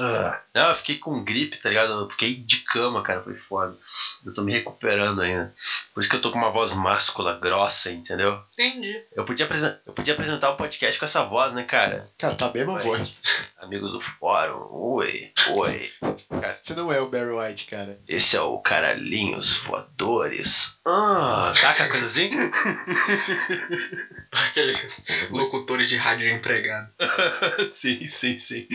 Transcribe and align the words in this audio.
Ah, 0.00 0.38
não, 0.54 0.68
eu 0.68 0.74
fiquei 0.76 0.96
com 0.96 1.22
gripe, 1.22 1.58
tá 1.58 1.68
ligado? 1.68 1.92
Eu 1.92 2.08
fiquei 2.08 2.34
de 2.34 2.58
cama, 2.58 3.02
cara, 3.02 3.20
foi 3.20 3.34
foda. 3.34 3.76
Eu 4.24 4.32
tô 4.32 4.42
me 4.42 4.52
recuperando 4.52 5.20
ainda. 5.20 5.50
Por 5.94 6.00
isso 6.00 6.08
que 6.08 6.16
eu 6.16 6.20
tô 6.20 6.30
com 6.30 6.38
uma 6.38 6.50
voz 6.50 6.72
máscula, 6.72 7.38
grossa, 7.38 7.90
entendeu? 7.90 8.38
Entendi. 8.54 9.02
Eu 9.12 9.24
podia, 9.24 9.48
eu 9.86 9.92
podia 9.92 10.14
apresentar 10.14 10.50
o 10.50 10.56
podcast 10.56 10.98
com 10.98 11.04
essa 11.04 11.22
voz, 11.24 11.52
né, 11.52 11.62
cara? 11.62 12.06
Cara, 12.18 12.34
tá 12.34 12.48
bem 12.48 12.64
uma 12.64 12.74
Oi. 12.74 12.82
voz. 12.82 13.52
Amigos 13.58 13.92
do 13.92 14.00
fórum, 14.00 14.66
oi, 14.70 15.30
oi. 15.52 15.88
Você 16.60 16.74
não 16.74 16.92
é 16.92 17.00
o 17.00 17.08
Barry 17.08 17.30
White, 17.30 17.66
cara. 17.66 17.98
Esse 18.06 18.36
é 18.36 18.40
o 18.40 18.58
Caralhinhos 18.58 19.56
Voadores. 19.58 20.78
Ah, 20.84 21.52
saca 21.54 21.84
a 21.84 21.88
coisa 21.88 22.06
assim? 22.06 22.30
Aqueles 24.32 25.28
locutores 25.30 25.88
de 25.88 25.96
rádio 25.96 26.26
de 26.26 26.34
empregado. 26.34 26.92
sim, 27.74 28.08
sim, 28.08 28.38
sim. 28.38 28.66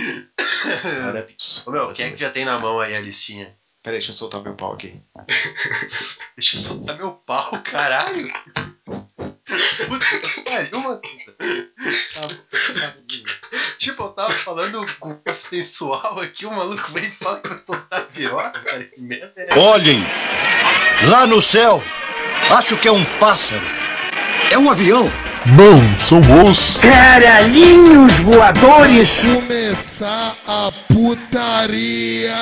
Cara, 0.82 1.26
Ô 1.66 1.72
meu, 1.72 1.94
quem 1.94 2.08
é 2.08 2.12
que 2.12 2.20
já 2.20 2.30
tem 2.30 2.46
na 2.46 2.58
mão 2.60 2.80
aí 2.80 2.96
a 2.96 3.00
listinha? 3.00 3.56
Peraí, 3.84 3.98
deixa 3.98 4.12
eu 4.12 4.16
soltar 4.16 4.42
meu 4.42 4.54
pau 4.54 4.74
aqui. 4.74 4.94
Deixa 6.36 6.58
eu 6.58 6.62
soltar 6.62 6.98
meu 6.98 7.12
pau, 7.26 7.52
caralho. 7.64 8.28
Puta 8.86 10.06
que 10.06 10.42
pariu, 10.42 10.80
mano. 10.80 11.02
Tipo, 13.80 14.04
eu 14.04 14.10
tava 14.10 14.30
falando 14.30 14.86
com 15.00 15.20
sensual 15.50 16.20
aqui, 16.20 16.46
o 16.46 16.52
maluco 16.52 16.94
veio 16.94 17.08
e 17.08 17.12
fala 17.12 17.42
que 17.42 17.50
vai 17.50 17.58
soltar 17.58 18.06
piroca, 18.08 18.60
cara. 18.62 18.84
Que 18.84 19.02
merda 19.02 19.34
é 19.36 19.50
essa? 19.50 19.60
Olhem! 19.60 20.00
Lá 21.10 21.26
no 21.26 21.42
céu! 21.42 21.84
Acho 22.52 22.78
que 22.78 22.88
é 22.88 22.92
um 22.92 23.04
pássaro. 23.18 23.66
É 24.50 24.58
um 24.58 24.70
avião. 24.70 25.10
Não, 25.46 26.00
são 26.00 26.20
os 26.44 26.78
Caralhinhos 26.78 28.14
voadores! 28.20 29.10
começar 29.22 30.36
a 30.48 30.72
putaria. 30.88 32.34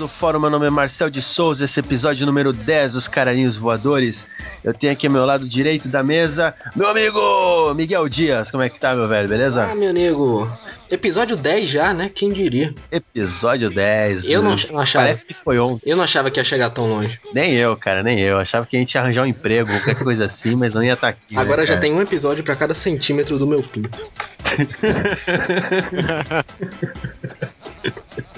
Do 0.00 0.08
Fórum. 0.08 0.40
Meu 0.40 0.48
nome 0.50 0.66
é 0.66 0.70
Marcel 0.70 1.10
de 1.10 1.20
Souza. 1.20 1.66
Esse 1.66 1.78
episódio 1.78 2.24
número 2.24 2.54
10 2.54 2.94
dos 2.94 3.06
Caralhinhos 3.06 3.58
Voadores. 3.58 4.26
Eu 4.64 4.72
tenho 4.72 4.94
aqui 4.94 5.06
ao 5.06 5.12
meu 5.12 5.26
lado 5.26 5.46
direito 5.46 5.88
da 5.88 6.02
mesa 6.02 6.54
meu 6.74 6.88
amigo 6.88 7.74
Miguel 7.74 8.08
Dias. 8.08 8.50
Como 8.50 8.62
é 8.62 8.70
que 8.70 8.80
tá, 8.80 8.94
meu 8.94 9.06
velho? 9.06 9.28
Beleza? 9.28 9.68
Ah, 9.70 9.74
meu 9.74 9.90
amigo. 9.90 10.50
Episódio 10.90 11.36
10 11.36 11.68
já, 11.68 11.92
né? 11.92 12.10
Quem 12.12 12.32
diria? 12.32 12.74
Episódio 12.90 13.68
10. 13.68 14.28
Eu 14.30 14.40
não, 14.42 14.56
não 14.70 14.80
achava. 14.80 15.04
Parece 15.04 15.26
que 15.26 15.34
foi 15.34 15.58
ontem. 15.58 15.90
Eu 15.90 15.96
não 15.98 16.04
achava 16.04 16.30
que 16.30 16.40
ia 16.40 16.44
chegar 16.44 16.70
tão 16.70 16.88
longe. 16.88 17.20
Nem 17.34 17.52
eu, 17.54 17.76
cara, 17.76 18.02
nem 18.02 18.18
eu. 18.20 18.38
Achava 18.38 18.64
que 18.66 18.74
a 18.76 18.80
gente 18.80 18.94
ia 18.94 19.00
arranjar 19.02 19.22
um 19.22 19.26
emprego, 19.26 19.70
qualquer 19.70 19.96
coisa 20.02 20.24
assim, 20.24 20.56
mas 20.56 20.72
não 20.74 20.82
ia 20.82 20.94
estar 20.94 21.08
aqui. 21.08 21.34
né, 21.34 21.40
Agora 21.42 21.62
já 21.66 21.74
cara? 21.74 21.80
tem 21.82 21.92
um 21.92 22.00
episódio 22.00 22.42
pra 22.42 22.56
cada 22.56 22.74
centímetro 22.74 23.38
do 23.38 23.46
meu 23.46 23.62
pinto. 23.62 24.10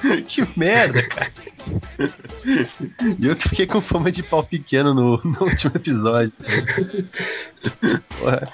que 0.26 0.46
merda, 0.56 1.02
cara. 1.08 1.30
E 3.18 3.26
eu 3.26 3.36
que 3.36 3.48
fiquei 3.48 3.66
com 3.66 3.80
fama 3.80 4.10
de 4.10 4.22
pau 4.22 4.42
pequeno 4.42 4.92
no, 4.92 5.20
no 5.22 5.40
último 5.40 5.72
episódio. 5.74 6.32
Porra. 8.18 8.48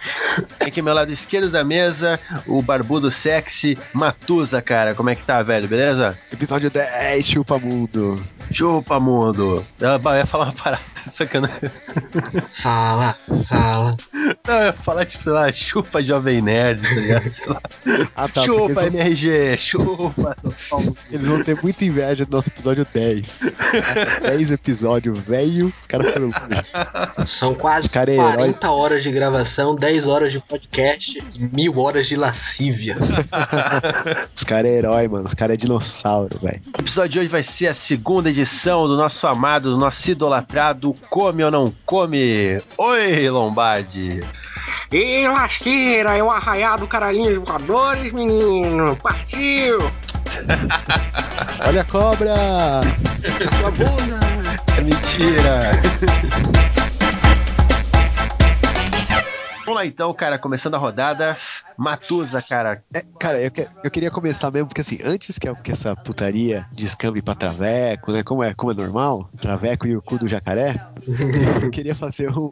Tem 0.59 0.69
aqui 0.69 0.83
meu 0.83 0.93
lado 0.95 1.11
esquerdo 1.11 1.51
da 1.51 1.65
mesa, 1.65 2.21
o 2.47 2.61
barbudo 2.61 3.11
sexy 3.11 3.79
Matusa, 3.93 4.61
cara. 4.61 4.95
Como 4.95 5.11
é 5.11 5.15
que 5.15 5.25
tá, 5.25 5.43
velho? 5.43 5.67
Beleza? 5.67 6.19
Episódio 6.33 6.71
10, 6.71 7.25
chupa 7.27 7.59
mundo. 7.59 8.23
Chupa, 8.53 9.01
mundo. 9.01 9.65
Eu 9.81 9.89
eu 9.89 10.17
ia 10.17 10.27
falar 10.27 10.47
uma 10.47 10.53
parada, 10.53 10.83
sacana. 11.13 11.51
Fala, 12.51 13.17
fala. 13.47 13.97
Não, 14.49 14.55
eu 14.57 14.67
ia 14.67 14.73
falar, 14.73 15.05
tipo, 15.05 15.25
sei 15.25 15.33
lá, 15.33 15.53
chupa 15.53 16.03
Jovem 16.03 16.41
Nerd, 16.41 16.81
tá 16.81 16.95
ligado? 16.95 17.33
Ah, 18.17 18.29
tá. 18.29 18.45
chupa 18.45 18.73
vão, 18.73 18.87
MRG, 18.87 19.57
chupa. 19.59 20.37
eles 21.11 21.27
vão 21.27 21.43
ter 21.43 21.61
muita 21.63 21.85
inveja 21.85 22.25
do 22.25 22.35
nosso 22.35 22.49
episódio 22.49 22.87
10. 22.93 23.41
Nossa, 23.43 24.21
10 24.23 24.51
episódio, 24.51 25.15
velho. 25.15 25.73
Os 25.81 25.87
caras 25.87 26.13
foram. 26.13 26.31
São 27.27 27.55
quase 27.55 27.89
Cara 27.91 28.11
é 28.11 28.15
herói. 28.15 28.35
40 28.35 28.71
horas 28.71 29.03
de 29.03 29.11
gravação, 29.11 29.75
10 29.75 30.09
horas 30.09 30.33
de 30.33 30.41
podcast 30.41 31.23
e 31.37 31.45
mil 31.55 31.79
horas 31.79 32.07
de 32.07 32.17
lascívia. 32.17 32.97
Os 34.35 34.45
caras 34.45 34.71
é 34.71 34.79
herói, 34.79 35.09
mano. 35.09 35.27
Os 35.27 35.35
caras 35.35 35.55
é 35.55 35.57
dinossauro, 35.57 36.39
velho. 36.41 36.61
O 36.77 36.81
episódio 36.81 37.11
de 37.11 37.19
hoje 37.21 37.29
vai 37.29 37.43
ser 37.43 37.67
a 37.67 37.75
segunda 37.75 38.31
edição 38.31 38.87
do 38.87 38.97
nosso 38.97 39.27
amado, 39.27 39.73
do 39.73 39.77
nosso 39.77 40.11
idolatrado 40.11 40.95
Come 41.11 41.45
ou 41.45 41.51
Não 41.51 41.75
Come. 41.85 42.61
Oi, 42.79 43.29
Lombardi. 43.31 44.21
E 44.91 45.29
lasqueira, 45.29 46.17
é 46.17 46.23
o 46.23 46.31
arraiado 46.31 46.87
caralhinhos 46.87 47.37
voadores, 47.47 48.11
menino. 48.15 48.97
Partiu! 48.97 49.79
Olha 51.67 51.83
a 51.83 51.85
cobra! 51.85 52.35
A 52.81 53.57
sua 53.57 53.71
bunda! 53.71 54.19
Mentira. 54.83 55.61
Vamos 59.69 59.83
lá 59.83 59.87
então, 59.87 60.15
cara, 60.15 60.39
começando 60.39 60.77
a 60.77 60.79
rodada. 60.79 61.37
Matusa, 61.77 62.41
cara. 62.41 62.83
É, 62.93 63.03
cara, 63.21 63.41
eu, 63.43 63.51
que- 63.51 63.69
eu 63.85 63.91
queria 63.91 64.11
começar 64.11 64.51
mesmo, 64.51 64.67
porque 64.67 64.81
assim, 64.81 64.99
antes 65.05 65.39
que, 65.39 65.55
que 65.57 65.73
essa 65.73 65.95
putaria 65.95 66.67
descambe 66.73 67.21
pra 67.21 67.35
Traveco, 67.35 68.11
né? 68.11 68.23
Como 68.23 68.43
é, 68.43 68.55
como 68.55 68.73
é 68.73 68.75
normal, 68.75 69.31
Traveco 69.39 69.87
e 69.87 69.95
o 69.95 70.01
cu 70.01 70.19
do 70.19 70.27
jacaré, 70.27 70.75
eu 71.63 71.71
queria 71.71 71.95
fazer 71.95 72.31
um, 72.31 72.51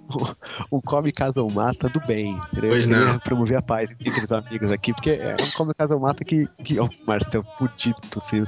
um, 0.71 0.77
um 0.77 0.81
come 0.81 1.11
casa 1.11 1.43
ou 1.43 1.51
mata 1.51 1.89
do 1.89 2.01
bem. 2.07 2.39
Entendeu? 2.53 2.71
Pois 2.71 2.87
eu 2.87 2.93
queria 2.93 3.13
não. 3.15 3.19
promover 3.21 3.57
a 3.57 3.63
paz 3.63 3.91
entre 3.99 4.23
os 4.23 4.31
amigos 4.31 4.71
aqui, 4.71 4.93
porque 4.93 5.11
é 5.13 5.35
um 5.43 5.51
come 5.53 5.73
casa 5.73 5.95
ou 5.95 6.01
mata 6.01 6.23
que. 6.23 6.47
que 6.63 6.79
ó, 6.79 6.87
Marcel 7.07 7.43
fudido 7.57 7.99
tossindo. 8.11 8.47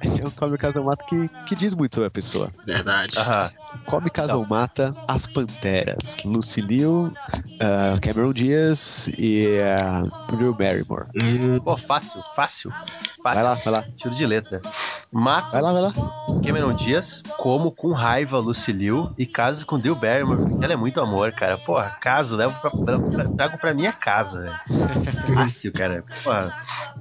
É 0.00 0.26
um 0.26 0.30
come 0.30 0.56
casa 0.56 0.78
ou 0.80 0.86
mata 0.86 1.04
que, 1.04 1.28
que 1.46 1.54
diz 1.54 1.74
muito 1.74 1.94
sobre 1.94 2.08
a 2.08 2.10
pessoa. 2.10 2.50
Verdade. 2.64 3.18
Aham. 3.18 3.50
Come 3.84 4.08
casa 4.08 4.34
ou 4.36 4.46
mata 4.46 4.94
as 5.06 5.26
Panteras. 5.26 6.16
Lucilio, 6.24 7.12
ah, 7.60 7.97
Cameron 8.00 8.32
Diaz 8.32 9.08
e 9.18 9.58
uh, 9.58 10.36
Drew 10.36 10.54
Barrymore. 10.54 11.06
Hum, 11.16 11.60
Pô, 11.60 11.76
fácil, 11.76 12.22
fácil. 12.34 12.70
Vai 13.22 13.34
Fácil. 13.34 13.42
lá, 13.44 13.54
vai 13.54 13.74
lá. 13.74 13.84
Tiro 13.96 14.14
de 14.14 14.24
letra. 14.24 14.60
Mato 15.10 15.50
Vai 15.50 15.60
lá, 15.62 15.72
vai 15.72 15.82
lá. 15.82 15.92
Cameron 16.44 16.72
Dias, 16.74 17.22
como 17.36 17.72
com 17.72 17.92
raiva 17.92 18.38
Lucilio 18.38 19.12
e 19.18 19.26
caso 19.26 19.66
com 19.66 19.78
Drew 19.78 19.94
Barrymore, 19.96 20.38
porque 20.48 20.64
ela 20.64 20.74
é 20.74 20.76
muito 20.76 21.00
amor, 21.00 21.32
cara. 21.32 21.58
Porra, 21.58 21.90
caso, 22.00 22.36
levo 22.36 22.58
pra, 22.60 22.70
pra, 22.70 22.98
pra- 23.00 23.24
trago 23.24 23.58
pra 23.58 23.74
minha 23.74 23.92
casa, 23.92 24.42
velho. 24.42 24.60
Fácil, 25.34 25.72
cara. 25.72 26.04
Porra, 26.22 26.52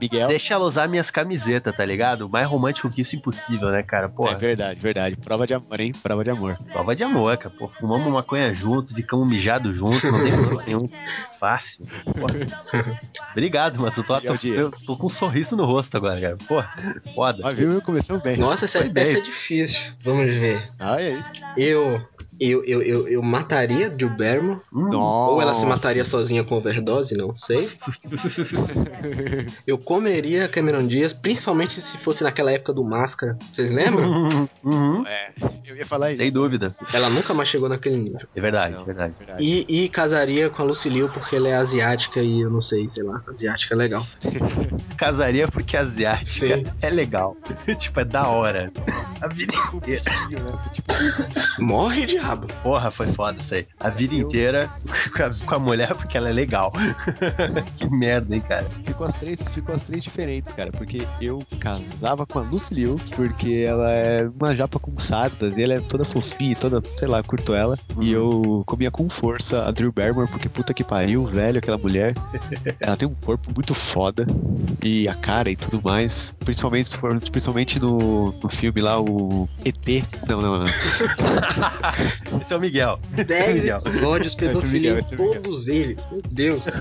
Miguel. 0.02 0.28
deixa 0.28 0.54
ela 0.56 0.66
usar 0.66 0.88
minhas 0.88 1.12
camisetas, 1.12 1.76
tá 1.76 1.86
ligado? 1.86 2.28
Mais 2.28 2.48
romântico 2.48 2.90
que 2.90 3.02
isso 3.02 3.16
impossível, 3.16 3.70
né, 3.70 3.84
cara? 3.84 4.06
É 4.06 4.10
Porra, 4.10 4.36
verdade, 4.36 4.80
verdade. 4.80 5.16
Prova 5.18 5.46
de 5.46 5.54
amor, 5.54 5.80
hein? 5.80 5.94
Prova 6.02 6.24
de 6.24 6.30
amor. 6.32 6.58
prova 6.74 6.96
de 6.96 7.04
amor, 7.04 7.38
cara. 7.38 7.54
Pô, 7.58 7.68
fumamos 7.80 8.12
maconha 8.12 8.54
junto, 8.56 8.94
ficamos 8.94 9.28
mijados 9.28 9.76
juntos, 9.76 10.02
não 10.04 10.20
tem 10.24 10.32
problema 10.32 10.64
nenhum. 10.66 10.87
Fácil. 11.40 11.86
Porra. 12.06 13.00
Obrigado, 13.32 13.80
mano. 13.80 13.94
Eu 13.96 14.04
tô, 14.04 14.20
tô, 14.20 14.48
eu 14.48 14.72
tô 14.72 14.98
com 14.98 15.08
um 15.08 15.10
sorriso 15.10 15.56
no 15.56 15.66
rosto 15.66 15.96
agora, 15.96 16.20
cara. 16.20 16.38
Porra, 16.48 16.74
foda. 17.14 17.42
Ó, 17.44 17.52
viu? 17.52 17.82
Começou 17.82 18.20
bem. 18.20 18.38
Nossa, 18.38 18.66
essa, 18.66 18.80
Foi 18.80 18.90
bem. 18.90 19.04
essa 19.04 19.18
é 19.18 19.22
difícil. 19.22 19.94
Vamos 20.04 20.34
ver. 20.34 20.68
Ai, 20.80 21.08
aí. 21.08 21.24
Eu. 21.56 22.04
Eu, 22.40 22.64
eu, 22.64 22.82
eu, 22.82 23.08
eu 23.08 23.22
mataria 23.24 23.90
Drew 23.90 24.10
Barrymore. 24.10 24.60
Hum, 24.74 24.90
Nossa. 24.90 25.32
Ou 25.32 25.42
ela 25.42 25.54
se 25.54 25.66
mataria 25.66 26.06
sozinha 26.06 26.44
com 26.44 26.56
overdose, 26.56 27.16
não 27.18 27.36
sei. 27.36 27.70
Eu 29.66 29.78
comeria 29.78 30.48
Cameron 30.48 30.86
Diaz, 30.86 31.14
principalmente 31.14 31.74
se 31.82 31.98
fosse 31.98 32.24
naquela 32.24 32.52
época 32.52 32.74
do 32.74 32.84
Máscara. 32.84 33.38
Vocês 33.52 33.72
lembram? 33.72 34.48
Uhum, 34.64 35.06
É, 35.08 35.32
eu 35.66 35.76
ia 35.76 35.86
falar 35.86 36.12
isso. 36.12 36.22
sem 36.22 36.32
dúvida. 36.32 36.76
Ela 36.94 37.10
nunca 37.10 37.34
mais 37.34 37.50
chegou 37.50 37.68
naquele 37.70 37.98
nível. 37.98 38.28
É 38.36 38.42
verdade, 38.42 38.74
Não, 38.76 38.82
é 38.82 38.86
verdade. 38.86 39.14
verdade. 39.18 39.44
E, 39.44 39.86
e 39.86 39.90
casaria 39.90 40.50
com 40.50 40.62
a 40.62 40.66
Lucille 40.66 41.08
porque 41.10 41.36
ela 41.36 41.48
é 41.50 41.56
asiática 41.56 42.20
e 42.22 42.42
eu 42.42 42.50
não 42.50 42.62
sei, 42.62 42.88
sei 42.90 43.04
lá, 43.04 43.22
asiática 43.28 43.74
é 43.76 43.78
legal. 43.78 44.06
Casaria 44.98 45.48
porque 45.48 45.78
asiática 45.78 46.58
Sim. 46.58 46.66
é 46.82 46.90
legal. 46.90 47.36
tipo, 47.78 48.00
é 48.00 48.06
da 48.06 48.28
hora. 48.28 48.72
A 49.22 49.28
vida 49.28 49.54
inteira. 49.74 50.02
Tipo, 50.74 50.94
Morre 51.60 52.06
de 52.06 52.18
rabo. 52.28 52.48
Porra, 52.64 52.92
foi 52.92 53.12
foda 53.14 53.40
isso 53.42 53.54
aí. 53.54 53.68
A 53.80 53.90
vida 53.90 54.14
Eu- 54.16 54.28
inteira 54.28 54.70
com 55.16 55.24
a, 55.24 55.30
com 55.48 55.56
a 55.56 55.60
mulher 55.60 55.96
porque 55.96 56.18
ela 56.18 56.30
é 56.30 56.34
legal. 56.34 56.72
que 57.78 57.90
merda, 57.90 58.36
hein, 58.36 58.42
cara. 58.42 58.68
Ficou 58.84 59.06
as 59.08 59.14
três, 59.16 59.48
ficou 59.50 59.74
as 59.76 59.84
três 59.84 60.04
diferentes, 60.04 60.52
cara. 60.54 60.72
Porque 60.72 61.08
eu 61.22 61.44
casava 61.60 62.26
com 62.26 62.40
a 62.40 62.42
Lucy 62.42 62.74
Liu, 62.76 63.00
porque 63.16 63.64
ela 63.68 63.92
é 63.92 64.28
uma 64.40 64.56
japa 64.56 64.80
com 64.80 64.98
sardas, 65.00 65.58
e 65.58 65.64
ela 65.64 65.74
é 65.76 65.80
toda 65.80 66.06
fofinha, 66.06 66.56
toda, 66.56 66.82
sei 66.98 67.08
lá, 67.08 67.22
curto 67.24 67.54
ela. 67.54 67.76
E 68.02 68.12
eu 68.12 68.64
comia 68.66 68.92
com 68.92 69.10
força 69.10 69.64
a 69.66 69.72
Drew 69.72 69.92
Barrymore, 69.92 70.30
porque 70.30 70.50
puta 70.50 70.74
que 70.74 70.84
pariu, 70.84 71.26
velho, 71.26 71.58
aquela 71.60 71.78
mulher. 71.78 72.14
Ela 72.80 72.96
tem 72.96 73.08
um 73.08 73.16
corpo 73.16 73.50
muito 73.56 73.74
foda. 73.74 74.26
E 74.84 75.08
a 75.08 75.16
cara 75.16 75.50
e 75.50 75.56
tudo 75.56 75.82
mais. 75.84 76.34
Principalmente, 76.40 76.98
principalmente 77.32 77.80
no, 77.80 78.32
no 78.42 78.50
filme 78.50 78.82
lá, 78.82 79.00
o 79.02 79.48
ET. 79.66 79.78
Não, 80.28 80.42
não, 80.42 80.60
não. 80.60 80.66
Esse 82.42 82.54
é 82.54 82.58
o 82.58 82.60
Miguel. 82.60 83.00
10 83.12 83.64
Miguel. 83.64 83.78
episódios, 83.78 84.36
é 84.36 84.38
pedofilia 84.40 84.94
em 84.94 84.98
é 84.98 85.02
todos 85.02 85.68
eles. 85.68 86.08
Meu 86.10 86.22
Deus. 86.32 86.66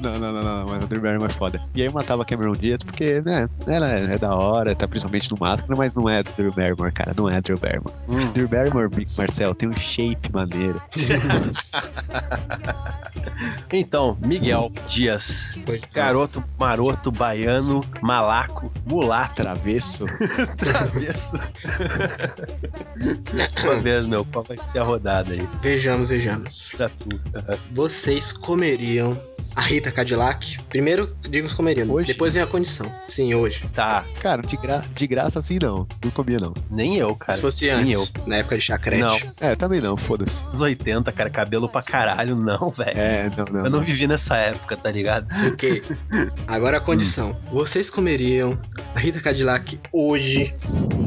Não, 0.00 0.18
não, 0.18 0.32
não, 0.32 0.42
não, 0.42 0.66
mas 0.66 0.82
a 0.82 0.86
Drew 0.86 1.00
Barrymore 1.00 1.30
é 1.30 1.34
foda. 1.38 1.62
E 1.76 1.80
aí 1.80 1.86
eu 1.86 1.92
matava 1.92 2.22
a 2.22 2.24
Cameron 2.24 2.54
Diaz 2.54 2.82
porque, 2.82 3.20
né, 3.20 3.48
ela 3.68 3.88
é, 3.92 4.14
é 4.14 4.18
da 4.18 4.34
hora, 4.34 4.74
tá 4.74 4.88
principalmente 4.88 5.30
no 5.30 5.36
máscara, 5.38 5.76
mas 5.76 5.94
não 5.94 6.08
é 6.08 6.24
Drew 6.24 6.52
Barrymore, 6.52 6.92
cara, 6.92 7.14
não 7.16 7.30
é 7.30 7.40
Drew 7.40 7.56
Barrymore. 7.56 7.94
Hum. 8.08 8.32
Drew 8.32 8.48
Barrymore, 8.48 8.90
Marcel, 9.16 9.54
tem 9.54 9.68
um 9.68 9.76
shape 9.78 10.30
maneiro. 10.32 10.82
Então, 13.72 14.18
Miguel 14.20 14.70
Dias. 14.86 15.56
É. 15.66 15.78
Garoto 15.94 16.44
maroto, 16.58 17.10
baiano, 17.10 17.82
malaco, 18.00 18.70
mulato, 18.86 19.36
Travesso. 19.36 20.04
travesso. 20.56 21.36
Uma 23.64 23.76
vez, 23.80 24.06
meu, 24.06 24.24
qual 24.24 24.44
vai 24.44 24.58
ser 24.70 24.78
a 24.78 24.82
rodada 24.82 25.32
aí? 25.32 25.48
Vejamos, 25.62 26.10
vejamos. 26.10 26.74
Tu. 26.98 27.20
Vocês 27.72 28.32
comeriam 28.32 29.20
a 29.56 29.60
Rita 29.62 29.90
Cadillac? 29.90 30.58
Primeiro, 30.68 31.14
digo 31.20 31.46
os 31.46 31.54
comeriam. 31.54 31.90
Hoje? 31.90 32.06
Depois 32.06 32.34
vem 32.34 32.42
a 32.42 32.46
condição. 32.46 32.92
Sim, 33.06 33.34
hoje. 33.34 33.62
Tá, 33.74 34.04
Cara, 34.20 34.42
de, 34.42 34.56
gra 34.56 34.84
de 34.94 35.06
graça 35.06 35.38
assim 35.38 35.58
não, 35.62 35.86
não 36.02 36.10
comia 36.10 36.38
não. 36.38 36.52
nem 36.70 36.96
eu, 36.96 37.14
cara. 37.16 37.32
Se 37.32 37.40
fosse 37.40 37.66
nem 37.66 37.94
antes, 37.94 38.12
na 38.26 38.36
época 38.36 38.56
de 38.56 38.62
chacrete. 38.62 39.02
Não. 39.02 39.18
É, 39.40 39.56
também 39.56 39.80
não, 39.80 39.96
foda-se. 39.96 40.44
Anos 40.46 40.60
80, 40.60 41.10
cara, 41.12 41.30
cabelo 41.30 41.68
pra 41.68 41.82
caralho, 41.82 42.36
não, 42.36 42.70
velho. 42.70 42.98
É, 42.98 43.30
não, 43.36 43.44
não. 43.50 43.64
Eu 43.64 43.70
não 43.70 43.80
vivi 43.80 44.06
nessa 44.06 44.36
época, 44.36 44.76
tá 44.76 44.90
ligado? 44.90 45.26
Ok. 45.52 45.82
Agora 46.46 46.76
a 46.78 46.80
condição. 46.80 47.36
Vocês 47.52 47.88
comeriam 47.88 48.58
a 48.94 48.98
Rita 48.98 49.20
Cadillac 49.20 49.78
hoje 49.92 50.54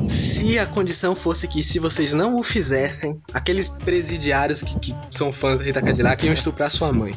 se 0.07 0.57
a 0.59 0.65
condição 0.65 1.15
fosse 1.15 1.47
que 1.47 1.63
se 1.63 1.79
vocês 1.79 2.13
não 2.15 2.37
o 2.37 2.43
fizessem, 2.43 3.21
aqueles 3.33 3.69
presidiários 3.69 4.63
que, 4.63 4.79
que 4.79 4.95
são 5.09 5.31
fãs 5.31 5.59
da 5.59 5.63
Rita 5.63 5.81
Cadillac 5.81 6.25
iam 6.25 6.33
estuprar 6.33 6.71
sua 6.71 6.91
mãe. 6.91 7.15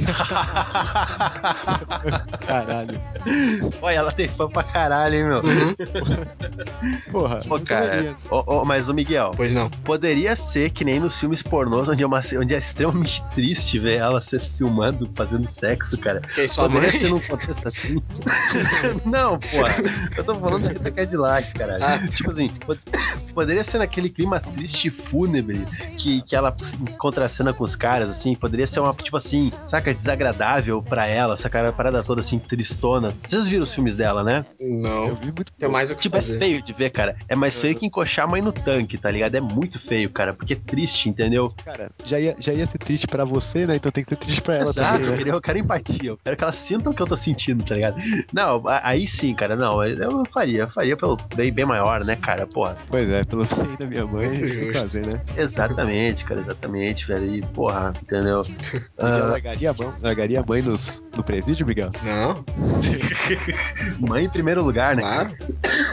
Caralho. 2.46 3.00
Olha, 3.82 3.94
ela 3.94 4.12
tem 4.12 4.28
fã 4.28 4.48
pra 4.48 4.62
caralho, 4.62 5.14
hein, 5.14 5.24
meu. 5.24 5.38
Uhum. 5.38 5.74
Porra, 7.12 7.40
Pô, 7.46 7.58
cara. 7.60 8.16
Ô, 8.30 8.60
ô, 8.60 8.64
mas 8.64 8.88
o 8.88 8.94
Miguel, 8.94 9.32
Pois 9.36 9.52
não. 9.52 9.68
poderia 9.84 10.36
ser 10.36 10.70
que 10.70 10.84
nem 10.84 10.98
nos 11.00 11.18
filmes 11.18 11.42
pornôs, 11.42 11.88
onde 11.88 12.02
é, 12.02 12.06
uma, 12.06 12.22
onde 12.38 12.54
é 12.54 12.58
extremamente 12.58 13.22
triste 13.34 13.78
ver 13.78 13.96
ela 13.98 14.20
se 14.22 14.38
filmando, 14.56 15.08
fazendo 15.14 15.48
sexo, 15.48 15.96
cara. 15.98 16.20
Quem 16.34 16.48
sua 16.48 16.68
mãe? 16.68 16.80
Poderia 16.80 17.00
ser 17.00 17.10
num 17.12 17.20
contexto 17.20 17.68
assim? 17.68 18.02
não, 19.06 19.38
porra. 19.38 19.74
Eu 20.16 20.24
tô 20.24 20.34
falando 20.34 20.62
da 20.62 20.68
Rita 20.70 20.90
Cadillac, 20.90 21.52
caralho. 21.54 21.84
Ah. 21.84 21.98
Tipo 22.08 22.30
assim, 22.30 22.48
pod- 22.66 22.80
poderia 23.34 23.64
ser 23.64 23.78
naquele 23.78 24.08
clima 24.08 24.40
triste 24.40 24.88
e 24.88 24.90
fúnebre 24.90 25.66
que, 25.98 26.22
que 26.22 26.34
ela 26.36 26.54
encontra 26.80 27.26
a 27.26 27.28
cena 27.28 27.52
com 27.52 27.64
os 27.64 27.76
caras, 27.76 28.08
assim. 28.10 28.34
Poderia 28.34 28.66
ser 28.66 28.80
uma, 28.80 28.92
tipo 28.94 29.16
assim, 29.16 29.52
saca, 29.64 29.89
desagradável 29.94 30.82
pra 30.82 31.06
ela, 31.06 31.36
saca, 31.36 31.68
a 31.68 31.72
parada 31.72 32.02
toda 32.02 32.20
assim, 32.20 32.38
tristona. 32.38 33.12
Vocês 33.26 33.48
viram 33.48 33.62
os 33.64 33.74
filmes 33.74 33.96
dela, 33.96 34.22
né? 34.22 34.44
Eu 34.58 34.68
Não. 34.82 35.14
vi 35.16 35.26
muito 35.26 35.52
Tem 35.58 35.68
mais 35.68 35.90
o 35.90 35.94
que 35.96 36.02
Tipo, 36.02 36.16
é 36.16 36.20
fazer. 36.22 36.38
feio 36.38 36.62
de 36.62 36.72
ver, 36.72 36.90
cara. 36.90 37.16
É 37.28 37.36
mais 37.36 37.58
feio 37.58 37.76
que 37.76 37.86
encoxar 37.86 38.24
a 38.24 38.28
mãe 38.28 38.40
no 38.42 38.52
tanque, 38.52 38.96
tá 38.98 39.10
ligado? 39.10 39.34
É 39.34 39.40
muito 39.40 39.78
feio, 39.80 40.10
cara, 40.10 40.32
porque 40.34 40.54
é 40.54 40.56
triste, 40.56 41.08
entendeu? 41.08 41.48
Cara, 41.64 41.90
já 42.04 42.18
ia, 42.18 42.34
já 42.38 42.52
ia 42.52 42.66
ser 42.66 42.78
triste 42.78 43.06
pra 43.06 43.24
você, 43.24 43.66
né? 43.66 43.76
Então 43.76 43.92
tem 43.92 44.02
que 44.02 44.08
ser 44.10 44.16
triste 44.16 44.40
pra 44.42 44.56
ela 44.56 44.70
Exato, 44.70 44.92
também, 44.92 45.04
eu, 45.04 45.10
né? 45.10 45.16
queria, 45.18 45.32
eu 45.32 45.40
quero 45.40 45.58
empatia, 45.58 46.10
eu 46.10 46.18
quero 46.22 46.36
que 46.36 46.44
elas 46.44 46.56
sintam 46.56 46.92
o 46.92 46.94
que 46.94 47.02
eu 47.02 47.06
tô 47.06 47.16
sentindo, 47.16 47.64
tá 47.64 47.74
ligado? 47.74 47.96
Não, 48.32 48.62
aí 48.66 49.06
sim, 49.06 49.34
cara, 49.34 49.54
não, 49.56 49.82
eu 49.84 50.22
faria, 50.32 50.62
eu 50.62 50.70
faria 50.70 50.96
pelo 50.96 51.16
bem, 51.34 51.52
bem 51.52 51.64
maior, 51.64 52.04
né, 52.04 52.16
cara, 52.16 52.46
porra. 52.46 52.76
Pois 52.88 53.08
é, 53.08 53.24
pelo 53.24 53.44
bem 53.44 53.76
da 53.78 53.86
minha 53.86 54.06
mãe, 54.06 54.72
fazer, 54.72 55.06
né? 55.06 55.22
Exatamente, 55.36 56.24
cara, 56.24 56.40
exatamente, 56.40 57.06
velho, 57.06 57.34
e 57.34 57.42
porra, 57.42 57.92
entendeu? 58.02 58.42
Ah, 58.98 59.28
largaria 59.30 59.70
a 59.70 59.72
mão, 59.80 59.94
largaria 60.02 60.40
a 60.40 60.44
mãe 60.46 60.62
nos, 60.62 61.02
no 61.16 61.22
presídio, 61.22 61.66
Miguel? 61.66 61.90
Não, 62.04 62.44
mãe 63.98 64.24
em 64.24 64.30
primeiro 64.30 64.62
lugar, 64.62 64.94
né? 64.94 65.02
claro. 65.02 65.36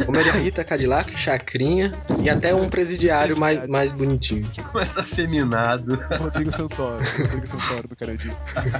Comeria 0.06 0.32
a 0.32 0.36
Rita 0.36 0.64
Cadillac, 0.64 1.18
chacrinha 1.18 1.94
e 2.22 2.30
até 2.30 2.54
um 2.54 2.70
presidiário 2.70 3.38
mais, 3.40 3.68
mais 3.68 3.92
bonitinho. 3.92 4.48
Mais 4.74 4.96
afeminado. 4.98 6.00
Rodrigo 6.20 6.52
Santoro, 6.52 7.04
Rodrigo 7.18 7.48
Santoro 7.48 7.88
do 7.88 7.96
Carandiru. 7.96 8.36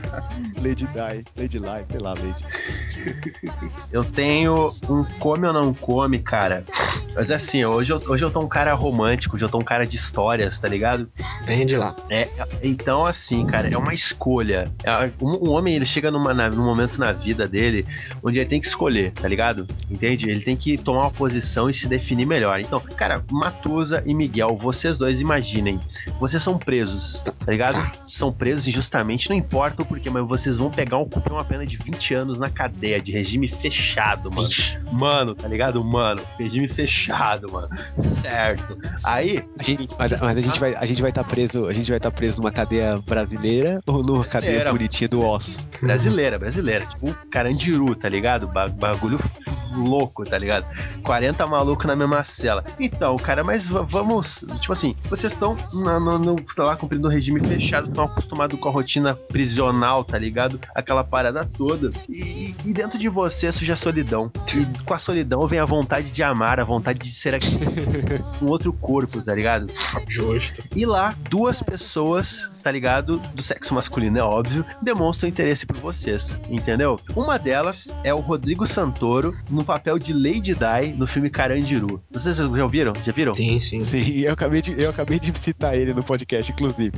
Lady 0.62 0.88
Di, 0.88 1.26
Lady 1.36 1.60
Light, 1.60 1.88
sei 1.90 2.00
lá, 2.00 2.14
Lady. 2.14 2.44
Eu 3.92 4.04
tenho 4.04 4.68
um 4.90 5.04
come 5.20 5.48
ou 5.48 5.54
não 5.54 5.74
come, 5.74 6.20
cara. 6.20 6.64
Mas 7.16 7.32
assim, 7.32 7.66
hoje 7.66 7.92
eu, 7.92 8.02
hoje 8.08 8.24
eu 8.24 8.32
tô 8.32 8.42
um 8.42 8.48
cara 8.48 8.74
romântico, 8.74 9.36
hoje 9.36 9.46
eu 9.46 9.50
tô 9.50 9.58
um 9.58 9.64
cara 9.64 9.86
de 9.86 9.96
histórias, 9.96 10.60
tá 10.60 10.68
ligado? 10.68 11.10
Vem 11.46 11.66
de 11.66 11.78
lá. 11.78 11.96
É, 12.10 12.30
então, 12.62 13.06
assim, 13.06 13.46
cara, 13.46 13.68
é 13.70 13.78
uma 13.78 13.94
escolha. 13.94 14.72
É, 14.84 14.97
um, 15.22 15.48
um 15.48 15.50
homem, 15.50 15.76
ele 15.76 15.86
chega 15.86 16.10
numa, 16.12 16.34
na- 16.34 16.50
num 16.50 16.64
momento 16.66 16.98
na 17.00 17.12
vida 17.12 17.48
dele 17.48 17.86
onde 18.24 18.40
ele 18.40 18.48
tem 18.50 18.60
que 18.62 18.68
escolher, 18.68 19.12
tá 19.12 19.28
ligado? 19.28 19.68
Entende? 19.90 20.30
Ele 20.30 20.42
tem 20.42 20.56
que 20.56 20.78
tomar 20.78 21.02
uma 21.02 21.12
posição 21.12 21.70
e 21.70 21.74
se 21.74 21.88
definir 21.88 22.26
melhor. 22.26 22.60
Então, 22.60 22.80
cara, 22.80 23.24
Matusa 23.32 24.04
e 24.06 24.14
Miguel, 24.14 24.58
vocês 24.60 24.98
dois 24.98 25.20
imaginem. 25.22 25.80
Vocês 26.20 26.42
são 26.42 26.58
presos, 26.58 27.22
tá 27.46 27.52
ligado? 27.52 27.78
São 28.08 28.32
presos 28.32 28.68
injustamente, 28.68 29.30
não 29.30 29.36
importa 29.36 29.82
o 29.82 29.86
porquê, 29.86 30.10
mas 30.10 30.28
vocês 30.28 30.58
vão 30.58 30.70
pegar 30.70 30.98
um, 30.98 31.06
cumprir 31.08 31.34
uma 31.34 31.46
pena 31.46 31.66
de 31.66 31.78
20 31.78 32.14
anos 32.14 32.40
na 32.40 32.50
cadeia, 32.50 33.00
de 33.02 33.12
regime 33.12 33.48
fechado, 33.48 34.30
mano. 34.34 34.50
Mano, 34.92 35.36
tá 35.36 35.48
ligado? 35.48 35.84
Mano, 35.84 36.22
regime 36.38 36.68
fechado, 36.68 37.52
mano. 37.52 37.70
Certo. 38.22 38.78
Aí, 39.04 39.44
A 39.60 39.64
gente, 39.64 39.88
mas, 39.98 40.12
mas 40.22 40.38
a 40.38 40.42
gente 40.42 40.60
vai 40.60 40.76
a 40.76 40.86
gente 40.86 41.02
vai 41.02 41.12
estar 41.12 41.24
preso, 41.24 41.68
a 41.68 41.74
gente 41.74 41.90
vai 41.90 41.98
estar 41.98 42.12
preso 42.12 42.40
numa 42.42 42.52
cadeia 42.52 42.98
brasileira 42.98 43.82
ou 43.86 44.04
numa 44.04 44.24
cadeia 44.24 44.60
Brasileira. 44.60 44.70
Bonitinha 44.78 45.08
do 45.10 45.24
Oz? 45.26 45.70
Brasileira, 45.82 46.38
brasileira. 46.40 46.86
Tipo, 46.86 47.14
Carandiru, 47.32 47.96
tá 47.96 48.08
ligado? 48.10 48.48
Ba- 48.48 48.68
bagulho 48.68 49.20
louco, 49.76 50.24
tá 50.24 50.38
ligado? 50.38 50.66
40 51.04 51.46
malucos 51.46 51.86
na 51.86 51.96
mesma 51.96 52.24
cela. 52.24 52.64
Então, 52.80 53.16
cara, 53.18 53.44
mas 53.44 53.68
va- 53.68 53.82
vamos. 53.84 54.44
Tipo 54.62 54.74
assim, 54.74 54.96
vocês 55.10 55.34
estão 55.34 55.56
no, 55.74 56.00
no, 56.00 56.18
no- 56.20 56.36
tá 56.56 56.64
lá 56.64 56.76
cumprindo 56.76 57.08
o 57.08 57.12
regime 57.12 57.40
fechado, 57.46 57.90
estão 57.90 58.06
acostumados 58.06 58.60
com 58.60 58.70
a 58.70 58.72
rotina 58.72 59.14
prisional, 59.16 60.04
tá 60.04 60.18
ligado? 60.18 60.60
Aquela 60.74 61.04
parada 61.04 61.46
toda. 61.46 61.90
E, 62.10 62.56
e 62.66 62.74
dentro 62.74 62.98
de 62.98 63.08
você 63.10 63.52
surge 63.52 63.72
a 63.72 63.76
solidão. 63.76 64.32
E 64.56 64.84
com 64.84 64.94
a 64.94 65.00
solidão 65.00 65.46
vem 65.48 65.60
a 65.60 65.66
vontade 65.66 66.12
de 66.12 66.24
amar, 66.24 66.60
a 66.60 66.64
vontade 66.64 67.00
de 67.00 67.12
ser 67.14 67.36
aqui, 67.36 67.58
um 68.42 68.48
outro 68.48 68.74
corpo, 68.74 69.22
tá 69.22 69.34
ligado? 69.36 69.68
justo. 70.08 70.64
E 70.76 70.86
lá, 70.86 71.16
duas 71.30 71.62
pessoas, 71.62 72.50
tá 72.68 72.72
ligado? 72.72 73.18
Do 73.34 73.42
sexo 73.42 73.74
masculino, 73.74 74.18
é 74.18 74.22
óbvio, 74.22 74.66
demonstram 74.82 75.30
interesse 75.30 75.66
por 75.66 75.78
vocês, 75.78 76.38
entendeu? 76.50 77.00
Uma 77.16 77.40
delas 77.40 77.90
é 78.04 78.14
o 78.14 78.20
Rodrigo 78.20 78.68
Santoro 78.68 79.34
no 79.50 79.64
papel 79.64 79.98
de 79.98 80.12
Lady 80.12 80.54
Di 80.54 80.94
no 80.98 81.08
filme 81.08 81.30
Carandiru. 81.30 82.04
Vocês 82.12 82.36
já 82.36 82.44
ouviram? 82.44 82.92
Já 83.06 83.14
viram? 83.14 83.32
Sim, 83.32 83.62
sim. 83.62 83.80
Sim, 83.80 84.20
eu 84.20 84.34
acabei 84.34 84.62
de 84.62 84.76
eu 84.84 84.90
acabei 84.90 85.18
de 85.18 85.40
citar 85.40 85.78
ele 85.78 85.94
no 85.94 86.04
podcast, 86.04 86.52
inclusive. 86.52 86.92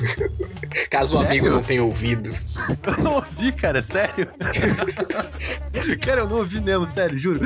Caso 0.88 1.16
o 1.16 1.20
amigo 1.20 1.50
não 1.50 1.62
tenha 1.62 1.84
ouvido. 1.84 2.30
Eu 2.86 3.04
não 3.04 3.14
ouvi, 3.14 3.52
cara, 3.52 3.82
sério? 3.82 4.28
cara, 6.02 6.22
eu 6.22 6.28
não 6.28 6.36
ouvi 6.36 6.60
mesmo, 6.60 6.86
sério, 6.88 7.18
juro. 7.18 7.40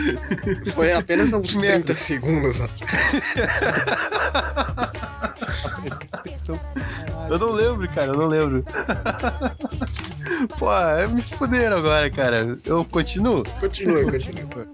Foi 0.72 0.92
apenas 0.92 1.32
uns 1.32 1.56
merda. 1.56 1.94
30 1.94 1.94
segundos. 1.94 2.60
Eu 7.28 7.38
não 7.38 7.48
lembro, 7.56 7.88
cara, 7.88 8.08
eu 8.12 8.16
não 8.16 8.26
lembro. 8.26 8.64
Pô, 10.58 10.68
me 11.12 11.22
fuderam 11.22 11.78
agora, 11.78 12.10
cara. 12.10 12.52
Eu 12.64 12.84
continuo? 12.84 13.42
Continua, 13.60 14.02
continua. 14.10 14.66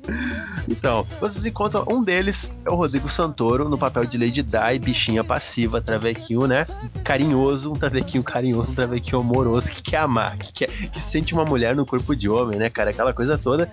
Então, 0.69 1.03
vocês 1.21 1.45
encontram 1.45 1.85
um 1.91 2.01
deles, 2.01 2.53
é 2.65 2.71
o 2.71 2.75
Rodrigo 2.75 3.09
Santoro, 3.09 3.69
no 3.69 3.79
papel 3.79 4.05
de 4.05 4.17
Lady 4.19 4.43
Di, 4.43 4.79
bichinha 4.81 5.23
passiva, 5.23 5.81
travequinho, 5.81 6.47
né? 6.47 6.67
Carinhoso, 7.05 7.71
um 7.73 7.77
travequinho 7.77 8.23
carinhoso, 8.23 8.73
um 8.73 8.75
travequinho 8.75 9.21
amoroso, 9.21 9.69
que 9.71 9.83
quer 9.83 9.99
amar, 9.99 10.39
que, 10.39 10.53
quer, 10.53 10.69
que 10.69 11.01
sente 11.01 11.35
uma 11.35 11.45
mulher 11.45 11.77
no 11.77 11.85
corpo 11.87 12.15
de 12.17 12.29
homem, 12.29 12.59
né, 12.59 12.69
cara? 12.71 12.91
Aquela 12.91 13.13
coisa 13.13 13.37
toda. 13.39 13.71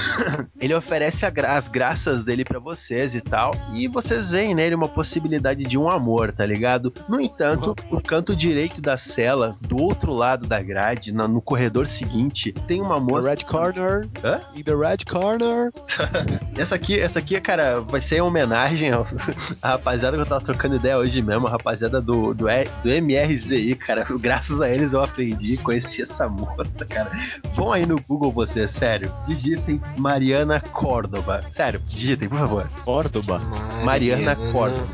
ele 0.60 0.74
oferece 0.74 1.24
a 1.26 1.30
gra- 1.30 1.56
as 1.56 1.68
graças 1.68 2.24
dele 2.24 2.44
pra 2.44 2.58
vocês 2.58 3.14
e 3.14 3.20
tal, 3.20 3.52
e 3.74 3.88
vocês 3.88 4.30
veem 4.30 4.54
nele 4.54 4.74
uma 4.74 4.88
possibilidade 4.88 5.64
de 5.64 5.76
um 5.78 5.88
amor, 5.90 6.32
tá 6.32 6.46
ligado? 6.46 6.92
No 7.08 7.20
entanto, 7.20 7.74
o 7.90 8.00
canto 8.00 8.34
direito 8.40 8.80
da 8.80 8.96
cela, 8.96 9.56
do 9.60 9.80
outro 9.80 10.12
lado 10.12 10.46
da 10.46 10.62
grade, 10.62 11.12
na- 11.12 11.28
no 11.28 11.42
corredor 11.42 11.86
seguinte, 11.86 12.52
tem 12.66 12.80
uma 12.80 12.94
The 12.96 13.00
moça. 13.12 13.28
Red 13.28 13.44
Corner. 13.44 14.08
Hã? 14.24 14.40
In 14.56 14.62
the 14.62 14.74
Red 14.74 15.04
Corner. 15.08 15.70
Essa 16.56 16.74
aqui, 16.74 16.98
essa 16.98 17.18
aqui, 17.18 17.40
cara, 17.40 17.80
vai 17.80 18.00
ser 18.02 18.16
em 18.16 18.20
homenagem 18.20 18.90
ao, 18.92 19.06
à 19.62 19.70
rapaziada 19.70 20.16
que 20.16 20.22
eu 20.22 20.26
tava 20.26 20.44
trocando 20.44 20.76
ideia 20.76 20.96
hoje 20.98 21.22
mesmo, 21.22 21.46
a 21.46 21.50
rapaziada 21.50 22.00
do, 22.00 22.34
do, 22.34 22.46
do 22.82 22.88
MRZI, 22.90 23.74
cara. 23.76 24.06
Graças 24.18 24.60
a 24.60 24.68
eles 24.68 24.92
eu 24.92 25.02
aprendi, 25.02 25.56
conheci 25.58 26.02
essa 26.02 26.28
moça, 26.28 26.84
cara. 26.86 27.10
Vão 27.54 27.72
aí 27.72 27.84
no 27.86 27.96
Google 28.08 28.32
vocês, 28.32 28.70
sério. 28.70 29.12
Digitem 29.26 29.80
Mariana 29.96 30.60
Córdoba. 30.60 31.42
Sério, 31.50 31.80
digitem, 31.86 32.28
por 32.28 32.38
favor. 32.38 32.70
Córdoba. 32.84 33.40
Mariana 33.84 34.34
Córdoba. 34.52 34.86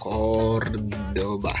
Córdoba. 0.00 1.52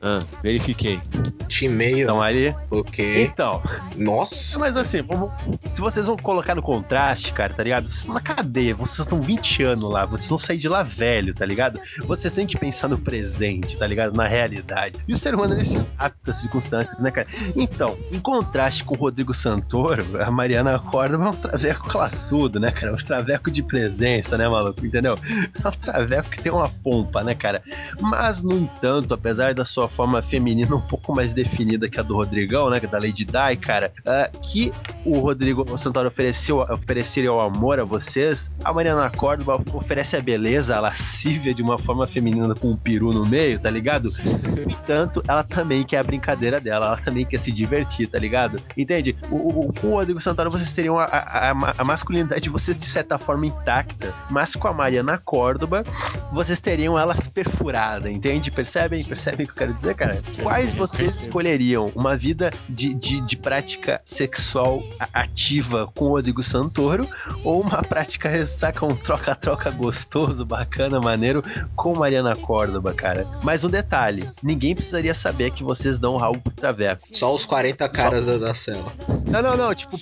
Ah, 0.00 0.20
verifiquei. 0.42 1.00
Gmail. 1.48 2.04
Então 2.04 2.22
ali. 2.22 2.54
ok. 2.70 3.24
Então, 3.24 3.60
Nossa. 3.96 4.58
mas 4.58 4.76
assim, 4.76 5.02
vamos, 5.02 5.30
se 5.72 5.80
vocês 5.80 6.06
vão 6.06 6.16
colocar 6.16 6.54
no 6.54 6.62
contraste, 6.62 7.32
cara, 7.32 7.52
tá 7.52 7.62
ligado? 7.62 7.86
Vocês 7.86 7.98
estão 7.98 8.14
na 8.14 8.20
cadeia, 8.20 8.74
vocês 8.74 9.00
estão 9.00 9.20
20 9.20 9.62
anos 9.64 9.90
lá, 9.90 10.06
vocês 10.06 10.28
vão 10.28 10.38
sair 10.38 10.58
de 10.58 10.68
lá 10.68 10.82
velho, 10.82 11.34
tá 11.34 11.44
ligado? 11.44 11.80
Vocês 12.04 12.32
têm 12.32 12.46
que 12.46 12.56
pensar 12.56 12.86
no 12.86 12.98
presente, 12.98 13.76
tá 13.76 13.86
ligado? 13.86 14.14
Na 14.14 14.28
realidade. 14.28 14.98
E 15.08 15.12
o 15.12 15.18
ser 15.18 15.34
humano, 15.34 15.54
ele 15.54 15.64
se 15.64 15.76
adapta 15.98 16.30
às 16.30 16.40
circunstâncias, 16.40 17.00
né, 17.00 17.10
cara? 17.10 17.26
Então, 17.56 17.98
em 18.12 18.20
contraste 18.20 18.84
com 18.84 18.94
o 18.94 18.98
Rodrigo 18.98 19.34
Santoro, 19.34 20.22
a 20.22 20.30
Mariana 20.30 20.78
Córdoba 20.78 21.24
é 21.24 21.28
um 21.28 21.32
traveco 21.36 21.88
classudo, 21.88 22.60
né, 22.60 22.70
cara? 22.70 22.92
Um 22.92 22.96
traveco 22.96 23.50
de 23.50 23.62
presença, 23.62 24.38
né, 24.38 24.48
maluco? 24.48 24.84
Entendeu? 24.84 25.18
É 25.64 25.68
um 25.68 25.72
traveco 25.72 26.30
que 26.30 26.40
tem 26.40 26.52
uma 26.52 26.68
pompa, 26.68 27.24
né, 27.24 27.34
cara? 27.34 27.62
Mas, 28.00 28.42
no 28.42 28.54
entanto, 28.54 29.14
apesar 29.14 29.54
da 29.54 29.64
sua 29.64 29.87
forma 29.88 30.22
feminina 30.22 30.74
um 30.74 30.80
pouco 30.80 31.14
mais 31.14 31.32
definida 31.32 31.88
que 31.88 31.98
a 31.98 32.02
do 32.02 32.14
Rodrigão, 32.14 32.70
né, 32.70 32.80
que 32.80 32.86
é 32.86 32.88
da 32.88 32.98
Lady 32.98 33.24
Di, 33.24 33.56
cara, 33.60 33.92
ah, 34.06 34.30
que 34.42 34.72
o 35.04 35.18
Rodrigo 35.18 35.76
Santoro 35.78 36.08
ofereceu, 36.08 36.58
ofereceria 36.60 37.32
o 37.32 37.40
amor 37.40 37.80
a 37.80 37.84
vocês, 37.84 38.50
a 38.64 38.72
Mariana 38.72 39.10
Córdoba 39.10 39.60
oferece 39.72 40.16
a 40.16 40.20
beleza, 40.20 40.76
a 40.76 40.80
lascívia 40.80 41.54
de 41.54 41.62
uma 41.62 41.78
forma 41.78 42.06
feminina 42.06 42.54
com 42.54 42.70
um 42.70 42.76
peru 42.76 43.12
no 43.12 43.24
meio, 43.26 43.58
tá 43.60 43.70
ligado? 43.70 44.10
No 44.10 45.22
ela 45.28 45.42
também 45.44 45.84
quer 45.84 45.98
a 45.98 46.02
brincadeira 46.02 46.60
dela, 46.60 46.86
ela 46.86 46.96
também 46.96 47.24
quer 47.24 47.40
se 47.40 47.50
divertir, 47.52 48.08
tá 48.08 48.18
ligado? 48.18 48.60
Entende? 48.76 49.16
O, 49.30 49.68
o, 49.68 49.72
com 49.72 49.88
o 49.88 49.90
Rodrigo 49.92 50.20
Santoro 50.20 50.50
vocês 50.50 50.72
teriam 50.72 50.98
a, 50.98 51.04
a- 51.04 51.74
a 51.78 51.84
masculinidade 51.84 52.42
de 52.42 52.48
vocês 52.48 52.78
de 52.78 52.86
certa 52.86 53.18
forma 53.18 53.46
intacta, 53.46 54.12
mas 54.30 54.54
com 54.54 54.68
a 54.68 54.72
Mariana 54.72 55.18
Córdoba 55.18 55.84
vocês 56.32 56.60
teriam 56.60 56.98
ela 56.98 57.14
perfurada, 57.32 58.10
entende? 58.10 58.50
Percebem? 58.50 59.02
Percebem 59.04 59.44
o 59.44 59.48
que 59.48 59.52
eu 59.52 59.56
quero 59.56 59.74
dizer, 59.78 59.94
cara? 59.94 60.20
Quais 60.42 60.72
vocês 60.72 61.20
escolheriam? 61.20 61.90
Uma 61.94 62.16
vida 62.16 62.50
de, 62.68 62.94
de, 62.94 63.20
de 63.20 63.36
prática 63.36 64.00
sexual 64.04 64.82
ativa 65.12 65.90
com 65.94 66.06
o 66.06 66.08
Rodrigo 66.10 66.42
Santoro 66.42 67.08
ou 67.44 67.60
uma 67.60 67.82
prática, 67.82 68.46
saca, 68.46 68.84
um 68.84 68.94
troca-troca 68.94 69.70
gostoso, 69.70 70.44
bacana, 70.44 71.00
maneiro 71.00 71.42
com 71.74 71.94
Mariana 71.96 72.34
Córdoba, 72.36 72.92
cara? 72.94 73.26
Mas 73.42 73.64
um 73.64 73.70
detalhe, 73.70 74.28
ninguém 74.42 74.74
precisaria 74.74 75.14
saber 75.14 75.50
que 75.52 75.62
vocês 75.64 75.98
dão 75.98 76.14
um 76.14 76.18
rabo 76.18 76.38
pro 76.40 76.52
Traveco. 76.52 77.06
Só 77.10 77.34
os 77.34 77.44
40 77.46 77.88
caras 77.88 78.26
da, 78.26 78.38
da 78.38 78.54
cela. 78.54 78.92
Não, 79.26 79.42
não, 79.42 79.56
não, 79.56 79.74
tipo, 79.74 79.96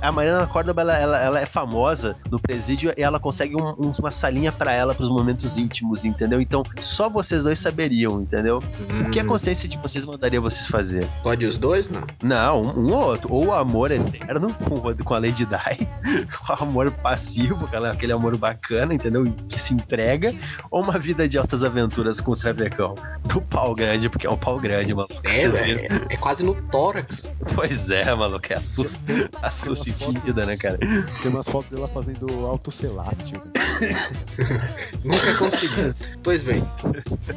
a 0.00 0.12
Mariana 0.12 0.46
Córdoba, 0.46 0.82
ela, 0.82 0.96
ela, 0.98 1.18
ela 1.20 1.40
é 1.40 1.46
famosa 1.46 2.16
no 2.30 2.38
presídio 2.40 2.92
e 2.96 3.02
ela 3.02 3.18
consegue 3.20 3.54
um- 3.56 3.68
um- 3.78 3.92
uma 3.98 4.10
salinha 4.10 4.50
pra 4.52 4.72
ela 4.72 4.94
pros 4.94 5.08
momentos 5.08 5.56
íntimos, 5.56 6.04
entendeu? 6.04 6.40
Então, 6.40 6.62
só 6.80 7.08
vocês 7.08 7.44
dois 7.44 7.58
saberiam, 7.58 8.20
entendeu? 8.20 8.41
O 8.50 9.10
que 9.10 9.20
a 9.20 9.22
Hum, 9.22 9.26
consciência 9.26 9.68
de 9.68 9.78
vocês 9.78 10.04
mandaria 10.04 10.40
vocês 10.40 10.66
fazer? 10.66 11.06
Pode 11.22 11.46
os 11.46 11.58
dois? 11.58 11.88
Não. 11.88 12.02
Não, 12.22 12.62
um, 12.62 12.88
um 12.88 12.92
ou 12.92 13.04
outro. 13.04 13.32
Ou 13.32 13.46
o 13.46 13.52
amor 13.52 13.90
eterno 13.90 14.52
com, 15.04 15.14
a 15.14 15.18
Lady 15.18 15.46
Di, 15.46 15.88
o 16.48 16.62
amor 16.62 16.90
passivo, 16.90 17.68
aquele 17.90 18.12
amor 18.12 18.36
bacana, 18.36 18.94
entendeu? 18.94 19.24
Que 19.48 19.60
se 19.60 19.74
entrega, 19.74 20.34
ou 20.70 20.82
uma 20.82 20.98
vida 20.98 21.28
de 21.28 21.38
altas 21.38 21.62
aventuras 21.62 22.20
com 22.20 22.32
o 22.32 22.36
Travecão. 22.36 22.94
Do 23.24 23.40
pau 23.42 23.74
grande, 23.74 24.08
porque 24.08 24.26
é 24.26 24.30
um 24.30 24.36
pau 24.36 24.58
grande, 24.58 24.94
maluco. 24.94 25.14
É, 25.24 25.48
velho. 25.48 25.80
É, 25.80 26.14
é 26.14 26.16
quase 26.16 26.44
no 26.44 26.54
tórax. 26.70 27.34
Pois 27.54 27.90
é, 27.90 28.14
maluco, 28.14 28.46
é 28.50 28.56
assusta, 28.56 28.98
assusta 29.42 29.88
e 29.88 29.92
tímida, 29.92 30.46
né, 30.46 30.56
cara? 30.56 30.78
Tem 30.78 31.30
umas 31.30 31.48
fotos 31.48 31.70
dela 31.70 31.88
fazendo 31.88 32.46
autofelátil. 32.46 33.40
Nunca 35.04 35.34
consegui. 35.34 35.94
Pois 36.22 36.42
bem. 36.42 36.64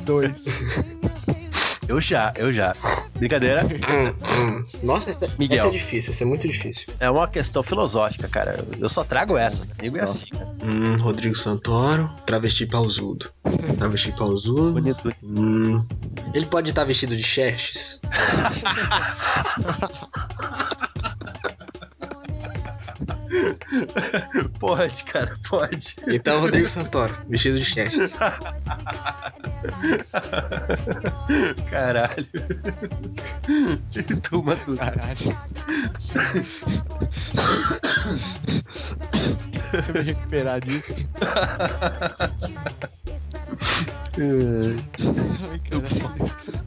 Dois. 0.06 0.44
Eu 1.88 2.02
já, 2.02 2.34
eu 2.36 2.54
já. 2.54 2.76
Brincadeira. 3.16 3.64
Nossa, 4.82 5.10
essa, 5.10 5.32
Miguel. 5.38 5.60
essa 5.60 5.68
é 5.68 5.72
difícil. 5.72 6.12
Essa 6.12 6.24
é 6.24 6.28
muito 6.28 6.48
difícil. 6.48 6.94
é 7.00 7.10
uma 7.10 7.28
questão 7.28 7.62
filosófica, 7.64 8.28
cara. 8.28 8.66
Eu 8.80 8.90
só 8.90 9.04
trago 9.04 9.38
essa, 9.38 9.76
comigo 9.76 9.98
é 9.98 10.04
assim, 10.04 10.26
cara. 10.26 10.48
Hum, 10.64 10.96
Rodrigo 10.98 11.36
Santoro, 11.36 12.10
travesti 12.26 12.66
pausudo. 12.66 13.32
Travesti 13.78 14.12
pausudo. 14.14 14.74
Bonito. 14.74 15.12
Hum. 15.24 15.86
Ele 16.34 16.46
pode 16.46 16.70
estar 16.70 16.84
vestido 16.84 17.16
de 17.16 17.24
Xerxes? 17.24 18.00
Pode, 24.60 25.04
cara, 25.06 25.38
pode. 25.50 25.96
Então, 26.08 26.40
Rodrigo 26.40 26.68
Santoro, 26.68 27.14
vestido 27.28 27.58
de 27.58 27.66
Xerxes. 27.66 28.18
Caralho. 31.70 32.28
Toma 34.30 34.56
tudo. 34.58 34.78
Caralho. 34.78 35.38
Deixa 39.72 39.92
eu 39.92 39.94
me 39.94 40.02
recuperar 40.02 40.60
disso. 40.62 40.94
Ai. 44.18 44.76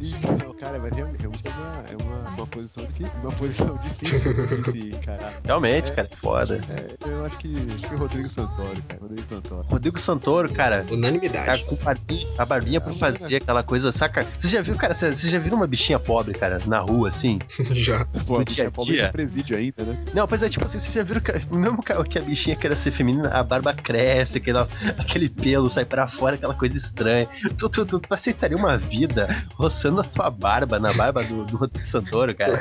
Então, 0.01 0.55
cara, 0.55 0.79
mas 0.79 0.93
realmente, 0.93 1.25
é, 1.25 1.29
uma, 1.29 1.85
é 1.91 1.97
uma, 2.03 2.31
uma 2.31 2.47
posição 2.47 2.85
difícil. 2.87 3.21
Uma 3.21 3.33
posição 3.33 3.79
difícil 3.83 4.35
de 4.63 4.71
se 4.71 4.89
encarar. 4.97 5.33
Realmente, 5.45 5.91
cara, 5.93 6.09
é 6.11 6.17
foda. 6.17 6.61
É, 6.69 7.09
eu 7.11 7.25
acho 7.25 7.39
que, 7.39 7.53
acho 7.75 7.89
que 7.89 7.95
o 7.95 7.99
Rodrigo 7.99 8.29
Santoro, 8.29 8.83
cara. 8.89 9.01
Rodrigo 9.01 9.27
Santoro. 9.27 9.63
Rodrigo 9.69 9.99
Santoro, 10.01 10.53
cara, 10.53 10.85
tá 10.85 10.95
Unanimidade. 10.95 11.65
com 11.65 11.77
barbinha- 11.77 12.29
a 12.39 12.45
barbinha 12.45 12.81
por 12.81 12.95
fazer 12.99 13.37
aquela 13.37 13.63
coisa, 13.63 13.91
saca? 13.93 14.27
Você 14.39 14.49
já 14.49 14.61
viu, 14.63 14.75
cara, 14.77 14.95
você 14.95 15.15
já 15.31 15.39
viu 15.39 15.55
uma 15.55 15.67
bichinha 15.67 15.99
pobre, 15.99 16.35
cara, 16.35 16.61
na 16.67 16.79
rua, 16.81 17.09
assim? 17.09 17.39
Já. 17.73 18.05
Pô, 18.27 18.35
No 18.37 18.41
a 18.41 18.45
dia 18.45 18.69
a 18.75 18.85
dia. 18.85 19.11
presídio 19.11 19.57
ainda, 19.57 19.83
né? 19.85 20.05
Não, 20.15 20.27
pois 20.27 20.43
é, 20.43 20.49
tipo 20.49 20.65
assim, 20.65 20.79
você 20.79 20.91
já 20.91 21.03
viu 21.03 21.21
que, 21.21 21.33
mesmo 21.55 21.83
que 21.83 21.93
a- 21.93 22.05
que 22.05 22.19
a 22.19 22.23
bichinha 22.23 22.57
queira 22.57 22.77
ser 22.77 22.93
feminina, 22.93 23.29
a 23.29 23.43
barba 23.43 23.73
cresce, 23.75 24.39
aquele, 24.39 24.59
aquele 24.99 25.29
pelo 25.29 25.69
sai 25.69 25.85
pra 25.85 26.09
fora, 26.09 26.35
aquela 26.37 26.55
coisa 26.55 26.77
estranha. 26.77 27.29
Tu, 27.57 27.69
tu, 27.69 27.87
tu, 27.87 28.01
tu 28.01 28.15
aceitaria 28.15 28.57
uma 28.57 28.77
vida 28.77 29.45
roçando 29.55 30.01
a 30.01 30.05
tua 30.05 30.31
barba 30.31 30.79
na 30.79 30.93
barba 30.93 31.23
do, 31.25 31.45
do 31.45 31.57
Rodrigo 31.57 31.87
Santoro, 31.87 32.35
cara? 32.35 32.61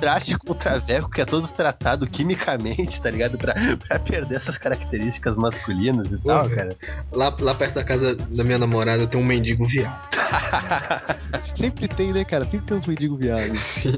Traste 0.00 0.36
com 0.38 0.52
o 0.52 0.54
Traveco, 0.54 1.10
que 1.10 1.20
é 1.20 1.24
todo 1.24 1.48
tratado 1.48 2.06
quimicamente, 2.06 3.00
tá 3.00 3.10
ligado? 3.10 3.36
Pra, 3.38 3.54
pra 3.76 3.98
perder 3.98 4.36
essas 4.36 4.56
características 4.58 5.36
masculinas 5.36 6.12
e 6.12 6.18
tal, 6.18 6.44
Uhum. 6.44 6.50
cara. 6.54 6.76
Lá, 7.12 7.34
lá 7.40 7.54
perto 7.54 7.74
da 7.76 7.84
casa 7.84 8.14
da 8.14 8.44
minha 8.44 8.58
namorada 8.58 9.06
tem 9.06 9.20
um 9.20 9.24
mendigo 9.24 9.66
viado. 9.66 10.08
Sempre 11.56 11.88
tem, 11.88 12.12
né, 12.12 12.24
cara? 12.24 12.44
Sempre 12.48 12.66
tem 12.66 12.76
uns 12.76 12.86
mendigos 12.86 13.18
viados. 13.18 13.58
Sim. 13.58 13.92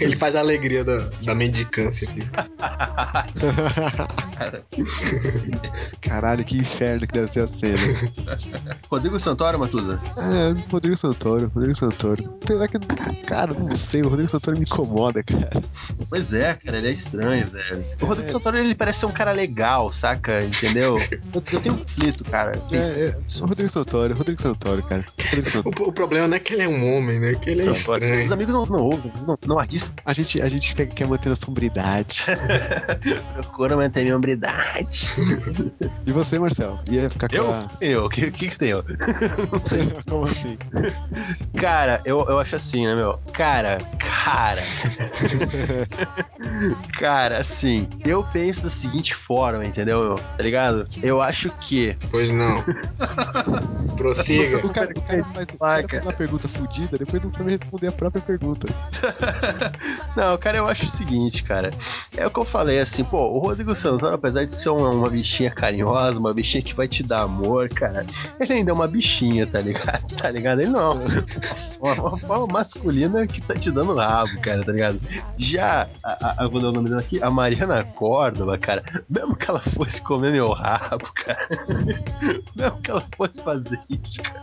Ele 0.00 0.14
faz 0.16 0.36
a 0.36 0.40
alegria 0.40 0.84
da, 0.84 1.08
da 1.24 1.34
mendicância 1.34 2.08
aqui. 2.08 2.22
Caralho, 6.00 6.44
que 6.44 6.58
inferno 6.58 7.06
que 7.06 7.12
deve 7.12 7.28
ser 7.28 7.44
a 7.44 7.46
cena. 7.46 7.76
Rodrigo 8.90 9.18
Santoro, 9.18 9.58
Matuza? 9.58 10.00
É, 10.16 10.70
Rodrigo 10.70 10.96
Santoro, 10.96 11.50
Rodrigo 11.54 11.76
Santoro. 11.76 12.38
Apesar 12.42 12.68
que, 12.68 12.78
cara, 13.24 13.52
não 13.52 13.74
sei, 13.74 14.02
o 14.02 14.08
Rodrigo 14.08 14.30
Santoro 14.30 14.56
me 14.56 14.64
incomoda, 14.64 15.22
cara. 15.22 15.62
Pois 16.08 16.32
é, 16.32 16.54
cara, 16.54 16.78
ele 16.78 16.88
é 16.88 16.92
estranho, 16.92 17.46
velho. 17.50 17.84
O 18.00 18.06
Rodrigo 18.06 18.30
Santoro, 18.30 18.56
ele 18.58 18.74
parece 18.74 19.00
ser 19.00 19.06
um 19.06 19.12
cara 19.12 19.32
legal, 19.32 19.92
saca? 19.92 20.44
Entendeu? 20.44 20.96
Eu, 21.32 21.42
eu 21.52 21.60
tenho 21.60 21.74
um 21.74 21.78
conflito, 21.78 22.24
cara. 22.24 22.60
É, 22.72 22.76
é, 22.76 23.16
o 23.40 23.46
Rodrigo 23.46 23.70
Santoro, 23.70 24.14
Rodrigo 24.14 24.40
Santoro, 24.40 24.82
cara. 24.82 25.04
Rodrigo 25.24 25.50
Santoro. 25.50 25.84
O, 25.84 25.88
o 25.88 25.92
problema 25.92 26.28
não 26.28 26.36
é 26.36 26.40
que 26.40 26.54
ele 26.54 26.62
é 26.62 26.68
um 26.68 26.96
homem, 26.96 27.20
né? 27.20 27.34
Que 27.34 27.50
ele 27.50 27.62
é 27.62 27.70
Os 27.70 27.78
estranho. 27.78 28.32
amigos 28.32 28.54
não, 28.54 28.64
não 28.64 28.84
ouvem, 28.84 29.12
não, 29.26 29.38
não 29.46 29.58
arriscam. 29.58 29.94
A 30.04 30.12
gente, 30.12 30.40
a 30.40 30.48
gente 30.48 30.74
quer, 30.74 30.86
quer 30.86 31.06
manter 31.06 31.30
a 31.30 31.36
sombridade. 31.36 32.24
Procura 33.34 33.76
manter 33.76 34.02
minha 34.02 34.20
celebridade. 34.20 35.08
E 36.06 36.12
você, 36.12 36.38
Marcel? 36.38 36.78
Ia 36.90 37.08
ficar 37.10 37.28
com 37.28 37.36
Eu? 37.36 37.52
a... 37.52 37.68
Eu? 37.80 38.09
O 38.10 38.12
que, 38.12 38.28
que 38.32 38.50
que 38.50 38.58
tem 38.58 38.70
eu? 38.70 38.82
Como 40.10 40.24
assim? 40.24 40.58
Cara, 41.56 42.02
eu, 42.04 42.26
eu 42.28 42.40
acho 42.40 42.56
assim, 42.56 42.84
né, 42.84 42.96
meu? 42.96 43.20
Cara, 43.32 43.78
cara. 44.00 44.60
cara, 46.98 47.38
assim, 47.38 47.88
eu 48.04 48.24
penso 48.32 48.64
da 48.64 48.68
seguinte 48.68 49.14
forma, 49.14 49.64
entendeu, 49.64 50.02
meu? 50.02 50.14
Tá 50.16 50.42
ligado? 50.42 50.88
Eu 51.00 51.22
acho 51.22 51.50
que. 51.60 51.96
Pois 52.10 52.28
não. 52.30 52.64
Prossiga. 53.96 54.58
O 54.66 54.70
cara, 54.70 54.90
o 54.90 55.02
cara 55.02 55.24
faz, 55.26 55.48
o 55.48 55.58
cara 55.58 55.88
faz 55.88 56.04
uma 56.04 56.12
pergunta 56.12 56.48
fodida, 56.48 56.98
depois 56.98 57.22
não 57.22 57.30
sabe 57.30 57.52
responder 57.52 57.86
a 57.86 57.92
própria 57.92 58.20
pergunta. 58.20 58.66
Não, 60.16 60.36
cara, 60.38 60.58
eu 60.58 60.66
acho 60.66 60.84
o 60.84 60.88
seguinte, 60.88 61.42
cara. 61.42 61.70
É 62.16 62.26
o 62.26 62.30
que 62.30 62.40
eu 62.40 62.44
falei, 62.44 62.80
assim, 62.80 63.04
pô, 63.04 63.18
o 63.18 63.38
Rodrigo 63.38 63.74
Santoro, 63.76 64.14
apesar 64.14 64.44
de 64.44 64.56
ser 64.56 64.70
uma, 64.70 64.90
uma 64.90 65.08
bichinha 65.08 65.50
carinhosa, 65.50 66.18
uma 66.18 66.34
bichinha 66.34 66.62
que 66.62 66.74
vai 66.74 66.88
te 66.88 67.02
dar 67.02 67.22
amor, 67.22 67.68
cara, 67.68 67.89
ele 68.38 68.52
ainda 68.52 68.70
é 68.70 68.74
uma 68.74 68.88
bichinha, 68.88 69.46
tá 69.46 69.60
ligado? 69.60 70.00
Tá 70.20 70.30
ligado? 70.30 70.60
Ele 70.60 70.70
não. 70.70 71.00
Uma, 71.80 71.94
uma 71.94 72.18
forma 72.18 72.46
masculina 72.46 73.26
que 73.26 73.40
tá 73.40 73.54
te 73.54 73.70
dando 73.70 73.94
rabo, 73.94 74.38
cara, 74.42 74.62
tá 74.62 74.70
ligado? 74.70 75.00
Já, 75.38 75.88
a, 76.04 76.44
a, 76.44 76.46
vou 76.46 76.60
dar 76.60 76.68
o 76.68 76.72
nome 76.72 76.90
dela 76.90 77.00
aqui, 77.00 77.22
a 77.22 77.30
Mariana 77.30 77.82
Córdova, 77.82 78.58
cara, 78.58 78.84
mesmo 79.08 79.34
que 79.34 79.50
ela 79.50 79.60
fosse 79.60 80.02
comer 80.02 80.30
meu 80.30 80.52
rabo, 80.52 81.10
cara, 81.14 81.48
mesmo 82.54 82.82
que 82.82 82.90
ela 82.90 83.02
fosse 83.16 83.42
fazer 83.42 83.80
isso, 83.88 84.22
cara. 84.22 84.42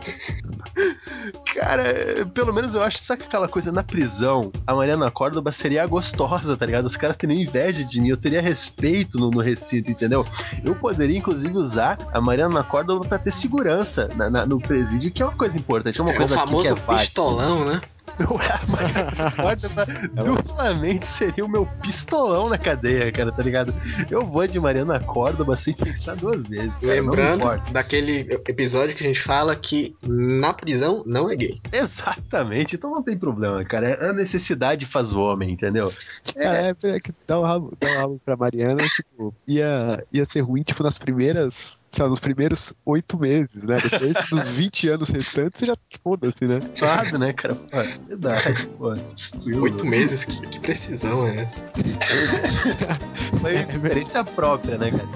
Cara, 1.54 2.26
pelo 2.34 2.52
menos 2.52 2.74
eu 2.74 2.82
acho, 2.82 3.04
sabe 3.04 3.24
aquela 3.24 3.48
coisa 3.48 3.72
na 3.72 3.84
prisão? 3.84 4.52
A 4.66 4.74
Mariana 4.74 5.12
Córdoba 5.12 5.52
seria 5.52 5.86
gostosa, 5.86 6.58
tá 6.58 6.66
ligado? 6.66 6.86
Os 6.86 6.98
caras 6.98 7.18
teriam 7.18 7.40
inveja 7.40 7.84
de 7.84 8.02
mim, 8.02 8.10
eu 8.10 8.18
teria 8.18 8.42
respeito 8.42 9.20
no, 9.20 9.30
no 9.30 9.42
recinto, 9.42 9.92
entendeu? 9.92 10.26
Eu 10.64 10.76
poderia, 10.76 11.18
inclusive, 11.18 11.56
usar 11.56 11.98
a 12.12 12.20
Mariana 12.20 12.64
Córdoba 12.64 13.08
pra 13.08 13.20
ter 13.20 13.32
segurança 13.38 14.10
na- 14.16 14.30
na- 14.30 14.46
no 14.46 14.60
presídio, 14.60 15.12
que 15.12 15.22
é 15.22 15.26
uma 15.26 15.36
coisa 15.36 15.58
importante, 15.58 16.00
é 16.00 16.04
uma 16.04 16.12
É 16.12 16.14
o 16.14 16.18
coisa 16.18 16.36
que 16.36 16.40
famoso 16.42 16.68
é 16.68 16.74
válido. 16.74 16.94
pistolão, 17.04 17.66
né? 17.66 17.82
A 18.20 18.72
Mariana 18.72 19.32
Córdoba 19.36 19.86
duplamente 20.24 21.06
seria 21.18 21.46
o 21.46 21.50
meu 21.50 21.66
pistolão 21.82 22.50
na 22.50 22.58
cadeia, 22.58 23.12
cara, 23.12 23.32
tá 23.32 23.44
ligado? 23.44 23.74
Eu 24.10 24.26
vou 24.26 24.48
de 24.48 24.60
Mariana 24.60 25.00
Córdoba 25.00 25.56
sem 25.56 25.74
pensar 25.74 26.16
duas 26.16 26.44
vezes. 26.44 26.78
Cara, 26.80 26.94
Lembrando 26.94 27.72
daquele 27.72 28.22
episódio 28.48 28.96
que 28.96 29.04
a 29.04 29.08
gente 29.08 29.22
fala 29.22 29.56
que 29.56 29.96
na 30.04 30.54
prisão 30.54 31.04
não 31.06 31.30
é 31.30 31.36
gay. 31.36 31.60
Exatamente, 31.72 32.76
então 32.76 32.92
não 32.92 33.04
tem 33.04 33.18
problema, 33.18 33.64
cara. 33.66 34.10
A 34.10 34.14
necessidade 34.14 34.86
faz 34.86 35.14
o 35.14 35.20
homem, 35.20 35.52
entendeu? 35.52 35.94
Cara, 36.34 36.60
é, 36.60 36.76
é 36.84 37.00
que 37.00 37.14
dar 37.28 37.40
o 37.40 37.44
rabo, 37.44 37.78
dar 37.80 37.92
o 37.92 37.98
rabo 38.00 38.22
pra 38.24 38.36
Mariana, 38.36 38.84
tipo, 38.96 39.34
ia, 39.48 40.04
ia 40.12 40.26
ser 40.26 40.42
ruim, 40.42 40.64
tipo, 40.64 40.82
nas 40.84 40.98
primeiras, 40.98 41.86
sei 41.90 42.04
lá, 42.04 42.10
nos 42.10 42.20
primeiros 42.20 42.74
oito 42.86 43.20
meses, 43.20 43.64
né? 43.64 43.76
Depois 43.82 44.16
dos 44.30 44.50
20 44.50 44.90
anos 44.90 45.10
restantes, 45.10 45.60
você 45.60 45.66
já 45.68 45.76
foda-se, 46.04 46.46
né? 46.46 46.60
Claro, 46.78 47.18
né, 47.18 47.34
cara? 47.34 47.56
Pô, 47.56 47.78
verdade, 48.08 48.68
pô. 48.78 48.94
Oito 49.62 49.86
meses? 49.86 50.26
Que, 50.26 50.48
que 50.48 50.60
precisão 50.60 51.28
é 51.28 51.38
essa? 51.38 51.66
Foi 53.42 53.54
experiência 53.56 54.24
própria, 54.24 54.78
né, 54.78 54.92
cara? 54.92 55.08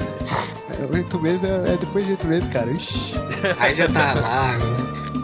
É, 0.80 0.96
Oito 0.96 1.20
meses 1.20 1.44
é, 1.44 1.74
é 1.74 1.78
depois 1.78 2.06
de 2.06 2.12
oito 2.12 2.28
meses, 2.28 2.50
cara. 2.50 2.72
Ixi, 2.72 3.14
Aí 3.60 3.76
já 3.76 3.88
tá 3.90 4.14
lá, 4.14 4.58
né? 4.58 4.66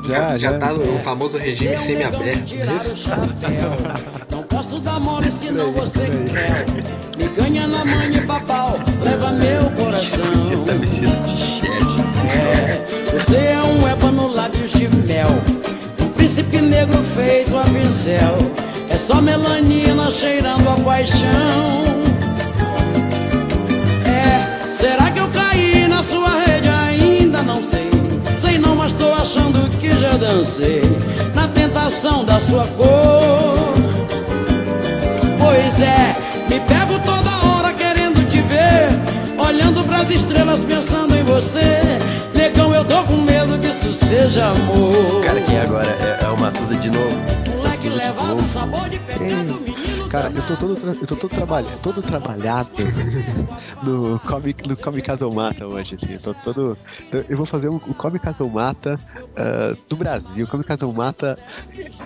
já, 0.08 0.38
já, 0.38 0.52
já. 0.52 0.58
tá 0.58 0.74
no 0.74 1.00
famoso 1.00 1.38
regime 1.38 1.76
semi-aberto, 1.78 2.56
não 2.56 2.74
é 2.74 2.76
isso? 2.78 3.10
Não 4.32 4.44
posso 4.44 4.80
dar 4.80 5.00
mole 5.00 5.30
senão 5.32 5.72
você 5.72 6.02
quer. 6.06 6.66
Me 7.18 7.28
ganha 7.36 7.68
na 7.68 7.84
manha 7.86 8.18
e 8.20 8.26
papau, 8.28 8.80
leva 9.04 9.32
meu 9.32 9.62
Você 9.64 10.18
coração. 10.18 10.64
tá 10.66 10.74
vestido 10.74 11.24
de 11.24 11.38
chefe. 11.38 11.78
É, 12.38 12.86
você 13.20 13.38
é 13.38 13.62
um 13.62 13.88
ébano 13.88 14.28
lábios 14.28 14.72
de 14.72 14.88
mel. 14.90 15.28
Príncipe 16.38 16.62
negro 16.62 17.04
feito 17.16 17.58
a 17.58 17.64
pincel. 17.64 18.38
É 18.92 18.96
só 18.96 19.20
melanina 19.20 20.12
cheirando 20.12 20.70
a 20.70 20.76
paixão. 20.86 21.84
É, 24.06 24.72
será 24.72 25.10
que 25.10 25.20
eu 25.20 25.28
caí 25.30 25.88
na 25.88 26.04
sua 26.04 26.30
rede? 26.46 26.70
Ainda 26.70 27.42
não 27.42 27.64
sei. 27.64 27.90
Sei 28.38 28.60
não, 28.60 28.76
mas 28.76 28.94
tô 28.94 29.12
achando 29.14 29.68
que 29.80 29.90
já 30.00 30.16
dancei. 30.16 30.84
Na 31.34 31.48
tentação 31.48 32.24
da 32.24 32.40
sua 32.40 32.68
cor. 32.68 33.74
Pois 35.40 35.82
é, 35.82 36.16
me 36.50 36.60
pego 36.60 37.00
toda 37.00 37.48
hora 37.48 37.74
querendo 37.74 38.30
te 38.30 38.42
ver. 38.42 39.44
Olhando 39.44 39.84
pras 39.86 40.12
estrelas 40.12 40.64
pensando 40.64 41.16
em 41.16 41.24
você. 41.24 41.82
Tô 42.88 43.04
com 43.04 43.18
medo 43.22 43.60
que 43.60 43.68
isso 43.68 43.94
seja 43.94 44.48
amor. 44.48 45.24
Cara, 45.24 45.42
quem 45.42 45.60
agora 45.60 45.88
é, 45.88 46.24
é 46.24 46.28
o 46.30 46.40
Matusa 46.40 46.76
de 46.76 46.90
novo. 46.90 47.22
Moleque 47.56 47.90
levado, 47.90 48.42
sabor 48.54 48.90
de 48.90 49.00
pecado, 49.00 49.67
Cara, 50.10 50.32
eu 50.34 50.42
tô 50.46 50.56
todo, 50.56 50.76
tra- 50.76 50.92
eu 50.94 51.06
tô 51.08 51.16
todo, 51.16 51.32
trabalha, 51.32 51.68
todo 51.84 52.02
trabalhado 52.02 52.70
no 53.84 54.20
Come, 54.22 54.56
no 54.66 54.78
come 54.78 55.02
Casa 55.02 55.26
ou 55.28 55.34
Mata 55.34 55.68
hoje, 55.68 55.96
assim. 55.96 56.14
Eu 56.14 56.20
tô 56.20 56.34
todo. 56.34 56.78
Eu 57.12 57.26
eu 57.30 57.36
vou 57.38 57.46
fazer 57.46 57.68
um, 57.70 57.76
o 57.76 57.94
Come 57.94 58.18
Casa 58.20 58.44
ou 58.44 58.50
Mata 58.50 58.98
ah, 59.36 59.76
do 59.90 59.96
Brasil. 59.98 60.48
Come 60.48 60.64
Casa 60.64 60.86
ou 60.86 60.94
Mata 60.94 61.38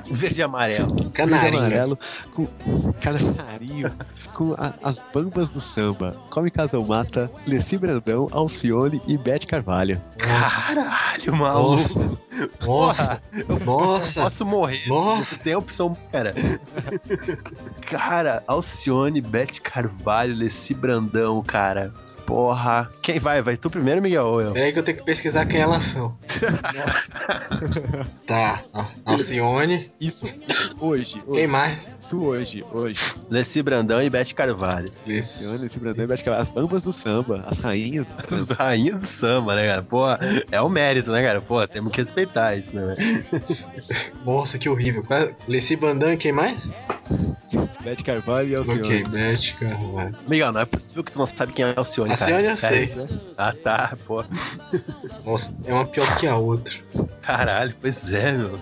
Verde 0.10 0.40
e 0.40 0.44
amarelo. 0.44 0.88
verde 0.90 1.08
e 1.08 1.12
Canarinho. 1.12 1.60
amarelo 1.60 2.00
com 2.34 2.48
canarinho, 3.02 3.92
com 4.34 4.54
a- 4.54 4.74
as 4.84 5.02
bambas 5.14 5.50
do 5.50 5.62
samba. 5.62 6.16
Come 6.30 6.50
Casa 6.50 6.78
ou 6.80 6.86
Mata, 6.86 7.32
Leci 7.46 7.78
Brandão, 7.78 8.28
Alcione 8.32 9.02
e 9.08 9.18
Beth 9.18 9.46
Carvalho. 9.48 10.02
Caralho, 10.18 11.36
maluco. 11.36 11.78
Nossa, 11.78 12.18
nossa, 12.66 13.22
Eu 13.48 13.60
nossa. 13.66 14.22
posso 14.22 14.46
morrer. 14.46 14.88
Nossa. 14.88 15.44
Tem 15.44 15.56
opção, 15.56 15.94
cara. 16.12 16.34
Cara, 17.92 18.42
Alcione, 18.48 19.20
Beth 19.20 19.60
Carvalho, 19.62 20.34
Leci 20.34 20.74
Brandão, 20.74 21.44
cara. 21.44 21.94
Porra. 22.26 22.90
Quem 23.02 23.20
vai? 23.20 23.42
Vai 23.42 23.58
tu 23.58 23.70
primeiro, 23.70 24.02
Miguel? 24.02 24.26
Ou 24.26 24.42
eu? 24.42 24.54
Peraí 24.54 24.72
que 24.72 24.80
eu 24.80 24.84
tenho 24.84 24.98
que 25.00 25.04
pesquisar 25.04 25.46
quem 25.46 25.60
elas 25.60 25.84
são. 25.84 26.16
tá, 28.26 28.62
ó, 28.74 28.86
Alcione. 29.06 29.92
Isso, 30.00 30.26
isso 30.48 30.76
hoje, 30.80 31.22
hoje. 31.28 31.34
Quem 31.34 31.48
mais? 31.48 31.92
Isso 32.00 32.22
hoje, 32.22 32.64
hoje. 32.72 33.16
Leci 33.30 33.62
Brandão 33.62 34.02
e 34.02 34.10
Beth 34.10 34.34
Carvalho. 34.34 34.88
Alcione, 35.06 35.58
Leci 35.62 35.80
Brandão 35.80 36.06
e 36.06 36.08
Beth 36.08 36.18
Carvalho. 36.24 36.42
As 36.42 36.48
bambas 36.50 36.84
do 36.84 36.94
samba, 36.94 37.44
as 37.48 37.58
rainhas 37.60 38.08
do 38.08 38.14
As 38.14 38.26
samba. 38.26 38.54
rainhas 38.54 39.02
do 39.02 39.08
samba, 39.08 39.56
né, 39.56 39.68
cara? 39.68 39.82
Porra, 39.84 40.20
é 40.52 40.62
o 40.62 40.70
mérito, 40.70 41.12
né, 41.12 41.22
cara? 41.22 41.42
Pô, 41.42 41.68
temos 41.68 41.92
que 41.92 42.02
respeitar 42.02 42.56
isso, 42.56 42.74
né, 42.74 42.96
velho? 42.96 43.26
Nossa, 44.26 44.58
que 44.58 44.70
horrível. 44.70 45.04
Leci 45.48 45.76
Bandan 45.76 46.14
e 46.14 46.18
quem 46.18 46.32
mais? 46.32 46.72
Beth 47.84 48.04
Carvalho 48.04 48.50
e 48.50 48.56
Alcione. 48.56 48.82
Ok, 48.82 49.04
Beth 49.10 49.56
Carvalho. 49.60 50.16
Miguel, 50.28 50.52
não 50.52 50.62
é 50.62 50.66
possível 50.66 51.04
que 51.04 51.12
tu 51.12 51.20
não 51.20 51.28
sabe 51.28 51.54
quem 51.54 51.66
é 51.66 51.74
Alcione, 51.76 52.16
cara. 52.16 52.22
Alcione 52.32 52.48
eu 52.50 52.58
Sério? 52.58 53.08
sei. 53.08 53.20
Ah, 53.38 53.54
tá, 53.64 53.98
pô. 54.06 54.24
Nossa, 55.26 55.56
é 55.66 55.74
uma 55.74 55.86
pior 55.86 56.16
que 56.18 56.28
a 56.28 56.38
outra. 56.38 56.74
Caralho, 57.22 57.76
pois 57.82 57.98
é, 58.12 58.32
meu. 58.34 58.60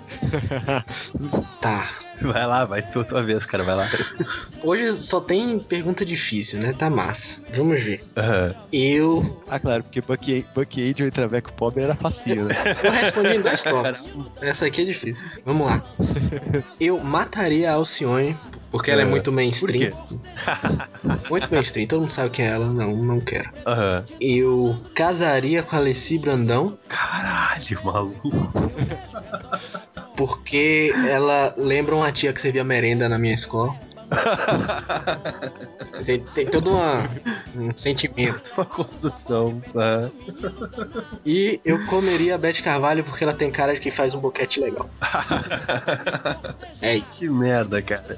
Tá. 1.62 1.90
Vai 2.22 2.46
lá, 2.46 2.66
vai 2.66 2.82
tu, 2.82 3.04
tua 3.04 3.24
vez, 3.24 3.46
cara, 3.46 3.64
vai 3.64 3.76
lá. 3.76 3.90
Hoje 4.64 4.92
só 4.92 5.22
tem 5.22 5.60
pergunta 5.60 6.06
difícil, 6.06 6.60
né? 6.60 6.74
Tá 6.74 6.90
massa. 6.90 7.42
Vamos 7.54 7.82
ver. 7.82 8.04
Aham. 8.18 8.54
Eu. 8.74 9.42
Ah, 9.48 9.60
claro, 9.60 9.84
porque 9.84 10.02
Bucky, 10.02 10.46
Bucky 10.54 10.90
Angel 10.90 11.08
e 11.08 11.12
Traveco 11.12 11.54
Pobre 11.54 11.84
era 11.84 11.96
facinho, 11.96 12.46
né? 12.46 12.56
Eu 12.84 12.92
respondi 12.92 13.36
em 13.36 13.42
dois 13.42 13.64
toques. 13.64 14.12
Essa 14.42 14.66
aqui 14.66 14.82
é 14.82 14.86
difícil. 14.86 15.26
Vamos 15.46 15.68
lá. 15.68 15.84
Eu 16.80 17.00
mataria 17.00 17.72
a 17.72 17.76
Alcione, 17.76 18.38
porque 18.72 18.92
ela 18.92 19.02
é 19.02 19.06
muito 19.06 19.32
mainstream. 19.32 19.92
Muito 21.30 21.52
mainstream, 21.52 21.88
todo 21.88 22.02
mundo 22.02 22.12
sabe 22.12 22.30
quem 22.30 22.46
é 22.46 22.50
ela. 22.50 22.72
Não, 22.74 22.96
não 22.96 23.20
quero. 23.20 23.50
Aham. 23.66 24.04
Eu 24.22 24.80
casaria 24.96 25.62
com 25.64 25.76
a 25.76 25.80
Alessi 25.80 26.18
Brandão, 26.18 26.78
Caralho, 26.88 27.80
maluco. 27.84 28.30
porque 30.16 30.94
ela 31.08 31.54
lembra 31.58 31.96
uma 31.96 32.12
tia 32.12 32.34
que 32.34 32.42
servia 32.42 32.64
merenda 32.64 33.08
na 33.08 33.18
minha 33.20 33.34
escola. 33.34 33.76
Tem, 36.06 36.20
tem 36.20 36.46
todo 36.48 36.72
uma- 36.72 37.04
um 37.56 37.76
sentimento. 37.78 38.54
Uma 38.58 38.66
construção. 38.66 39.62
aham. 39.76 40.12
E 41.26 41.60
eu 41.64 41.86
comeria 41.86 42.36
a 42.36 42.38
Beth 42.38 42.62
Carvalho 42.64 43.04
porque 43.04 43.24
ela 43.24 43.34
tem 43.34 43.52
cara 43.52 43.74
de 43.74 43.80
que 43.80 43.92
faz 43.92 44.14
um 44.16 44.20
boquete 44.20 44.60
legal. 44.60 44.90
É 46.82 46.96
isso. 46.96 47.20
Que 47.20 47.30
merda, 47.30 47.82
cara. 47.82 48.18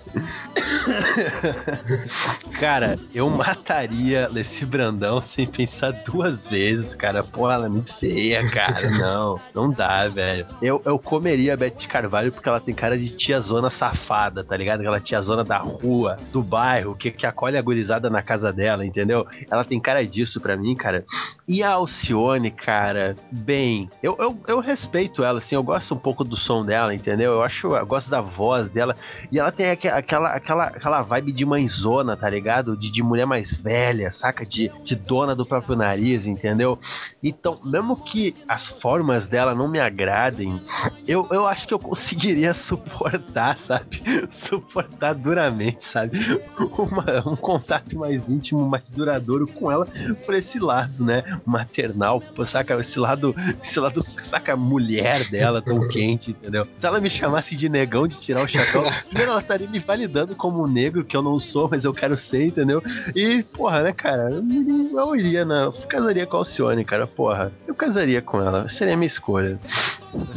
cara, 2.59 2.95
eu 3.13 3.29
mataria 3.29 4.29
Leci 4.31 4.65
Brandão 4.65 5.21
sem 5.21 5.45
pensar 5.47 5.91
duas 5.91 6.45
vezes, 6.45 6.93
cara. 6.95 7.23
Pô, 7.23 7.49
ela 7.49 7.65
é 7.65 7.69
muito 7.69 7.93
feia, 7.97 8.37
cara. 8.49 8.89
Não, 8.91 9.39
não 9.53 9.69
dá, 9.71 10.07
velho. 10.07 10.45
Eu, 10.61 10.81
eu 10.85 10.97
comeria 10.99 11.53
a 11.53 11.57
Beth 11.57 11.87
Carvalho 11.89 12.31
porque 12.31 12.47
ela 12.47 12.59
tem 12.59 12.73
cara 12.73 12.97
de 12.97 13.09
tiazona 13.09 13.69
safada, 13.69 14.43
tá 14.43 14.55
ligado? 14.55 14.79
Aquela 14.81 14.99
tiazona 14.99 15.43
da 15.43 15.57
rua 15.57 15.80
rua, 15.81 16.17
do 16.31 16.41
bairro, 16.43 16.95
que, 16.95 17.11
que 17.11 17.25
acolhe 17.25 17.57
a 17.57 17.61
gurizada 17.61 18.09
na 18.09 18.21
casa 18.21 18.51
dela, 18.53 18.85
entendeu? 18.85 19.25
Ela 19.49 19.63
tem 19.63 19.79
cara 19.79 20.05
disso 20.05 20.39
pra 20.39 20.55
mim, 20.55 20.75
cara. 20.75 21.05
E 21.47 21.61
a 21.63 21.71
Alcione, 21.71 22.51
cara, 22.51 23.15
bem, 23.31 23.89
eu, 24.01 24.15
eu, 24.19 24.39
eu 24.47 24.59
respeito 24.59 25.23
ela, 25.23 25.39
assim, 25.39 25.55
eu 25.55 25.63
gosto 25.63 25.93
um 25.93 25.97
pouco 25.97 26.23
do 26.23 26.37
som 26.37 26.63
dela, 26.65 26.93
entendeu? 26.93 27.33
Eu 27.33 27.43
acho, 27.43 27.75
eu 27.75 27.85
gosto 27.85 28.09
da 28.09 28.21
voz 28.21 28.69
dela. 28.69 28.95
E 29.31 29.39
ela 29.39 29.51
tem 29.51 29.71
aqu- 29.71 29.87
aquela, 29.87 30.29
aquela, 30.29 30.63
aquela 30.65 31.01
vibe 31.01 31.31
de 31.31 31.45
mãezona, 31.45 32.15
tá 32.15 32.29
ligado? 32.29 32.77
De, 32.77 32.91
de 32.91 33.03
mulher 33.03 33.25
mais 33.25 33.53
velha, 33.53 34.11
saca? 34.11 34.45
De, 34.45 34.71
de 34.83 34.95
dona 34.95 35.35
do 35.35 35.45
próprio 35.45 35.75
nariz, 35.75 36.25
entendeu? 36.25 36.79
Então, 37.21 37.59
mesmo 37.65 37.95
que 37.97 38.35
as 38.47 38.67
formas 38.67 39.27
dela 39.27 39.53
não 39.55 39.67
me 39.67 39.79
agradem, 39.79 40.61
eu, 41.07 41.27
eu 41.31 41.47
acho 41.47 41.67
que 41.67 41.73
eu 41.73 41.79
conseguiria 41.79 42.53
suportar, 42.55 43.57
sabe? 43.59 44.01
Suportar 44.31 45.13
duramente, 45.15 45.70
sabe? 45.79 46.17
Uma- 46.77 47.27
um 47.29 47.35
contato 47.35 47.97
mais 47.97 48.27
íntimo, 48.27 48.67
mais 48.67 48.89
duradouro 48.89 49.47
com 49.47 49.71
ela 49.71 49.87
por 50.25 50.33
esse 50.35 50.59
lado, 50.59 51.03
né? 51.03 51.23
Maternal, 51.45 52.21
saca? 52.45 52.75
Esse 52.79 52.99
lado, 52.99 53.35
esse 53.63 53.79
lado, 53.79 54.03
saca? 54.21 54.55
Mulher 54.55 55.29
dela 55.29 55.61
tão 55.61 55.87
quente, 55.89 56.31
entendeu? 56.31 56.67
Se 56.77 56.85
ela 56.85 56.99
me 56.99 57.09
chamasse 57.09 57.55
de 57.55 57.69
negão 57.69 58.07
de 58.07 58.19
tirar 58.19 58.43
o 58.43 58.47
chapéu, 58.47 58.83
primeiro 59.07 59.31
ela 59.31 59.41
estaria 59.41 59.67
me 59.69 59.79
validando 59.79 60.35
como 60.35 60.63
um 60.63 60.67
negro, 60.67 61.03
que 61.05 61.15
eu 61.15 61.21
não 61.21 61.39
sou, 61.39 61.67
mas 61.69 61.85
eu 61.85 61.93
quero 61.93 62.17
ser, 62.17 62.45
entendeu? 62.47 62.81
E, 63.15 63.43
porra, 63.43 63.83
né, 63.83 63.93
cara? 63.93 64.29
Eu, 64.31 64.43
iria- 64.45 64.91
eu 64.99 65.15
iria, 65.15 65.45
na, 65.45 65.63
eu 65.63 65.73
casaria 65.87 66.25
com 66.25 66.37
a 66.37 66.39
Alcione, 66.39 66.83
cara, 66.85 67.05
porra. 67.07 67.51
Eu 67.67 67.75
casaria 67.75 68.21
com 68.21 68.39
ela, 68.41 68.67
seria 68.67 68.93
a 68.93 68.97
minha 68.97 69.07
escolha. 69.07 69.59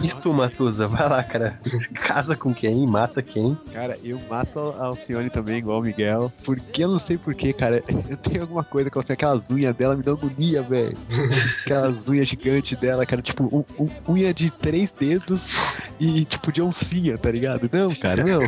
E 0.03 0.09
tu, 0.21 0.33
Matusa? 0.33 0.87
Vai 0.87 1.09
lá, 1.09 1.23
cara. 1.25 1.59
Casa 1.95 2.37
com 2.37 2.55
quem? 2.55 2.87
Mata 2.87 3.21
quem? 3.23 3.59
Cara, 3.73 3.97
eu 4.05 4.21
mato 4.31 4.73
a 4.79 4.85
Alcione 4.87 5.24
também, 5.31 5.59
igual 5.59 5.81
o 5.81 5.83
Miguel. 5.83 6.33
Porque 6.45 6.85
eu 6.85 6.89
não 6.89 6.99
sei 6.99 7.17
porquê, 7.19 7.53
cara. 7.53 7.83
Eu 8.09 8.17
tenho 8.17 8.43
alguma 8.43 8.65
coisa 8.65 8.91
com 8.91 8.99
assim, 8.99 9.13
aquelas 9.13 9.49
unhas 9.51 9.75
dela 9.77 9.97
me 9.97 10.03
dão 10.03 10.15
agonia, 10.15 10.63
velho. 10.63 10.97
Aquelas 11.63 12.09
unhas 12.09 12.29
gigantes 12.29 12.79
dela, 12.79 13.05
cara. 13.07 13.23
Tipo, 13.23 13.45
um, 13.79 13.85
um- 13.85 13.91
unha 14.13 14.33
de 14.35 14.51
três 14.51 14.93
dedos 14.93 15.59
e 15.99 16.25
tipo 16.25 16.53
de 16.53 16.63
oncinha, 16.63 17.17
tá 17.19 17.31
ligado? 17.31 17.69
Não, 17.73 17.95
cara, 17.95 18.25
não. 18.25 18.41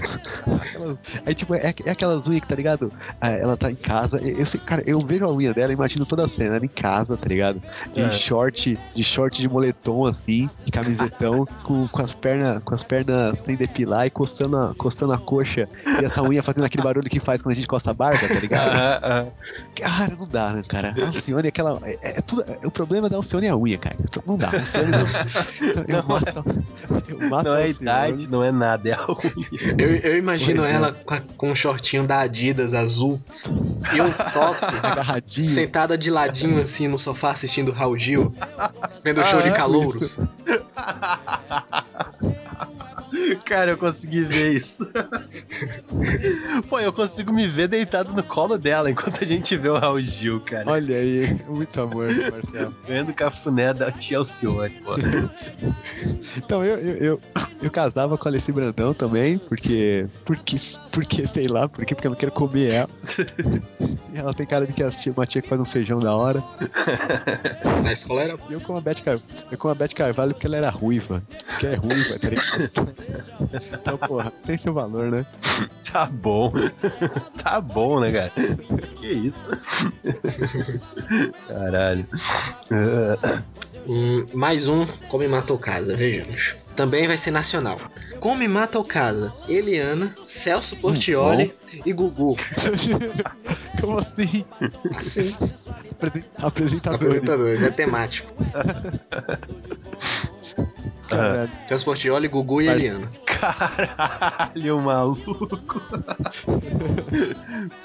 Aquelas- 0.57 1.03
aí, 1.25 1.35
tipo, 1.35 1.55
é, 1.55 1.75
é 1.85 1.91
aquelas 1.91 2.27
unhas 2.27 2.41
que, 2.43 2.49
tá 2.49 2.55
ligado? 2.55 2.93
Ah, 3.21 3.31
ela 3.31 3.57
tá 3.57 3.71
em 3.71 3.75
casa. 3.77 4.19
Eu, 4.19 4.39
eu 4.39 4.47
sei, 4.47 4.61
cara, 4.61 4.83
eu 4.87 4.99
vejo 5.01 5.25
a 5.25 5.33
unha 5.33 5.53
dela, 5.55 5.73
imagino 5.73 6.05
toda 6.07 6.25
a 6.25 6.29
cena, 6.29 6.57
ela 6.57 6.65
em 6.65 6.69
casa, 6.69 7.17
tá 7.17 7.27
ligado? 7.29 7.61
De 7.95 8.01
É. 8.03 8.11
short, 8.13 8.79
de 8.95 9.05
short 9.05 9.41
de 9.41 9.49
moletom, 9.49 10.07
assim, 10.07 10.49
de 10.65 10.71
camisetão, 10.73 11.47
com, 11.63 11.87
com 11.89 12.03
as 12.03 12.15
pernas, 12.15 12.63
com 12.63 12.75
as 12.75 12.83
pernas 12.85 13.39
sem 13.41 13.57
depilar 13.57 14.07
e 14.07 14.11
coçando 14.11 14.57
a, 14.57 14.75
coçando 14.75 15.13
a 15.13 15.19
coxa. 15.19 15.67
E 16.01 16.05
essa 16.05 16.23
unha 16.23 16.43
fazendo 16.43 16.65
aquele 16.67 16.83
barulho 16.83 17.09
que 17.09 17.19
faz 17.21 17.43
quando 17.43 17.53
a 17.53 17.57
gente 17.57 17.67
coça 17.69 17.91
a 17.91 17.95
barba, 17.95 18.27
tá 18.29 18.35
ligado? 18.35 19.33
Cara, 19.77 20.17
não 20.19 20.27
dá, 20.27 20.53
né, 20.53 20.63
cara? 20.69 20.95
A 21.01 21.07
Alcione, 21.07 21.49
aquela. 21.49 21.81
É, 21.85 22.19
é 22.19 22.21
tudo, 22.21 22.43
é- 22.43 22.67
o 22.67 22.71
problema 22.71 23.09
da 23.09 23.17
Alcione 23.17 23.47
é 23.47 23.51
a 23.51 23.57
unha, 23.57 23.79
cara. 23.79 23.97
Não 24.27 24.37
dá, 24.37 24.51
a 24.51 24.61
Alcione 24.61 24.91
não. 24.91 25.01
Então, 25.69 25.85
eu 25.87 25.97
Não 26.03 26.09
mato, 26.09 26.45
eu 27.09 27.29
mato 27.29 27.45
Não 27.45 27.53
a 27.55 27.59
é 27.59 27.63
Alcione. 27.63 27.83
idade, 27.83 28.29
não 28.29 28.45
é 28.45 28.53
nada, 28.53 28.89
é 28.89 28.93
a 28.93 29.03
unha. 29.07 29.77
Eu, 29.79 29.97
eu 29.97 30.19
imagino 30.19 30.63
Pois 30.63 30.71
é. 30.71 30.75
ela 30.75 30.93
com, 30.93 31.15
a- 31.15 31.23
com 31.37 31.51
um 31.51 31.55
shortinho 31.55 32.07
da 32.07 32.21
Adidas 32.21 32.75
azul 32.75 33.21
e 33.95 34.01
um 34.01 34.11
top, 34.33 34.59
Agarradinho. 34.83 35.49
sentada 35.49 35.97
de 35.97 36.11
ladinho 36.11 36.61
assim 36.61 36.89
no 36.89 36.99
sofá 36.99 37.31
assistindo 37.31 37.73
Raul 37.73 37.97
Gil, 37.99 38.35
vendo 39.05 39.21
o 39.21 39.25
show 39.25 39.41
de 39.41 39.49
Ah, 39.49 39.53
calouros. 39.53 40.19
Cara, 43.45 43.73
eu 43.73 43.79
consegui 43.79 44.25
ver 44.25 44.55
isso. 44.55 44.87
Pô, 46.69 46.81
eu 46.81 46.93
consigo 46.93 47.33
me 47.33 47.49
ver 47.49 47.69
deitado 47.69 48.13
no 48.13 48.23
colo 48.23 48.59
dela 48.59 48.91
enquanto 48.91 49.23
a 49.23 49.27
gente 49.27 49.57
vê 49.57 49.69
o 49.69 49.79
Raul 49.79 50.01
Gil, 50.01 50.41
cara. 50.41 50.71
Olha 50.71 50.97
aí, 50.97 51.41
muito 51.49 51.81
amor, 51.81 52.09
Marcelo. 52.09 52.75
Vendo 52.87 53.13
cafuné 53.13 53.73
da 53.73 53.91
tia 53.91 54.19
Alcione, 54.19 54.71
pô. 54.85 54.95
Então 56.37 56.63
eu, 56.63 56.79
eu, 56.79 56.97
eu, 56.97 57.21
eu 57.63 57.71
casava 57.71 58.19
com 58.19 58.29
a 58.29 58.31
Alessi 58.31 58.53
Brandão 58.53 58.93
também, 58.93 59.39
porque. 59.39 60.07
Porque, 60.25 60.57
porque 60.93 61.27
sei 61.27 61.47
lá, 61.47 61.69
porque, 61.69 61.95
porque 61.95 62.07
eu 62.07 62.11
não 62.11 62.19
quero 62.19 62.33
comer 62.33 62.73
ela. 62.73 62.89
E 64.13 64.19
ela 64.19 64.33
tem 64.33 64.47
cara 64.47 64.67
de 64.67 64.73
que 64.73 64.83
é 64.83 64.89
uma 65.15 65.27
tia 65.27 65.43
que 65.43 65.49
faz 65.49 65.61
um 65.61 65.65
feijão 65.65 65.99
da 65.99 66.17
hora. 66.17 66.43
Na 67.85 67.93
escola 67.93 68.23
era. 68.23 68.39
Eu 68.49 68.61
com 68.63 68.75
a 68.75 68.81
Beth 68.81 69.03
Carvalho, 69.05 69.27
eu 69.51 69.59
com 69.59 69.69
a 69.69 69.75
Beth 69.75 69.89
Carvalho 69.89 70.33
porque 70.33 70.47
ela 70.47 70.57
era 70.57 70.71
ruiva. 70.71 71.23
Porque 71.47 71.67
é 71.67 71.75
ruiva, 71.75 72.19
tá 72.19 72.29
ligado? 72.31 72.97
Então, 73.73 73.97
porra, 73.99 74.33
tem 74.45 74.59
seu 74.59 74.73
valor, 74.75 75.11
né? 75.11 75.27
Tá 75.93 76.05
bom. 76.07 76.53
Tá 77.43 77.59
bom, 77.59 78.01
né, 78.01 78.13
cara? 78.13 78.33
Que 78.97 79.07
isso? 79.07 79.43
Caralho. 81.49 82.07
Hum, 83.89 84.27
mais 84.35 84.69
um 84.69 84.85
Come 85.09 85.27
Mata 85.29 85.53
ou 85.55 85.59
Casa, 85.59 85.97
vejamos. 85.97 86.57
Também 86.75 87.07
vai 87.07 87.17
ser 87.17 87.31
nacional. 87.31 87.79
Come 88.21 88.47
Mata 88.49 88.77
ou 88.79 88.85
Casa, 88.85 89.33
Eliana, 89.49 90.15
Celso 90.27 90.77
Portioli 90.77 91.55
e 91.87 91.93
Gugu. 91.95 92.37
Como 93.81 93.99
assim? 93.99 94.45
Assim, 94.99 95.35
Apresen- 95.93 96.25
Apresentadores. 96.37 97.07
apresentadores, 97.07 97.63
é 97.63 97.71
temático. 97.71 98.35
Caralho. 101.09 101.51
Celso 101.67 101.85
Portioli, 101.85 102.29
Gugu 102.29 102.63
e. 102.63 102.69
Eliana. 102.69 103.11
Caralho, 103.41 104.81
maluco. 104.81 105.47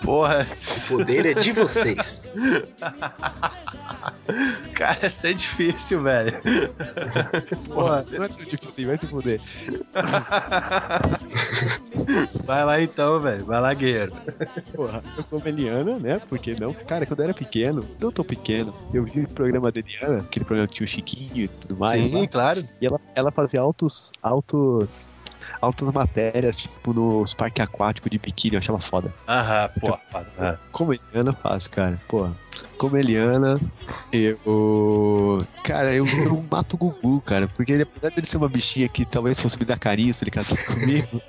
Porra, 0.04 0.48
O 0.78 0.88
poder 0.88 1.26
é 1.26 1.34
de 1.34 1.52
vocês. 1.52 2.28
cara, 4.74 5.00
essa 5.02 5.30
é 5.30 5.34
difícil, 5.34 6.02
velho. 6.02 6.40
Porra, 7.74 8.06
não 8.12 8.24
é 8.24 8.28
tão 8.28 8.38
difícil 8.38 8.70
assim, 8.70 8.86
vai 8.86 8.98
se 8.98 9.08
fuder. 9.08 9.40
Vai 12.46 12.66
lá 12.66 12.82
então, 12.82 13.20
velho. 13.20 13.46
Vai 13.46 13.62
lá, 13.62 13.74
guerreiro. 13.74 14.14
Porra, 14.74 15.04
eu 15.18 15.24
como 15.24 15.48
Eliana, 15.48 16.00
né? 16.00 16.22
Porque 16.30 16.56
não? 16.60 16.74
Cara, 16.74 17.06
quando 17.06 17.20
eu 17.20 17.26
era 17.26 17.34
pequeno, 17.34 17.84
não 18.00 18.12
tão 18.12 18.26
pequeno, 18.26 18.74
eu 18.94 19.04
vi 19.04 19.22
o 19.22 19.28
programa 19.30 19.72
da 19.72 19.80
Eliana, 19.80 20.20
aquele 20.20 20.46
programa 20.46 20.68
que 20.68 20.76
tinha 20.76 20.86
o 20.86 20.90
Chiquinho 20.90 21.46
e 21.46 21.48
tudo 21.48 21.78
mais. 21.78 22.04
Sim, 22.04 22.22
lá, 22.22 22.28
claro. 22.28 22.68
e 22.80 22.86
ela, 22.86 23.00
ela 23.16 23.32
fazia 23.32 23.62
altos, 23.62 24.12
altos, 24.22 25.12
altas 25.62 25.89
matérias, 25.91 26.58
tipo, 26.58 26.93
nos 26.93 27.34
parques 27.34 27.63
aquáticos 27.63 28.10
de 28.10 28.17
biquíni, 28.17 28.56
eu 28.56 28.60
achava 28.60 28.80
foda. 28.80 29.13
Aham, 29.28 29.69
pô. 29.80 29.97
Ah. 30.39 30.58
Como 30.71 30.93
Eliana 30.93 31.30
eu 31.30 31.36
faço, 31.36 31.69
cara. 31.69 32.00
Porra. 32.08 32.34
Como 32.82 32.98
Eliana, 32.98 33.60
eu. 34.12 35.38
Cara, 35.63 35.94
eu, 35.94 36.04
eu 36.04 36.44
mato 36.50 36.74
o 36.74 36.78
Gugu, 36.78 37.22
cara. 37.22 37.48
Porque 37.48 37.72
ele, 37.74 37.84
apesar 37.84 38.10
dele 38.10 38.26
ser 38.26 38.38
uma 38.38 38.50
bichinha 38.50 38.89
que 38.89 39.06
talvez 39.06 39.39
fosse 39.39 39.60
me 39.60 39.65
dar 39.65 39.78
carinho 39.78 40.12
se 40.15 40.24
ele 40.24 40.32
casasse 40.32 40.65
comigo. 40.65 41.22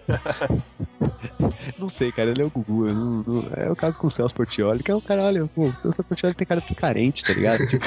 não 1.79 1.91
sei, 1.91 2.11
cara. 2.11 2.31
Ele 2.31 2.41
é 2.41 2.45
o 2.47 2.51
Gugu. 2.51 2.87
não- 2.87 3.23
não- 3.27 3.47
é 3.55 3.71
o 3.71 3.77
caso 3.77 3.99
com 3.99 4.07
o 4.07 4.11
Celso 4.11 4.35
Portioli, 4.35 4.83
que 4.83 4.91
é 4.91 4.95
o 4.95 5.01
cara, 5.03 5.25
olha, 5.25 5.47
pô, 5.47 5.67
o 5.69 5.73
Celso 5.83 6.03
Portioli 6.05 6.35
tem 6.35 6.47
cara 6.47 6.63
de 6.63 6.69
ser 6.69 6.75
carente, 6.75 7.23
tá 7.23 7.35
ligado? 7.35 7.67
Tipo, 7.67 7.87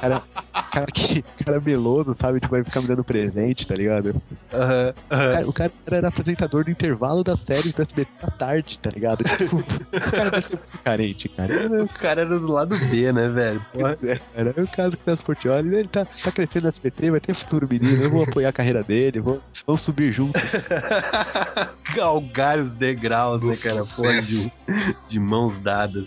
cara, 0.00 0.22
cara, 0.72 0.86
que, 0.92 1.22
cara 1.44 1.60
meloso, 1.60 2.12
sabe? 2.14 2.40
Tipo, 2.40 2.50
vai 2.56 2.64
ficar 2.64 2.80
me 2.82 2.88
dando 2.88 3.04
presente, 3.04 3.64
tá 3.64 3.76
ligado? 3.76 4.20
Aham, 4.52 4.92
aham. 5.10 5.30
Cara, 5.30 5.48
o 5.48 5.52
cara 5.52 5.72
era 5.92 6.08
apresentador 6.08 6.64
do 6.64 6.70
intervalo 6.72 7.22
das 7.22 7.40
séries 7.42 7.72
do 7.74 7.80
SBT 7.82 8.10
à 8.22 8.30
tarde, 8.32 8.76
tá 8.78 8.90
ligado? 8.90 9.22
Tipo, 9.22 9.58
o 9.58 10.10
cara 10.10 10.30
deve 10.32 10.46
ser 10.46 10.56
muito 10.56 10.78
carente, 10.78 11.28
cara. 11.28 11.84
O 11.84 11.88
cara 11.88 12.22
era 12.22 12.38
do 12.38 12.50
lado 12.50 12.74
Né, 12.88 13.28
velho? 13.28 13.60
Porra. 13.72 13.84
Pois 13.88 14.04
é, 14.04 14.20
cara. 14.34 14.54
É 14.56 14.62
o 14.62 14.68
caso 14.68 14.96
com 14.96 15.00
o 15.00 15.04
Celso 15.04 15.24
Portioli. 15.24 15.74
Ele 15.74 15.88
tá, 15.88 16.04
tá 16.04 16.32
crescendo 16.32 16.64
no 16.64 16.68
SBT, 16.68 17.10
vai 17.10 17.20
ter 17.20 17.34
futuro 17.34 17.68
menino. 17.68 18.02
Eu 18.02 18.10
vou 18.10 18.24
apoiar 18.24 18.48
a 18.48 18.52
carreira 18.52 18.82
dele, 18.82 19.20
vou, 19.20 19.40
vamos 19.66 19.80
subir 19.80 20.12
juntos. 20.12 20.68
Galgar 21.94 22.58
os 22.58 22.72
degraus, 22.72 23.40
Do 23.40 23.48
né, 23.48 23.56
cara? 23.62 23.82
Porra, 23.96 24.22
de, 24.22 24.52
de 25.08 25.18
mãos 25.18 25.56
dadas. 25.58 26.06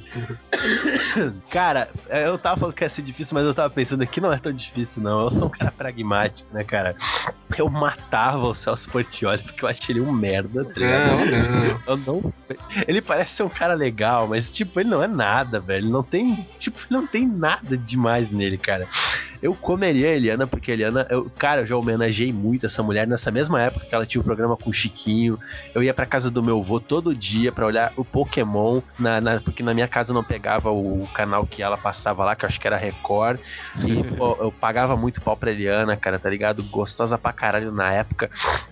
cara, 1.50 1.90
eu 2.10 2.38
tava 2.38 2.60
falando 2.60 2.76
que 2.76 2.84
ia 2.84 2.90
ser 2.90 3.02
difícil, 3.02 3.34
mas 3.34 3.46
eu 3.46 3.54
tava 3.54 3.70
pensando 3.70 4.06
que 4.06 4.22
não 4.22 4.32
é 4.32 4.38
tão 4.38 4.52
difícil, 4.52 5.02
não. 5.02 5.22
Eu 5.22 5.32
sou 5.32 5.48
um 5.48 5.50
cara 5.50 5.72
pragmático, 5.72 6.48
né, 6.54 6.64
cara? 6.64 6.96
Eu 7.58 7.70
matava 7.70 8.48
o 8.48 8.56
Celso 8.56 8.90
Portioli 8.90 9.44
porque 9.44 9.66
eu 9.66 9.70
achei 9.70 9.94
ele 9.94 10.02
um 10.02 10.12
merda, 10.12 10.64
tá 10.66 10.80
ligado? 10.80 11.08
Não, 11.08 11.26
não. 11.26 11.82
Eu 11.88 11.98
não. 11.98 12.34
Ele 12.88 13.02
parece 13.02 13.36
ser 13.36 13.44
um 13.44 13.50
cara 13.50 13.74
legal, 13.74 14.28
mas, 14.28 14.50
tipo, 14.50 14.80
ele 14.80 14.90
não 14.90 15.04
é 15.04 15.08
nada, 15.08 15.60
velho. 15.60 15.86
Ele 15.86 15.92
não 15.92 16.04
tem. 16.04 16.48
Tipo, 16.58 16.71
não 16.90 17.06
tem 17.06 17.28
nada 17.28 17.78
demais 17.78 18.32
nele, 18.32 18.58
cara. 18.58 18.88
Eu 19.42 19.56
comeria 19.56 20.08
a 20.10 20.16
Eliana, 20.16 20.46
porque 20.46 20.72
a 20.72 20.74
Eliana, 20.74 21.08
eu, 21.10 21.30
cara, 21.38 21.62
eu 21.62 21.66
já 21.66 21.76
homenageei 21.76 22.32
muito 22.32 22.66
essa 22.66 22.84
mulher 22.84 23.08
nessa 23.08 23.32
mesma 23.32 23.62
época 23.62 23.86
que 23.86 23.96
ela 23.96 24.06
tinha 24.06 24.22
o 24.22 24.24
programa 24.24 24.56
com 24.56 24.70
o 24.70 24.74
Chiquinho. 24.74 25.38
Eu 25.74 25.82
ia 25.82 25.94
pra 25.94 26.06
casa 26.06 26.30
do 26.30 26.44
meu 26.44 26.60
avô 26.60 26.80
todo 26.80 27.16
dia 27.16 27.52
pra 27.52 27.66
olhar 27.66 27.92
o 27.98 28.06
Pokémon, 28.06 28.82
na, 29.00 29.20
na- 29.20 29.40
porque 29.40 29.64
na 29.64 29.74
minha 29.74 29.88
casa 29.88 30.14
não 30.14 30.24
pegava 30.24 30.72
o, 30.72 31.08
canal 31.14 31.46
que 31.46 31.64
ela 31.64 31.78
passava 31.78 32.24
lá, 32.24 32.36
que 32.36 32.46
eu 32.46 32.50
acho 32.50 32.60
que 32.60 32.68
era 32.68 32.78
Record. 32.78 33.40
E 33.86 34.04
pô, 34.16 34.38
eu 34.40 34.52
pagava 34.52 34.96
muito 34.96 35.22
pau 35.22 35.36
pra 35.36 35.52
Eliana, 35.52 35.98
cara, 35.98 36.20
tá 36.20 36.30
ligado? 36.30 36.62
Gostosa 36.64 37.18
pra 37.18 37.34
caralho 37.34 37.72
na 37.72 37.92
época. 37.92 38.30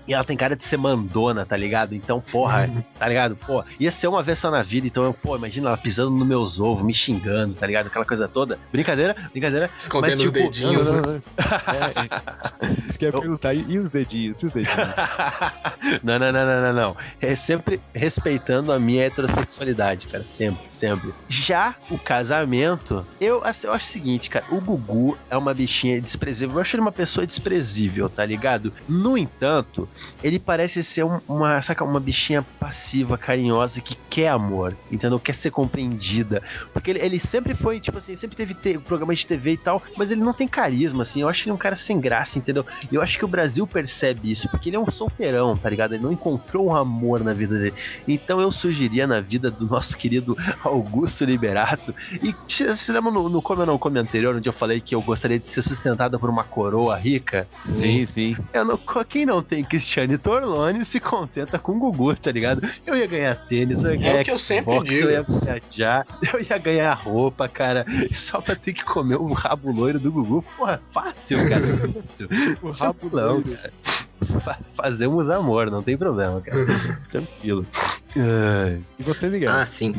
E 0.07 0.13
ela 0.13 0.23
tem 0.23 0.37
cara 0.37 0.55
de 0.55 0.65
ser 0.65 0.77
mandona, 0.77 1.45
tá 1.45 1.57
ligado? 1.57 1.93
Então, 1.93 2.21
porra, 2.21 2.69
tá 2.97 3.07
ligado? 3.07 3.35
Pô, 3.35 3.63
ia 3.79 3.91
ser 3.91 4.07
uma 4.07 4.21
vez 4.21 4.39
só 4.39 4.51
na 4.51 4.61
vida, 4.61 4.85
então 4.87 5.03
eu, 5.03 5.13
pô, 5.13 5.35
imagina 5.35 5.69
ela 5.69 5.77
pisando 5.77 6.11
nos 6.11 6.27
meus 6.27 6.59
ovos, 6.59 6.83
me 6.83 6.93
xingando, 6.93 7.55
tá 7.55 7.65
ligado? 7.65 7.87
Aquela 7.87 8.05
coisa 8.05 8.27
toda. 8.27 8.59
Brincadeira, 8.71 9.15
brincadeira. 9.31 9.69
Escondendo 9.77 10.19
Mas, 10.19 10.29
os 10.29 10.31
tipo, 10.31 10.58
dedinhos, 10.59 10.89
Não, 10.89 11.01
né? 11.01 11.01
não, 11.01 11.13
não. 11.13 11.21
É. 12.69 12.89
Isso 12.89 12.99
que 12.99 13.05
eu 13.05 13.09
ia 13.11 13.19
perguntar, 13.19 13.53
e, 13.53 13.77
os 13.77 13.91
dedinhos? 13.91 14.41
E 14.41 14.45
os 14.47 14.51
dedinhos? 14.51 14.77
não, 16.03 16.19
não, 16.19 16.31
não, 16.31 16.45
não, 16.45 16.61
não, 16.61 16.73
não. 16.73 16.97
É 17.21 17.35
sempre 17.35 17.81
respeitando 17.93 18.71
a 18.71 18.79
minha 18.79 19.05
heterossexualidade, 19.05 20.07
cara. 20.07 20.23
Sempre, 20.23 20.65
sempre. 20.69 21.13
Já 21.27 21.75
o 21.89 21.97
casamento, 21.97 23.05
eu, 23.19 23.43
assim, 23.43 23.67
eu 23.67 23.73
acho 23.73 23.85
o 23.85 23.89
seguinte, 23.91 24.29
cara. 24.29 24.45
O 24.51 24.59
Gugu 24.59 25.17
é 25.29 25.37
uma 25.37 25.53
bichinha 25.53 26.01
desprezível. 26.01 26.55
Eu 26.55 26.61
acho 26.61 26.75
ele 26.75 26.81
uma 26.81 26.91
pessoa 26.91 27.25
desprezível, 27.25 28.09
tá 28.09 28.25
ligado? 28.25 28.71
No 28.87 29.17
entanto, 29.17 29.87
ele 30.23 30.39
parece 30.39 30.83
ser 30.83 31.03
um- 31.05 31.21
uma, 31.27 31.61
saca, 31.61 31.83
uma 31.83 31.99
bichinha 31.99 32.41
passiva, 32.59 33.17
carinhosa, 33.17 33.81
que 33.81 33.95
quer 34.09 34.29
amor, 34.29 34.75
entendeu? 34.91 35.19
Quer 35.19 35.35
ser 35.35 35.51
compreendida. 35.51 36.41
Porque 36.73 36.91
ele, 36.91 36.99
ele 36.99 37.19
sempre 37.19 37.53
foi, 37.55 37.79
tipo 37.79 37.97
assim, 37.97 38.15
sempre 38.15 38.35
teve 38.35 38.53
te- 38.53 38.77
programa 38.79 39.13
de 39.15 39.25
TV 39.25 39.53
e 39.53 39.57
tal, 39.57 39.81
mas 39.97 40.11
ele 40.11 40.21
não 40.21 40.33
tem 40.33 40.47
carisma, 40.49 41.03
assim. 41.03 41.21
Eu 41.21 41.29
acho 41.29 41.43
ele 41.43 41.53
um 41.53 41.57
cara 41.57 41.75
sem 41.75 41.99
graça, 41.99 42.37
entendeu? 42.37 42.65
E 42.91 42.95
eu 42.95 43.01
acho 43.01 43.17
que 43.17 43.25
o 43.25 43.27
Brasil 43.27 43.65
percebe 43.65 44.31
isso, 44.31 44.49
porque 44.49 44.69
ele 44.69 44.75
é 44.75 44.79
um 44.79 44.89
solteirão, 44.89 45.55
tá 45.55 45.69
ligado? 45.69 45.93
Ele 45.93 46.03
não 46.03 46.11
encontrou 46.11 46.67
um 46.67 46.75
amor 46.75 47.23
na 47.23 47.33
vida 47.33 47.57
dele. 47.59 47.73
Então 48.07 48.41
eu 48.41 48.51
sugeria 48.51 49.07
na 49.07 49.19
vida 49.21 49.49
do 49.51 49.65
nosso 49.65 49.95
querido 49.97 50.35
Augusto 50.63 51.23
Liberato. 51.25 51.93
E 52.21 52.35
você 52.47 52.91
lembra 52.91 53.11
no, 53.11 53.29
no 53.29 53.41
Como 53.41 53.61
Eu 53.61 53.65
Não 53.65 53.77
Come 53.77 53.99
anterior, 53.99 54.35
onde 54.35 54.47
eu 54.47 54.53
falei 54.53 54.81
que 54.81 54.95
eu 54.95 55.01
gostaria 55.01 55.39
de 55.39 55.49
ser 55.49 55.61
sustentada 55.61 56.17
por 56.19 56.29
uma 56.29 56.43
coroa 56.43 56.97
rica? 56.97 57.47
Sim, 57.59 58.05
sim. 58.05 58.35
Eu 58.53 58.65
não, 58.65 58.79
quem 59.07 59.25
não 59.25 59.41
tem 59.41 59.63
Cristiane 59.63 60.17
Torlone 60.17 60.83
se 60.85 60.99
contenta 60.99 61.59
com 61.59 61.73
o 61.73 61.79
Gugu, 61.79 62.15
tá 62.15 62.31
ligado? 62.31 62.67
Eu 62.85 62.95
ia 62.95 63.07
ganhar 63.07 63.35
tênis, 63.47 63.83
eu 63.83 63.91
ia 63.91 63.97
ganhar 63.97 64.17
É 64.17 64.21
o 64.21 64.23
que 64.23 64.31
eu 64.31 64.37
sempre 64.37 64.73
Xbox, 64.73 64.89
digo. 64.89 65.07
Eu 65.07 65.11
ia 65.11 65.23
viajar, 65.23 66.07
eu 66.33 66.39
ia 66.39 66.57
ganhar 66.57 66.93
roupa, 66.93 67.47
cara. 67.47 67.85
Só 68.13 68.41
pra 68.41 68.55
ter 68.55 68.73
que 68.73 68.83
comer 68.83 69.15
o 69.15 69.31
rabo 69.33 69.71
loiro 69.71 69.99
do 69.99 70.11
Gugu. 70.11 70.38
Porra, 70.57 70.81
fácil, 70.93 71.37
cara. 71.49 71.65
Fácil. 71.67 72.29
O 72.61 72.73
cara. 73.43 73.71
Fa- 74.43 74.59
Fazemos 74.75 75.29
amor, 75.29 75.71
não 75.71 75.81
tem 75.81 75.97
problema, 75.97 76.41
cara. 76.41 76.65
Tranquilo. 77.09 77.65
E 78.97 79.03
você, 79.03 79.29
Miguel? 79.29 79.49
Ah, 79.51 79.65
sim. 79.65 79.93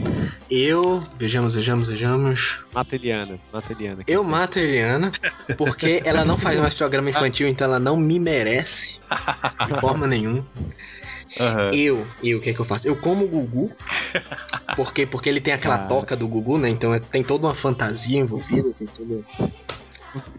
Eu. 0.51 1.03
Vejamos, 1.17 1.55
vejamos, 1.55 1.89
vejamos. 1.89 2.61
Mata 2.73 2.95
Eliana. 2.97 3.39
Mata 3.53 3.73
Eliana. 3.73 4.05
que 4.05 4.13
Eu 4.13 4.23
sei. 4.23 4.31
mato 4.31 4.59
a 4.59 4.63
Eliana 4.63 5.13
porque 5.57 6.03
ela 6.05 6.25
não 6.25 6.37
faz 6.37 6.59
mais 6.59 6.75
programa 6.75 7.09
infantil, 7.11 7.49
então 7.49 7.67
ela 7.67 7.79
não 7.79 7.97
me 7.97 8.19
merece 8.19 9.01
de 9.67 9.81
forma 9.81 10.07
nenhuma. 10.07 10.45
Aham. 11.39 11.71
Eu, 11.73 12.07
eu, 12.25 12.39
o 12.39 12.41
que 12.41 12.51
é 12.51 12.53
que 12.53 12.61
eu 12.61 12.65
faço? 12.65 12.89
Eu 12.89 12.97
como 12.97 13.25
o 13.25 13.29
Gugu. 13.29 13.71
Por 14.77 14.93
quê? 14.93 15.07
Porque 15.07 15.29
ele 15.29 15.41
tem 15.41 15.55
aquela 15.55 15.77
Cara. 15.79 15.89
toca 15.89 16.17
do 16.17 16.27
Gugu, 16.27 16.59
né? 16.59 16.69
Então 16.69 16.93
é- 16.93 16.99
tem 16.99 17.23
toda 17.23 17.47
uma 17.47 17.55
fantasia 17.55 18.19
envolvida, 18.19 18.71
tem 18.75 18.89
tudo. 18.89 19.25
Você- 20.13 20.31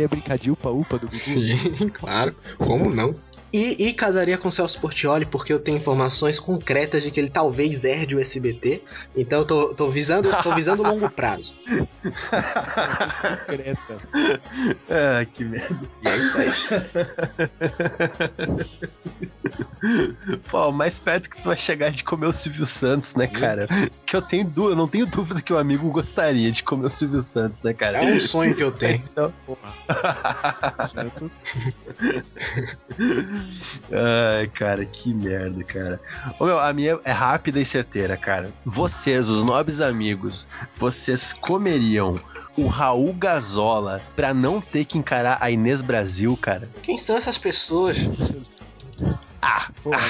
ia 0.00 0.08
brincar 0.08 0.38
de 0.38 0.50
upa-upa 0.50 0.98
do 0.98 1.06
Gugu? 1.06 1.14
Sim, 1.16 1.56
claro. 1.94 2.34
Como 2.58 2.92
não? 2.92 3.14
E, 3.56 3.88
e 3.88 3.92
casaria 3.94 4.36
com 4.36 4.50
Celso 4.50 4.78
Portioli 4.78 5.24
porque 5.24 5.50
eu 5.50 5.58
tenho 5.58 5.78
informações 5.78 6.38
concretas 6.38 7.02
de 7.02 7.10
que 7.10 7.18
ele 7.18 7.30
talvez 7.30 7.84
herde 7.84 8.14
o 8.14 8.20
SBT. 8.20 8.82
Então 9.16 9.38
eu 9.38 9.46
tô, 9.46 9.74
tô 9.74 9.88
visando 9.88 10.28
tô 10.42 10.54
visando 10.54 10.82
longo 10.82 11.08
prazo. 11.08 11.54
Concreta. 13.48 13.96
Ah, 14.88 15.24
que 15.24 15.44
merda. 15.44 15.78
E 16.02 16.08
é 16.08 16.16
isso 16.16 16.38
aí. 16.38 16.50
Pô, 20.50 20.72
mais 20.72 20.98
perto 20.98 21.30
que 21.30 21.40
tu 21.40 21.44
vai 21.44 21.56
chegar 21.56 21.90
de 21.90 22.04
comer 22.04 22.26
o 22.26 22.32
Silvio 22.32 22.66
Santos, 22.66 23.14
né, 23.14 23.26
cara? 23.26 23.66
Que 24.04 24.16
eu 24.16 24.22
tenho 24.22 24.44
dúvida, 24.44 24.72
eu 24.72 24.76
não 24.76 24.88
tenho 24.88 25.06
dúvida 25.06 25.42
que 25.42 25.52
o 25.52 25.58
amigo 25.58 25.90
gostaria 25.90 26.52
de 26.52 26.62
comer 26.62 26.86
o 26.86 26.90
Silvio 26.90 27.20
Santos, 27.20 27.62
né, 27.62 27.72
cara? 27.72 27.98
É 27.98 28.14
um 28.14 28.20
sonho 28.20 28.54
que 28.54 28.62
eu 28.62 28.72
tenho. 28.72 29.02
Então, 29.10 29.32
Santos. 30.88 31.40
Ai, 33.92 34.46
cara, 34.48 34.84
que 34.84 35.12
merda, 35.14 35.62
cara. 35.64 36.00
Ô, 36.38 36.44
meu, 36.46 36.58
a 36.58 36.72
minha 36.72 36.98
é 37.04 37.12
rápida 37.12 37.60
e 37.60 37.64
certeira, 37.66 38.16
cara. 38.16 38.50
Vocês, 38.64 39.28
os 39.28 39.42
nobres 39.44 39.80
amigos, 39.80 40.46
vocês 40.78 41.32
comeriam 41.32 42.18
o 42.56 42.66
Raul 42.66 43.12
Gazola 43.12 44.00
pra 44.14 44.32
não 44.32 44.60
ter 44.60 44.84
que 44.84 44.98
encarar 44.98 45.38
a 45.40 45.50
Inês 45.50 45.82
Brasil, 45.82 46.36
cara? 46.36 46.68
Quem 46.82 46.96
são 46.98 47.16
essas 47.16 47.36
pessoas? 47.38 47.96
Ah, 49.42 49.68
Porra, 49.82 50.08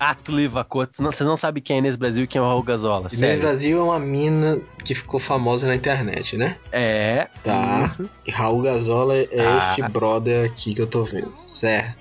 ah, 0.00 0.14
tu 0.14 0.32
Livacoto. 0.32 1.00
Não, 1.02 1.10
Você 1.12 1.22
não 1.24 1.36
sabe 1.36 1.60
quem 1.60 1.74
é 1.74 1.78
a 1.78 1.80
Inês 1.80 1.96
Brasil 1.96 2.24
e 2.24 2.26
quem 2.26 2.38
é 2.40 2.42
o 2.42 2.46
Raul 2.48 2.62
Gazola, 2.62 3.06
Inês 3.12 3.18
sério. 3.18 3.40
Brasil 3.40 3.78
é 3.78 3.82
uma 3.82 3.98
mina 4.00 4.60
que 4.84 4.94
ficou 4.94 5.18
famosa 5.20 5.66
na 5.68 5.74
internet, 5.74 6.36
né? 6.36 6.56
É, 6.72 7.28
Tá. 7.42 7.82
Isso. 7.84 8.10
E 8.26 8.30
Raul 8.32 8.60
Gazola 8.60 9.14
é 9.16 9.28
Ah. 9.46 9.58
este 9.58 9.82
brother 9.88 10.44
aqui 10.44 10.74
que 10.74 10.82
eu 10.82 10.86
tô 10.86 11.04
vendo. 11.04 11.32
Certo. 11.44 11.96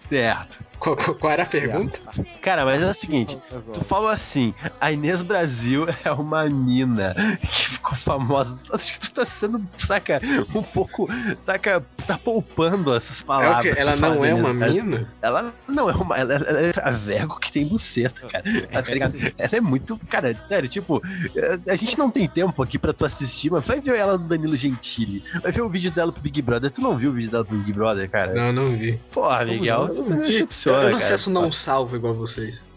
Certo. 0.00 0.64
Qual, 0.78 0.94
qual- 0.94 1.32
era 1.32 1.42
a 1.42 1.46
pergunta? 1.46 2.00
Cara, 2.42 2.64
mas 2.66 2.82
é 2.82 2.90
o 2.90 2.94
seguinte, 2.94 3.36
Tu 3.72 3.82
falou 3.86 4.08
assim, 4.10 4.54
a 4.78 4.92
Inês 4.92 5.22
Brasil 5.22 5.86
é 6.04 6.12
uma 6.12 6.44
mina 6.50 7.14
que 7.40 7.70
ficou 7.70 7.96
famosa. 7.96 8.58
Acho 8.70 8.92
que 8.92 9.00
tu 9.00 9.10
tá 9.10 9.24
sendo, 9.24 9.66
saca, 9.86 10.20
um 10.54 10.62
pouco, 10.62 11.08
saca, 11.44 11.82
tá 12.06 12.18
poupando 12.18 12.94
essas 12.94 13.22
É 13.22 13.24
palavras. 13.24 13.74
que? 13.74 13.80
Ela 13.80 13.96
não 13.96 14.22
é 14.22 14.28
Inês 14.30 14.44
uma 14.46 14.54
Brasil. 14.54 14.84
mina? 14.84 15.08
Ela 15.22 15.54
não 15.66 15.88
é 15.90 15.94
uma, 15.94 16.16
ela, 16.18 16.34
ela 16.34 16.60
é 16.60 16.72
a 16.80 16.90
Vego 16.90 17.40
que 17.40 17.50
tem 17.50 17.66
buceta, 17.66 18.28
cara. 18.28 18.44
Tá 18.70 18.80
ligado? 18.92 19.14
Ela 19.38 19.56
é 19.56 19.60
muito, 19.62 19.98
cara, 20.10 20.36
sério, 20.46 20.68
tipo, 20.68 21.02
eh, 21.34 21.58
a 21.68 21.74
gente 21.74 21.98
não 21.98 22.10
tem 22.10 22.28
tempo 22.28 22.62
aqui 22.62 22.78
pra 22.78 22.92
tu 22.92 23.06
assistir, 23.06 23.50
mas 23.50 23.66
vai 23.66 23.80
ver 23.80 23.96
ela 23.96 24.18
no 24.18 24.28
Danilo 24.28 24.54
Gentili. 24.56 25.24
Vai 25.42 25.50
ver 25.50 25.62
o 25.62 25.70
vídeo 25.70 25.90
dela 25.90 26.12
pro 26.12 26.20
Big 26.20 26.40
Brother. 26.42 26.70
Tu 26.70 26.82
não 26.82 26.96
viu 26.96 27.10
o 27.10 27.14
vídeo 27.14 27.30
dela 27.30 27.44
pro 27.46 27.56
Big 27.56 27.72
Brother, 27.72 28.08
cara? 28.10 28.34
Não, 28.34 28.52
não 28.52 28.76
vi. 28.76 29.00
Porra, 29.38 29.44
Miguel, 29.44 29.80
Eu 29.80 29.88
você 29.88 30.00
não, 30.00 30.08
não 30.08 30.16
vi. 30.16 30.22
Eu, 30.22 30.28
decepciona, 30.28 30.78
eu 30.78 30.82
não 30.82 30.90
cara. 30.90 31.04
acesso 31.04 31.30
não 31.30 31.52
salvo 31.52 31.96
igual 31.96 32.14
vocês. 32.14 32.64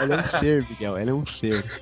Ela 0.00 0.14
é 0.14 0.18
um 0.18 0.22
ser, 0.22 0.66
Miguel. 0.68 0.96
Ela 0.96 1.10
é 1.10 1.14
um 1.14 1.26
ser. 1.26 1.64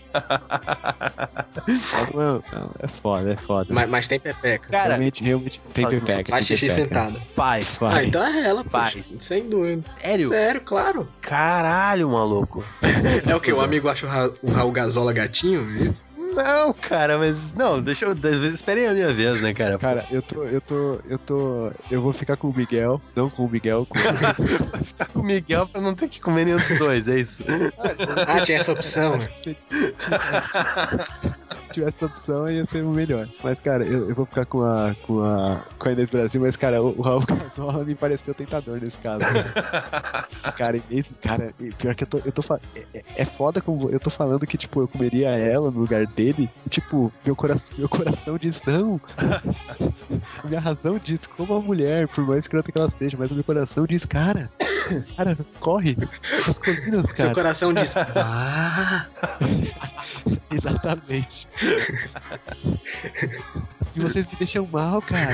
Não 2.13 2.23
é, 2.23 2.27
não, 2.53 2.71
é 2.81 2.89
foda, 2.89 3.33
é 3.33 3.37
foda. 3.37 3.67
Mas, 3.71 3.89
mas 3.89 4.09
tem 4.09 4.19
pepeca. 4.19 4.69
Cara, 4.69 4.89
realmente, 4.89 5.23
realmente 5.23 5.61
tem 5.73 5.89
pepeca. 5.89 6.31
Faz 6.31 6.47
xixi 6.47 6.69
sentada. 6.69 7.21
Faz. 7.37 7.69
Faz. 7.77 7.97
Ah, 7.97 8.05
então 8.05 8.23
é 8.23 8.45
ela, 8.45 8.65
Faz. 8.65 8.95
poxa. 8.95 9.15
Sem 9.19 9.49
dúvida. 9.49 9.85
Sério? 10.01 10.29
Sério, 10.29 10.61
claro. 10.61 11.09
Caralho, 11.21 12.09
maluco. 12.11 12.65
É 13.27 13.35
o 13.35 13.41
que? 13.41 13.53
O 13.53 13.61
amigo 13.61 13.89
acha 13.89 14.07
o, 14.07 14.09
Ra 14.09 14.31
o 14.43 14.51
Raul 14.51 14.73
Gazola 14.73 15.13
gatinho? 15.13 15.67
É 15.79 15.85
isso? 15.85 16.07
Não, 16.35 16.73
cara, 16.73 17.19
mas. 17.19 17.53
Não, 17.55 17.81
deixa 17.83 18.07
eu. 18.07 18.13
Esperem 18.55 18.87
a 18.87 18.93
minha 18.93 19.13
vez, 19.13 19.43
né, 19.43 19.53
cara? 19.53 19.79
Cara, 19.79 20.07
eu 20.11 20.23
tô, 20.23 20.45
eu 20.45 20.61
tô, 20.61 21.01
eu 21.09 21.19
tô, 21.19 21.73
eu 21.91 22.01
vou 22.01 22.13
ficar 22.13 22.37
com 22.37 22.49
o 22.49 22.57
Miguel, 22.57 23.01
não 23.15 23.29
com 23.29 23.45
o 23.45 23.49
Miguel, 23.49 23.87
com 23.87 23.99
Vai 23.99 24.35
ficar 24.85 25.07
com 25.07 25.21
o 25.21 25.23
Miguel 25.23 25.67
pra 25.67 25.81
não 25.81 25.95
ter 25.95 26.09
que 26.09 26.21
comer 26.21 26.45
nenhum 26.45 26.57
dos 26.57 26.79
dois, 26.79 27.07
é 27.09 27.21
isso? 27.21 27.45
Ah, 28.27 28.41
tinha 28.41 28.59
essa 28.59 28.73
opção. 28.73 29.21
Né? 31.81 31.91
Se 31.91 31.99
tivesse 31.99 32.05
essa 32.05 32.07
opção 32.07 32.49
ia 32.51 32.65
ser 32.65 32.85
o 32.85 32.91
melhor. 32.91 33.29
Mas, 33.43 33.61
cara, 33.61 33.85
eu, 33.85 34.09
eu 34.09 34.15
vou 34.15 34.27
ficar 34.27 34.47
com 34.47 34.63
a, 34.63 34.95
com 35.03 35.21
a, 35.23 35.61
com 35.79 35.89
a 35.89 35.93
Inês 35.93 36.11
Brasil, 36.11 36.41
mas, 36.41 36.57
cara, 36.57 36.83
o, 36.83 36.99
o 36.99 37.03
Raul 37.03 37.25
Gazola 37.27 37.85
me 37.85 37.95
pareceu 37.95 38.35
tentador 38.35 38.81
nesse 38.81 38.99
caso. 38.99 39.23
Cara, 40.43 40.53
cara 40.57 40.77
Inês, 40.91 41.11
cara, 41.21 41.55
e 41.61 41.71
pior 41.73 41.95
que 41.95 42.05
eu 42.05 42.09
tô, 42.09 42.19
eu 42.19 42.33
tô 42.33 42.43
é, 42.75 42.81
é- 42.95 43.03
é 43.17 43.25
foda 43.25 43.61
como 43.61 43.91
eu 43.91 44.01
tô 44.01 44.11
falando 44.11 44.47
que, 44.47 44.59
tipo, 44.59 44.81
eu 44.81 44.89
comeria 44.89 45.29
ela 45.31 45.71
no 45.71 45.81
lugar 45.81 46.07
dele, 46.07 46.51
e, 46.67 46.69
tipo, 46.71 47.13
meu 47.25 47.37
coração, 47.37 47.77
meu 47.79 47.89
coração 47.89 48.37
diz 48.39 48.61
não. 48.67 49.01
A 50.39 50.47
minha 50.47 50.61
razão 50.61 50.99
diz 50.99 51.27
como 51.27 51.55
a 51.55 51.61
mulher, 51.61 52.09
por 52.09 52.27
mais 52.27 52.45
escrota 52.45 52.71
que 52.71 52.79
ela 52.79 52.91
seja, 52.91 53.17
mas 53.19 53.31
o 53.31 53.35
meu 53.35 53.45
coração 53.45 53.87
diz, 53.87 54.05
cara, 54.05 54.51
cara, 55.17 55.37
corre. 55.61 55.97
As 56.47 56.59
colinas, 56.59 57.07
Seu 57.07 57.17
cara. 57.17 57.35
coração 57.35 57.73
diz. 57.73 57.95
Ah! 58.17 59.07
Exatamente. 60.51 61.49
Se 63.91 64.01
vocês 64.01 64.27
me 64.27 64.37
deixam 64.37 64.67
mal, 64.67 65.03
cara. 65.03 65.33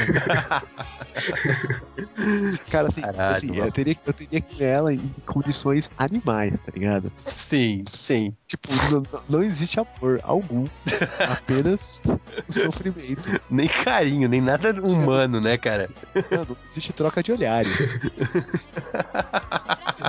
cara, 2.70 2.88
assim, 2.88 3.00
Caralho, 3.00 3.36
assim 3.36 3.56
eu, 3.56 3.72
teria, 3.72 3.96
eu 4.04 4.12
teria 4.12 4.40
que 4.40 4.56
ver 4.56 4.64
ela 4.64 4.92
em 4.92 5.14
condições 5.26 5.90
animais, 5.96 6.60
tá 6.60 6.72
ligado? 6.74 7.12
Sim, 7.38 7.84
sim. 7.86 8.34
Tipo, 8.48 8.68
não, 8.90 9.02
não 9.28 9.42
existe 9.42 9.78
amor 9.78 10.20
algum. 10.22 10.66
Apenas 11.20 12.02
o 12.48 12.52
sofrimento. 12.52 13.38
Nem 13.50 13.68
carinho, 13.68 14.26
nem 14.26 14.40
nada 14.40 14.72
humano, 14.82 15.38
né, 15.38 15.58
cara? 15.58 15.90
Não, 16.30 16.46
não 16.46 16.56
existe 16.66 16.94
troca 16.94 17.22
de 17.22 17.30
olhares. 17.30 17.76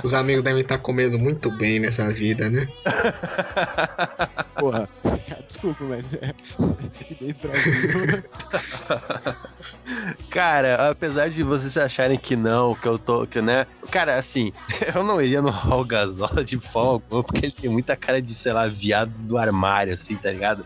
Os 0.02 0.14
amigos 0.14 0.42
devem 0.42 0.62
estar 0.62 0.78
comendo 0.78 1.18
muito 1.18 1.50
bem 1.50 1.80
nessa 1.80 2.10
vida, 2.10 2.48
né? 2.48 2.66
Porra. 4.58 4.88
Desculpa, 5.46 5.84
mas 5.84 6.06
é. 6.14 6.32
Brasil. 7.42 8.24
Cara, 10.30 10.88
apesar 10.90 11.28
de 11.28 11.42
vocês 11.42 11.76
acharem 11.76 12.18
que 12.18 12.36
não, 12.36 12.74
que 12.74 12.88
eu 12.88 12.98
tô, 12.98 13.26
que 13.26 13.42
né? 13.42 13.66
Cara, 13.90 14.18
assim, 14.18 14.52
eu 14.94 15.02
não 15.02 15.20
iria 15.20 15.42
no 15.42 15.50
Raul 15.50 15.84
Gazola 15.84 16.44
de 16.44 16.58
forma 16.58 16.92
alguma, 16.92 17.24
porque 17.24 17.46
ele 17.46 17.52
tem 17.52 17.68
muita 17.68 17.96
cara 17.96 18.22
de, 18.22 18.34
sei 18.34 18.52
lá, 18.52 18.68
viado 18.68 19.10
do 19.10 19.36
armário, 19.36 19.94
assim, 19.94 20.16
tá 20.16 20.30
ligado? 20.30 20.64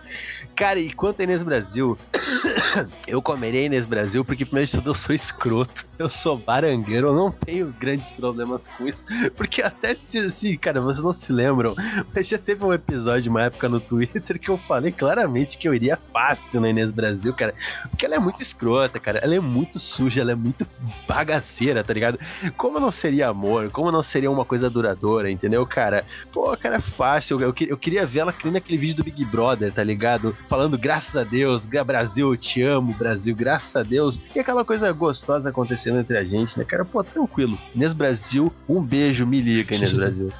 Cara, 0.54 0.78
e 0.78 0.92
quanto 0.92 1.20
a 1.20 1.24
Inês 1.24 1.42
Brasil, 1.42 1.98
eu 3.08 3.22
comeria 3.22 3.60
a 3.60 3.64
Inês 3.64 3.86
Brasil 3.86 4.24
porque, 4.24 4.44
primeiro 4.44 4.70
de 4.70 4.76
tudo, 4.76 4.90
eu 4.90 4.94
sou 4.94 5.14
escroto, 5.14 5.86
eu 5.98 6.08
sou 6.08 6.36
barangueiro, 6.36 7.08
eu 7.08 7.14
não 7.14 7.30
tenho 7.30 7.74
grandes 7.78 8.08
problemas 8.12 8.68
com 8.68 8.86
isso, 8.86 9.06
porque 9.36 9.62
até 9.62 9.94
se, 9.94 10.18
assim, 10.18 10.56
cara, 10.56 10.80
vocês 10.80 11.02
não 11.02 11.12
se 11.14 11.32
lembram, 11.32 11.74
mas 12.14 12.28
já 12.28 12.38
teve 12.38 12.64
um 12.64 12.72
episódio, 12.72 13.30
uma 13.30 13.44
época 13.44 13.68
no 13.68 13.80
Twitter, 13.80 14.38
que 14.38 14.50
eu 14.50 14.58
falei 14.58 14.92
claramente 14.92 15.56
que 15.56 15.66
eu 15.66 15.74
iria 15.74 15.98
fácil 16.12 16.60
na 16.60 16.68
Inês 16.68 16.92
Brasil, 16.92 17.32
cara, 17.32 17.54
porque 17.88 18.04
ela 18.04 18.16
é 18.16 18.18
muito 18.18 18.42
escrota, 18.42 19.00
cara, 19.00 19.18
ela 19.20 19.34
é 19.34 19.40
muito 19.40 19.80
suja, 19.80 20.20
ela 20.20 20.32
é 20.32 20.36
muito 20.36 20.66
bagaceira, 21.08 21.82
tá 21.82 21.92
ligado? 21.92 22.18
Como 22.56 22.78
não 22.78 22.90
seria 22.90 23.13
amor, 23.22 23.70
como 23.70 23.90
não 23.92 24.02
seria 24.02 24.30
uma 24.30 24.44
coisa 24.44 24.68
duradoura, 24.70 25.30
entendeu, 25.30 25.64
cara? 25.66 26.04
Pô, 26.32 26.56
cara, 26.56 26.76
é 26.76 26.80
fácil, 26.80 27.40
eu, 27.40 27.52
que- 27.52 27.68
eu 27.70 27.76
queria 27.76 28.06
ver 28.06 28.20
ela 28.20 28.32
que 28.32 28.44
nem 28.44 28.54
naquele 28.54 28.78
vídeo 28.78 28.96
do 28.96 29.04
Big 29.04 29.24
Brother, 29.24 29.72
tá 29.72 29.82
ligado? 29.84 30.36
Falando, 30.48 30.78
graças 30.78 31.14
a 31.16 31.24
Deus, 31.24 31.66
Brasil, 31.66 32.32
eu 32.32 32.36
te 32.36 32.62
amo, 32.62 32.94
Brasil, 32.94 33.34
graças 33.34 33.74
a 33.76 33.82
Deus, 33.82 34.20
e 34.34 34.40
aquela 34.40 34.64
coisa 34.64 34.90
gostosa 34.92 35.50
acontecendo 35.50 35.98
entre 35.98 36.16
a 36.16 36.24
gente, 36.24 36.58
né, 36.58 36.64
cara? 36.64 36.84
Pô, 36.84 37.02
tranquilo. 37.04 37.58
Inês 37.74 37.92
Brasil, 37.92 38.52
um 38.68 38.82
beijo, 38.82 39.26
me 39.26 39.40
liga, 39.40 39.74
Inês 39.74 39.92
Brasil. 39.92 40.32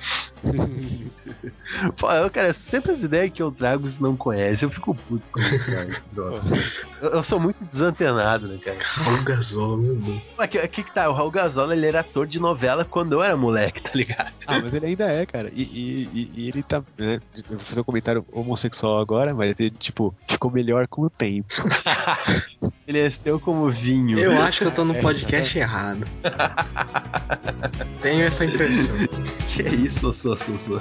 Pô, 1.97 2.11
eu, 2.11 2.31
cara, 2.31 2.53
sempre 2.53 2.93
as 2.93 3.03
ideias 3.03 3.31
que 3.33 3.43
eu 3.43 3.51
trago 3.51 3.89
você 3.89 4.03
não 4.03 4.17
conhece, 4.17 4.65
eu 4.65 4.71
fico 4.71 4.95
puto 4.95 5.23
com 5.33 5.41
isso, 5.41 5.71
cara. 5.71 5.89
Eu, 7.01 7.09
eu 7.11 7.25
sou 7.25 7.41
muito 7.41 7.65
desantenado, 7.65 8.47
né, 8.47 8.59
cara? 8.63 8.77
Raul 8.83 9.23
Gazola, 9.25 9.79
meu 9.79 9.95
Deus. 9.97 10.21
Aqui, 10.39 10.59
aqui 10.59 10.83
que 10.83 10.93
tá, 10.93 11.09
o 11.09 11.15
Raul 11.15 11.31
Gazola, 11.31 11.75
ele 11.75 11.87
era 11.87 12.01
ator 12.01 12.27
de 12.27 12.39
novela 12.39 12.64
quando 12.85 13.13
eu 13.13 13.23
era 13.23 13.37
moleque, 13.37 13.81
tá 13.83 13.91
ligado? 13.95 14.33
Ah, 14.47 14.61
mas 14.61 14.73
ele 14.75 14.87
ainda 14.87 15.05
é, 15.11 15.25
cara. 15.27 15.51
E, 15.55 15.63
e- 15.63 16.09
e- 16.15 16.31
e 16.35 16.49
ele 16.49 16.63
tá. 16.63 16.83
Né, 16.99 17.21
eu 17.51 17.57
vou 17.57 17.67
fazer 17.67 17.81
um 17.81 17.85
comentário 17.85 18.25
homossexual 18.33 18.99
agora, 19.01 19.33
mas 19.35 19.59
ele, 19.61 19.71
tipo, 19.71 20.15
ficou 20.29 20.51
melhor 20.51 20.87
com 20.89 21.03
o 21.03 21.11
tempo. 21.11 21.49
Ele 22.87 22.99
é 22.99 23.09
seu 23.09 23.41
como 23.41 23.71
vinho. 23.71 24.19
Eu 24.19 24.33
acho 24.43 24.59
que 24.61 24.67
eu 24.67 24.71
tô 24.71 24.85
no 24.85 24.95
podcast 24.97 25.59
errado. 25.59 26.07
Tenho 28.03 28.25
essa 28.25 28.45
impressão. 28.45 28.95
Que 29.55 29.63
isso, 29.63 30.13
sou, 30.13 30.37
sou, 30.37 30.79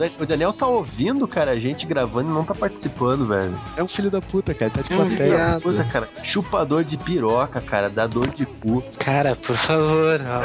o 0.00 0.02
Dan- 0.02 0.10
o 0.18 0.26
Daniel 0.26 0.52
tá 0.52 0.66
ouvindo, 0.66 1.28
cara, 1.28 1.50
a 1.50 1.58
gente 1.58 1.84
gravando 1.86 2.30
e 2.30 2.32
não 2.32 2.42
tá 2.44 2.54
participando, 2.54 3.26
velho. 3.26 3.58
É 3.76 3.82
um 3.82 3.88
filho 3.88 4.10
da 4.10 4.20
puta, 4.22 4.54
cara. 4.54 4.70
Tá 4.70 4.80
de 4.80 4.92
É 4.92 4.96
plateia. 4.96 5.36
viado. 5.36 5.62
Coisa, 5.62 5.84
cara, 5.84 6.08
chupador 6.22 6.82
de 6.84 6.96
piroca, 6.96 7.60
cara, 7.60 7.90
dá 7.90 8.06
dor 8.06 8.28
de 8.28 8.46
cu. 8.46 8.82
Cara, 8.98 9.36
por 9.36 9.56
favor, 9.56 10.20
ó. 10.24 10.40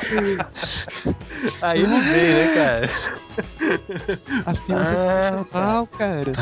Aí 1.62 1.80
ele 1.82 2.00
vem, 2.00 2.34
né, 2.34 2.54
cara? 2.54 2.86
Assim 4.46 4.72
você 4.72 4.74
Ah, 4.74 5.46
ah, 5.52 5.58
mal, 5.58 5.86
cara. 5.86 6.32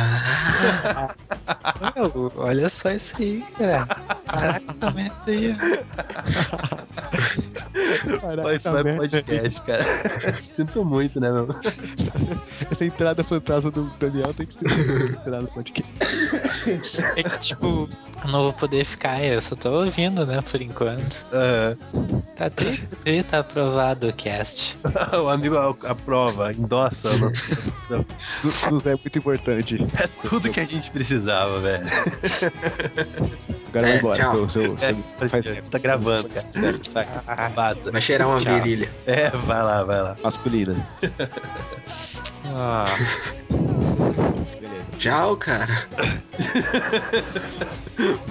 Meu, 1.95 2.33
olha 2.37 2.69
só 2.69 2.91
isso 2.91 3.15
aí, 3.19 3.45
cara. 3.57 3.87
Caraca, 4.27 4.65
essa 4.69 4.91
merda 4.93 5.23
aí. 5.27 5.57
Só 8.43 8.53
isso 8.53 8.73
vai 8.73 8.97
podcast, 8.97 9.63
cara. 9.63 9.85
Sinto 10.55 10.85
muito, 10.85 11.21
né, 11.21 11.31
meu? 11.31 11.49
Essa 12.71 12.85
entrada 12.85 13.23
fantasma 13.25 13.71
do 13.71 13.85
Daniel 13.99 14.35
tem 14.35 14.47
que 14.47 14.69
ser 14.69 15.11
entrada 15.11 15.41
no 15.41 15.49
podcast. 15.49 17.01
É 17.17 17.23
que, 17.23 17.39
tipo, 17.39 17.89
eu 18.25 18.31
não 18.31 18.43
vou 18.45 18.53
poder 18.53 18.85
ficar, 18.85 19.23
eu 19.25 19.41
só 19.41 19.55
tô 19.55 19.71
ouvindo, 19.85 20.27
né, 20.27 20.41
por 20.43 20.61
enquanto. 20.61 21.17
Aham. 21.33 21.77
Tá 22.37 22.49
tri, 22.49 22.77
tri, 23.03 23.23
tá 23.25 23.41
aprovado 23.41 24.09
o 24.09 24.13
cast. 24.13 24.79
o 25.22 25.29
amigo 25.29 25.57
a- 25.57 25.74
aprova, 25.90 26.53
endossa. 26.53 27.11
Nos 28.70 28.87
é 28.87 28.90
muito 28.96 29.18
importante. 29.18 29.79
É 30.01 30.07
tudo 30.29 30.51
que 30.51 30.61
a 30.61 30.64
gente 30.64 30.90
precisava, 30.90 31.59
velho. 31.59 31.87
Agora 33.68 33.87
vai 33.87 33.92
É, 33.92 33.98
embora. 33.98 34.18
tchau. 34.18 34.48
Seu, 34.48 34.48
seu, 34.48 34.79
seu, 34.79 34.96
É, 35.20 35.29
faz 35.29 35.44
tá 35.70 35.79
gravando, 35.79 36.29
cara. 36.29 36.79
Sai. 36.83 37.07
Vaza. 37.55 37.90
Vai 37.90 38.01
cheirar 38.01 38.29
uma 38.29 38.40
Tchau. 38.40 38.55
virilha. 38.55 38.88
É, 39.07 39.31
vai 39.31 39.62
lá, 39.62 39.85
vai 39.85 40.03
lá. 40.03 40.16
Masculina. 40.22 40.77
Ah. 42.51 42.87
Tchau, 44.99 45.37
cara. 45.37 45.69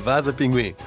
Vaza, 0.04 0.34
pinguim. 0.34 0.76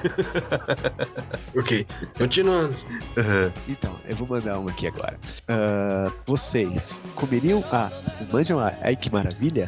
Ok. 1.57 1.85
Continuando. 2.17 2.73
Aham. 3.17 3.51
Então, 3.67 3.95
eu 4.07 4.15
vou 4.15 4.25
mandar 4.27 4.57
uma 4.57 4.71
aqui 4.71 4.87
agora. 4.87 5.19
Ah, 5.49 6.09
vocês 6.25 7.03
comeriam. 7.15 7.61
Ah, 7.71 7.91
vocês 8.07 8.27
manjam 8.31 8.57
a 8.59 8.73
Ai 8.81 8.95
que 8.95 9.11
Maravilha? 9.11 9.67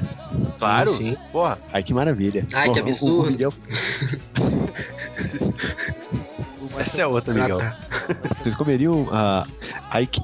Claro. 0.57 0.89
Sim. 0.89 1.17
Porra, 1.31 1.59
Ai 1.73 1.83
que 1.83 1.93
Maravilha. 1.93 2.47
Ai, 2.53 2.69
que 2.69 2.79
Porra, 2.79 2.85
o- 2.85 2.89
absurdo. 2.89 3.27
O, 3.27 3.31
Miguel, 3.31 3.53
essa 6.79 7.01
é 7.01 7.07
outra, 7.07 7.33
Ah, 7.33 7.37
Miguel. 7.41 7.57
tá. 7.57 7.75
vocês 8.41 8.55
comeriam 8.55 9.07
a 9.11 9.45
ai 9.89 10.07
que 10.07 10.21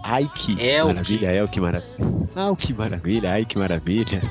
É 0.67 0.83
o 0.83 0.87
Maravilha? 0.87 1.31
É 1.31 1.43
o 1.43 1.47
que 1.47 1.59
Maravilha. 1.61 1.89
Ah, 2.35 2.49
o 2.51 2.55
que 2.55 2.73
Maravilha, 2.73 3.31
ai 3.31 3.45
que 3.45 3.57
Maravilha. 3.57 4.21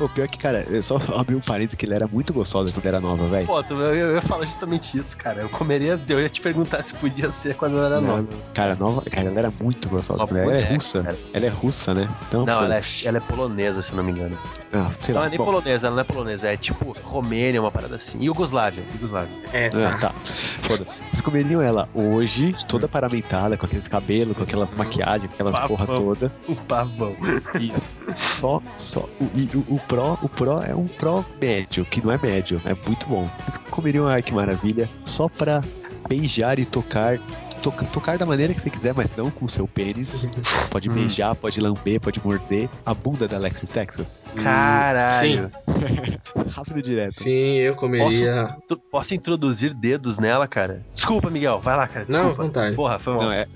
O 0.00 0.08
pior 0.08 0.24
é 0.24 0.28
que, 0.28 0.38
cara, 0.38 0.64
eu 0.70 0.82
só 0.82 0.96
abri 1.14 1.34
um 1.36 1.40
parênteses 1.40 1.74
que 1.76 1.84
ele 1.86 1.94
era 1.94 2.06
muito 2.08 2.32
gostosa 2.32 2.72
quando 2.72 2.86
era 2.86 3.00
nova, 3.00 3.26
velho. 3.28 3.46
Pô, 3.46 3.62
tu- 3.62 3.74
eu, 3.74 3.94
eu 3.94 4.14
ia 4.16 4.22
falar 4.22 4.44
justamente 4.46 4.96
isso, 4.98 5.16
cara. 5.16 5.42
Eu 5.42 5.48
comeria, 5.48 6.00
eu 6.08 6.20
ia 6.20 6.28
te 6.28 6.40
perguntar 6.40 6.82
se 6.84 6.94
podia 6.94 7.30
ser 7.30 7.54
quando 7.54 7.76
eu 7.76 7.84
era 7.84 8.00
Não, 8.00 8.16
nova. 8.18 8.28
Cara, 8.54 8.74
nova, 8.74 9.02
cara, 9.02 9.28
ela 9.28 9.38
era 9.38 9.52
muito 9.62 9.88
gostosa. 9.88 10.26
Quando 10.26 10.36
ela 10.38 10.56
é 10.56 10.72
russa. 10.72 11.02
cara. 11.02 11.16
Ela 11.32 11.46
é 11.46 11.48
russa, 11.48 11.94
né? 11.94 12.08
Então, 12.28 12.44
Não, 12.46 12.58
pô, 12.58 12.64
ela 12.64 12.76
é, 12.76 12.80
ela 13.04 13.18
é 13.18 13.20
polonesa, 13.20 13.82
se 13.82 13.94
não 13.94 14.02
me 14.02 14.12
engano. 14.12 14.36
Ah, 14.72 14.90
sei 15.00 15.14
Não, 15.14 15.20
lá. 15.20 15.26
é 15.26 15.30
nem 15.30 15.38
bom, 15.38 15.44
polonesa, 15.44 15.86
ela 15.86 15.94
não 15.96 16.02
é 16.02 16.04
polonesa, 16.04 16.48
é 16.48 16.56
tipo 16.56 16.96
Romênia, 17.04 17.60
uma 17.60 17.70
parada 17.70 17.94
assim. 17.96 18.20
Yugoslávia, 18.24 18.82
Yugoslávia. 18.94 19.34
É, 19.52 19.66
Ah, 19.68 19.98
tá. 20.00 20.08
tá. 20.08 20.14
Foda-se. 20.62 21.00
Vocês 21.10 21.20
comeriam 21.20 21.53
ela 21.60 21.88
hoje, 21.94 22.54
toda 22.68 22.88
paramentada, 22.88 23.56
com 23.56 23.66
aqueles 23.66 23.88
cabelos, 23.88 24.36
com 24.36 24.42
aquelas 24.42 24.74
maquiagens, 24.74 25.28
com 25.28 25.34
aquelas 25.34 25.58
Pavão. 25.58 25.76
porra 25.76 25.86
toda. 25.86 26.32
O 26.48 26.54
pavão. 26.56 27.16
Isso. 27.60 27.90
Só, 28.18 28.62
só. 28.76 29.08
O, 29.20 29.30
e 29.34 29.48
o, 29.54 29.74
o 29.74 29.80
Pro, 29.86 30.18
o 30.22 30.28
Pro 30.28 30.62
é 30.62 30.74
um 30.74 30.86
Pro 30.86 31.24
médio, 31.40 31.84
que 31.84 32.04
não 32.04 32.12
é 32.12 32.18
médio, 32.18 32.60
é 32.64 32.74
muito 32.86 33.06
bom. 33.06 33.28
Vocês 33.40 33.56
comeriam, 33.70 34.06
ai 34.06 34.22
que 34.22 34.32
maravilha, 34.32 34.88
só 35.04 35.28
pra 35.28 35.62
beijar 36.08 36.58
e 36.58 36.64
tocar. 36.64 37.18
Toca- 37.64 37.86
tocar 37.86 38.18
da 38.18 38.26
maneira 38.26 38.52
que 38.54 38.60
você 38.60 38.70
quiser, 38.70 38.94
mas 38.94 39.08
não 39.16 39.30
com 39.30 39.44
o 39.46 39.48
seu 39.48 39.66
pênis. 39.66 40.28
Pode 40.70 40.90
Hum. 40.90 40.94
beijar, 40.94 41.34
pode 41.34 41.58
lamber, 41.60 42.00
pode 42.00 42.20
morder 42.24 42.68
a 42.84 42.92
bunda 42.92 43.26
da 43.26 43.36
Alexis 43.36 43.70
Texas. 43.70 44.24
Caralho. 44.42 45.50
Rápido 46.50 46.78
e 46.78 46.82
direto. 46.82 47.12
Sim, 47.14 47.56
eu 47.58 47.74
comeria. 47.74 48.56
Tu- 48.68 48.76
Posso 48.90 49.14
introduzir 49.14 49.72
dedos 49.74 50.18
nela, 50.18 50.46
cara? 50.46 50.82
Desculpa, 50.94 51.30
Miguel. 51.30 51.60
Vai 51.60 51.76
lá, 51.76 51.86
cara. 51.88 52.06
Não, 52.08 52.20
à 52.20 52.22
Desculpa. 52.24 52.42
vontade. 52.44 52.76
Porra, 52.76 52.98
foi 52.98 53.12
mal. 53.14 53.22
Não, 53.24 53.32
é, 53.32 53.46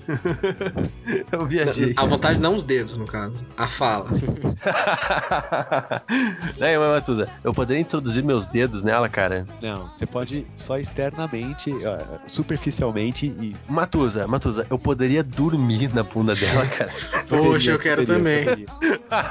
Eu 1.31 1.45
viajei. 1.45 1.93
À 1.97 2.05
vontade, 2.05 2.39
não 2.39 2.55
os 2.55 2.63
dedos, 2.63 2.97
no 2.97 3.05
caso. 3.05 3.45
A 3.57 3.67
fala. 3.67 4.09
Daí, 6.57 6.77
mas 6.77 6.89
Matusa, 6.89 7.27
eu 7.43 7.53
poderia 7.53 7.81
introduzir 7.81 8.23
meus 8.23 8.45
dedos 8.47 8.83
nela, 8.83 9.07
cara? 9.09 9.45
não, 9.61 9.89
você 9.97 10.05
pode 10.05 10.45
só 10.55 10.77
externamente, 10.77 11.71
superficialmente 12.27 13.25
e. 13.27 13.55
Matusa, 13.67 13.98
Matusa, 13.99 14.27
Matusa, 14.27 14.67
eu 14.69 14.79
poderia 14.79 15.21
dormir 15.21 15.93
na 15.93 16.03
bunda 16.03 16.33
dela, 16.33 16.65
cara. 16.71 16.89
Poxa, 17.27 17.71
eu 17.71 17.79
quero 17.79 18.05
também. 18.05 18.65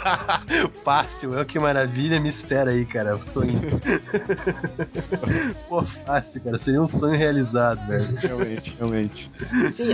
fácil, 0.85 1.33
eu 1.39 1.47
que 1.47 1.59
maravilha, 1.59 2.21
me 2.21 2.29
espera 2.29 2.71
aí, 2.71 2.85
cara. 2.85 3.11
Eu 3.11 3.19
tô 3.19 3.43
indo. 3.45 3.81
Pô, 5.69 5.83
fácil, 6.05 6.41
cara. 6.43 6.59
Seria 6.59 6.83
um 6.83 6.89
sonho 6.89 7.17
realizado, 7.17 7.87
velho. 7.89 8.07
Realmente, 8.19 8.77
realmente. 8.79 9.31
Sim, 9.71 9.93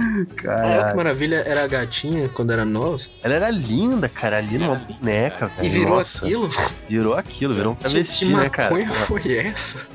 a 0.48 0.66
El 0.66 0.88
que. 0.88 0.96
Maravilha 0.96 1.36
era 1.46 1.62
a 1.62 1.68
gatinha 1.68 2.28
quando 2.28 2.52
era 2.52 2.64
nova. 2.64 2.98
Ela 3.22 3.34
era 3.34 3.50
linda, 3.50 4.08
cara. 4.08 4.38
Ali 4.38 4.58
numa 4.58 4.74
boneca, 4.74 5.46
velho. 5.46 5.66
E 5.66 5.68
virou 5.68 5.96
Nossa. 5.98 6.18
aquilo? 6.18 6.50
Virou 6.88 7.14
aquilo, 7.14 7.54
virou 7.54 7.72
um 7.72 7.76
Que, 7.76 7.82
travesti, 7.84 8.26
que 8.26 8.34
né, 8.34 8.48
cara? 8.48 8.70
Porra. 8.70 8.92
foi 8.92 9.36
essa? 9.38 9.86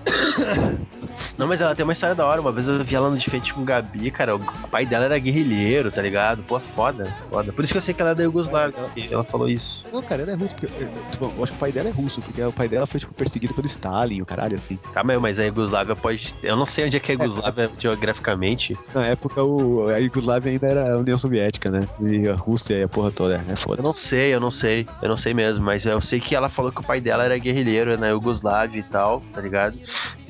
Não, 1.38 1.48
mas 1.48 1.62
ela 1.62 1.76
tem 1.76 1.84
uma 1.84 1.94
história 1.94 2.16
da 2.16 2.26
hora. 2.26 2.42
Uma 2.42 2.52
vez 2.52 2.68
eu 2.68 2.84
vi 2.84 2.96
ela 2.96 3.10
no 3.10 3.18
de 3.18 3.30
frente 3.30 3.54
com 3.54 3.62
o 3.62 3.66
Gabi, 3.66 4.12
cara. 4.12 4.36
O 4.36 4.40
pai 4.68 4.86
dela 4.86 5.06
era 5.06 5.18
guerrilheiro, 5.18 5.92
tá 5.92 6.02
ligado? 6.02 6.44
Pô, 6.44 6.60
foda, 6.60 7.14
foda. 7.30 7.52
Por 7.54 7.64
isso 7.64 7.74
que 7.74 7.78
eu 7.78 7.82
sei 7.82 7.94
que 7.94 8.02
ela 8.02 8.12
é 8.12 8.16
da 8.16 8.24
Yugoslávia. 8.24 8.74
Ela, 8.78 8.92
ela 9.12 9.24
falou 9.24 9.50
isso. 9.50 9.84
Não, 9.92 10.02
cara, 10.02 10.22
ela 10.24 10.34
é. 10.34 10.38
Porque, 10.38 10.66
é, 10.66 10.90
tipo, 11.12 11.26
eu 11.38 11.44
acho 11.44 11.52
que 11.52 11.58
o 11.58 11.60
pai 11.60 11.72
dela 11.72 11.90
é 11.90 11.92
russo, 11.92 12.22
porque 12.22 12.42
o 12.42 12.52
pai 12.52 12.68
dela 12.68 12.86
foi, 12.86 13.00
tipo, 13.00 13.14
perseguido 13.14 13.54
pelo 13.54 13.68
Stalin, 13.68 14.22
o 14.22 14.26
caralho, 14.26 14.56
assim. 14.56 14.78
Tá, 14.94 15.04
mas- 15.04 15.20
mas 15.22 15.40
a 15.40 15.44
Yugoslávia 15.44 15.96
pode. 15.96 16.36
Eu 16.44 16.56
não 16.56 16.66
sei 16.66 16.86
onde 16.86 16.98
é 16.98 17.00
que 17.00 17.12
é 17.12 17.16
a 17.16 17.18
Yugoslávia 17.24 17.70
geograficamente. 17.80 18.78
Na 18.94 19.06
época, 19.06 19.44
o, 19.44 19.88
a 19.90 19.98
Yugoslávia 19.98 20.52
ainda 20.52 20.68
era 20.68 20.94
a 20.94 20.98
União 20.98 21.18
Soviética, 21.18 21.72
né? 21.72 21.82
E 22.02 22.28
a 22.28 22.36
Rússia 22.36 22.76
e 22.76 22.84
a 22.84 22.88
porra 22.88 23.12
toda. 23.12 23.36
É 23.48 23.54
Eu 23.54 23.58
foda. 23.58 23.82
não 23.84 23.94
sei, 23.94 24.34
eu 24.34 24.40
não 24.40 24.52
sei. 24.52 24.88
Eu 25.02 25.10
não 25.10 25.18
sei 25.18 25.34
mesmo, 25.34 25.64
mas 25.66 25.86
eu 25.86 26.02
sei 26.02 26.20
que 26.20 26.36
ela 26.36 26.50
falou 26.50 26.72
que 26.72 26.80
o 26.82 26.84
pai 26.84 27.00
dela 27.02 27.24
era 27.24 27.38
guerrilheiro 27.38 27.98
na 27.98 28.08
Yugoslávia 28.10 28.80
e 28.80 28.84
tal, 28.84 29.22
tá 29.34 29.42
ligado? 29.42 29.78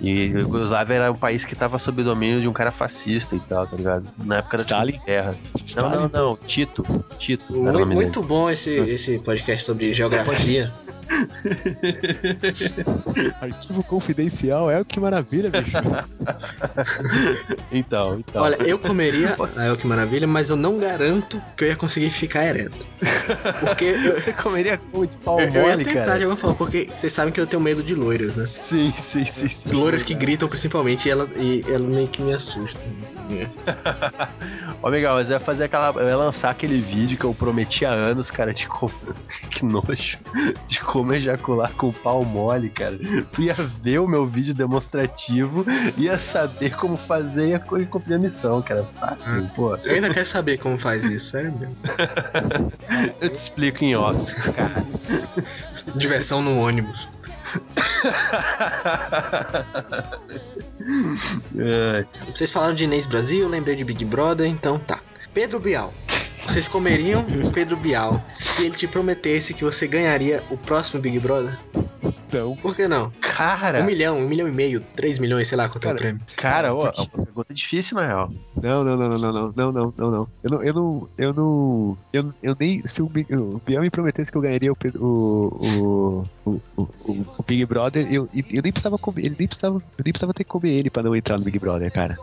E 0.02 0.34
a 0.36 0.40
Yugoslávia 0.40 0.96
era 0.96 1.12
um 1.12 1.16
país 1.16 1.46
que 1.46 1.56
tava 1.56 1.78
sob 1.80 2.04
domínio 2.04 2.40
de 2.42 2.48
um 2.48 2.54
cara 2.54 2.72
fascista 2.72 3.36
e 3.36 3.40
tal, 3.40 3.68
tá 3.68 3.76
ligado? 3.76 4.06
Na 4.24 4.38
época 4.38 4.58
da 4.58 4.64
Stalin? 4.64 5.00
Guerra. 5.06 5.32
Não, 5.54 5.66
Stalin? 5.66 5.96
não, 5.96 6.10
não. 6.10 6.38
Tito. 6.38 6.84
Tito. 7.18 7.54
Era 7.68 7.78
o 7.78 7.86
Muito, 7.86 7.94
muito 7.96 8.24
bom 8.24 8.50
esse, 8.50 8.72
esse 8.72 9.20
podcast 9.20 9.66
sobre 9.66 9.94
geografia. 9.94 10.72
Arquivo 13.42 13.84
confidencial, 13.84 14.70
é 14.70 14.80
o 14.80 14.86
que 14.86 15.00
maravilha, 15.00 15.50
bicho. 15.50 15.78
Então, 17.72 18.16
então. 18.16 18.42
Olha, 18.42 18.56
eu 18.64 18.80
comeria 18.80 19.36
a 19.56 19.66
El 19.66 19.78
que 19.78 19.88
Maravilha, 19.88 20.28
mas 20.28 20.50
eu 20.50 20.56
não 20.56 20.80
garanto 20.80 21.42
que 21.56 21.64
eu 21.64 21.68
ia 21.70 21.76
conseguir 21.76 22.10
ficar 22.10 22.46
ereto. 22.46 22.88
Porque 23.60 23.86
eu, 23.86 24.16
Você 24.22 24.34
comeria 24.34 24.78
com 24.78 25.06
de 25.06 25.18
pau 25.18 25.40
eu, 25.40 25.48
eu 25.48 25.54
ia 25.54 25.62
mole, 25.62 25.84
tentar 25.84 26.06
cara? 26.06 26.18
de 26.18 26.24
alguma 26.26 26.38
forma, 26.38 26.56
porque 26.56 26.90
vocês 26.94 27.12
sabem 27.12 27.32
que 27.32 27.40
eu 27.40 27.48
tenho 27.48 27.62
medo 27.62 27.84
de 27.84 27.96
loiras, 27.96 28.38
né? 28.38 28.48
Sim, 28.62 28.94
sim, 29.10 29.26
sim. 29.26 29.50
sim. 29.50 29.72
Loiras 29.72 30.04
que 30.04 30.14
gritam 30.14 30.48
principalmente 30.48 31.08
e 31.08 31.12
ela, 31.12 31.28
e 31.36 31.64
ela 31.68 31.88
meio 31.88 32.08
que 32.08 32.22
me 32.22 32.34
assusta. 32.34 32.86
assim, 33.02 33.16
né? 33.30 33.50
Ô, 34.82 34.90
Miguel, 34.90 35.16
mas 35.16 35.30
eu 35.30 35.36
ia 35.36 35.40
fazer 35.40 35.66
aquela. 35.66 35.90
Eu 36.02 36.08
ia 36.08 36.18
lançar 36.18 36.52
aquele 36.52 36.82
vídeo 36.82 37.18
que 37.18 37.24
eu 37.24 37.34
prometi 37.34 37.86
há 37.86 37.92
anos, 37.92 38.30
cara, 38.30 38.54
de 38.54 38.68
como. 38.68 38.92
Que 39.50 39.66
nojo. 39.66 40.18
De 40.68 40.80
como 40.82 40.99
ejacular 41.14 41.72
com 41.74 41.90
o 41.90 41.94
pau 41.94 42.24
mole, 42.24 42.70
cara. 42.70 42.98
Tu 43.32 43.44
ia 43.44 43.54
ver 43.54 44.00
o 44.00 44.08
meu 44.08 44.26
vídeo 44.26 44.54
demonstrativo, 44.54 45.66
ia 45.98 46.18
saber 46.18 46.76
como 46.76 46.98
fazer 46.98 47.48
e 47.48 47.50
ia 47.52 47.60
cumprir 47.60 48.16
a 48.16 48.20
missão, 48.20 48.62
cara. 48.62 48.88
Fácil, 49.00 49.50
pô. 49.56 49.76
Eu 49.78 49.96
ainda 49.96 50.10
quero 50.10 50.26
saber 50.26 50.58
como 50.58 50.78
faz 50.80 51.04
isso, 51.06 51.32
sério 51.32 51.54
mesmo. 51.58 51.76
Eu 53.22 53.30
te 53.30 53.36
explico 53.36 53.84
em 53.84 53.96
off, 53.96 54.52
cara. 54.52 54.86
Diversão 55.96 56.42
no 56.42 56.60
ônibus. 56.60 57.10
Ai, 61.58 62.06
Vocês 62.34 62.52
falaram 62.52 62.74
de 62.74 62.84
Inês 62.84 63.06
Brasil, 63.06 63.48
lembrei 63.48 63.76
de 63.76 63.84
Big 63.84 64.06
Brother, 64.06 64.48
então 64.48 64.80
tá. 64.80 65.00
Pedro 65.34 65.60
Bial. 65.60 65.94
Vocês 66.46 66.68
comeriam 66.68 67.26
Pedro 67.54 67.78
Bial 67.78 68.22
se 68.38 68.66
ele 68.66 68.76
te 68.76 68.88
prometesse 68.88 69.54
que 69.54 69.64
você 69.64 69.88
ganharia 69.88 70.44
o 70.50 70.58
próximo 70.58 71.02
Big 71.02 71.20
Brother? 71.20 71.58
Não. 72.32 72.56
Por 72.58 72.76
que 72.76 72.88
não? 72.88 73.12
Cara, 73.22 73.82
Um 73.82 73.86
milhão, 73.86 74.18
um 74.20 74.28
milhão 74.28 74.48
e 74.48 74.52
meio, 74.52 74.82
três 74.96 75.18
milhões, 75.18 75.48
sei 75.48 75.58
lá 75.58 75.68
quanto 75.68 75.86
é 75.86 75.88
o 75.88 75.96
Cara, 75.96 75.98
prêmio. 75.98 76.22
cara, 76.38 76.76
ó, 76.76 76.88
é 76.88 76.92
uma 77.16 77.26
pergunta 77.26 77.54
difícil, 77.54 77.98
na 77.98 78.06
real. 78.06 78.30
Não, 78.62 78.84
não, 78.84 78.96
não, 78.96 79.10
não, 79.10 79.18
não, 79.18 79.32
não, 79.32 79.52
não, 79.52 79.72
não, 79.72 79.94
não, 79.98 80.12
não. 80.12 80.28
Eu 80.44 80.50
não, 80.52 80.64
eu 80.64 80.74
não, 80.74 81.10
eu 81.18 81.34
não, 81.34 81.98
eu, 82.14 82.34
eu 82.44 82.58
nem, 82.60 82.86
se 82.86 83.02
o, 83.02 83.06
o 83.06 83.62
Biel 83.66 83.82
me 83.82 83.90
prometesse 83.90 84.32
que 84.32 84.38
eu 84.38 84.42
ganharia 84.42 84.72
o, 84.72 84.76
o, 85.00 86.26
o, 86.46 86.62
o, 86.76 86.82
o 87.08 87.44
Big 87.48 87.66
Brother, 87.66 88.08
eu, 88.12 88.30
eu 88.34 88.62
nem 88.62 88.72
precisava 88.72 88.98
comer, 89.00 89.22
ele 89.26 89.36
nem 89.38 89.48
precisava, 89.48 89.78
eu 89.78 90.04
nem 90.04 90.14
precisava 90.14 90.34
ter 90.34 90.44
que 90.44 90.50
comer 90.50 90.74
ele 90.76 90.90
pra 90.92 91.02
não 91.02 91.16
entrar 91.16 91.38
no 91.40 91.44
Big 91.44 91.58
Brother, 91.58 91.92
cara. 91.92 92.16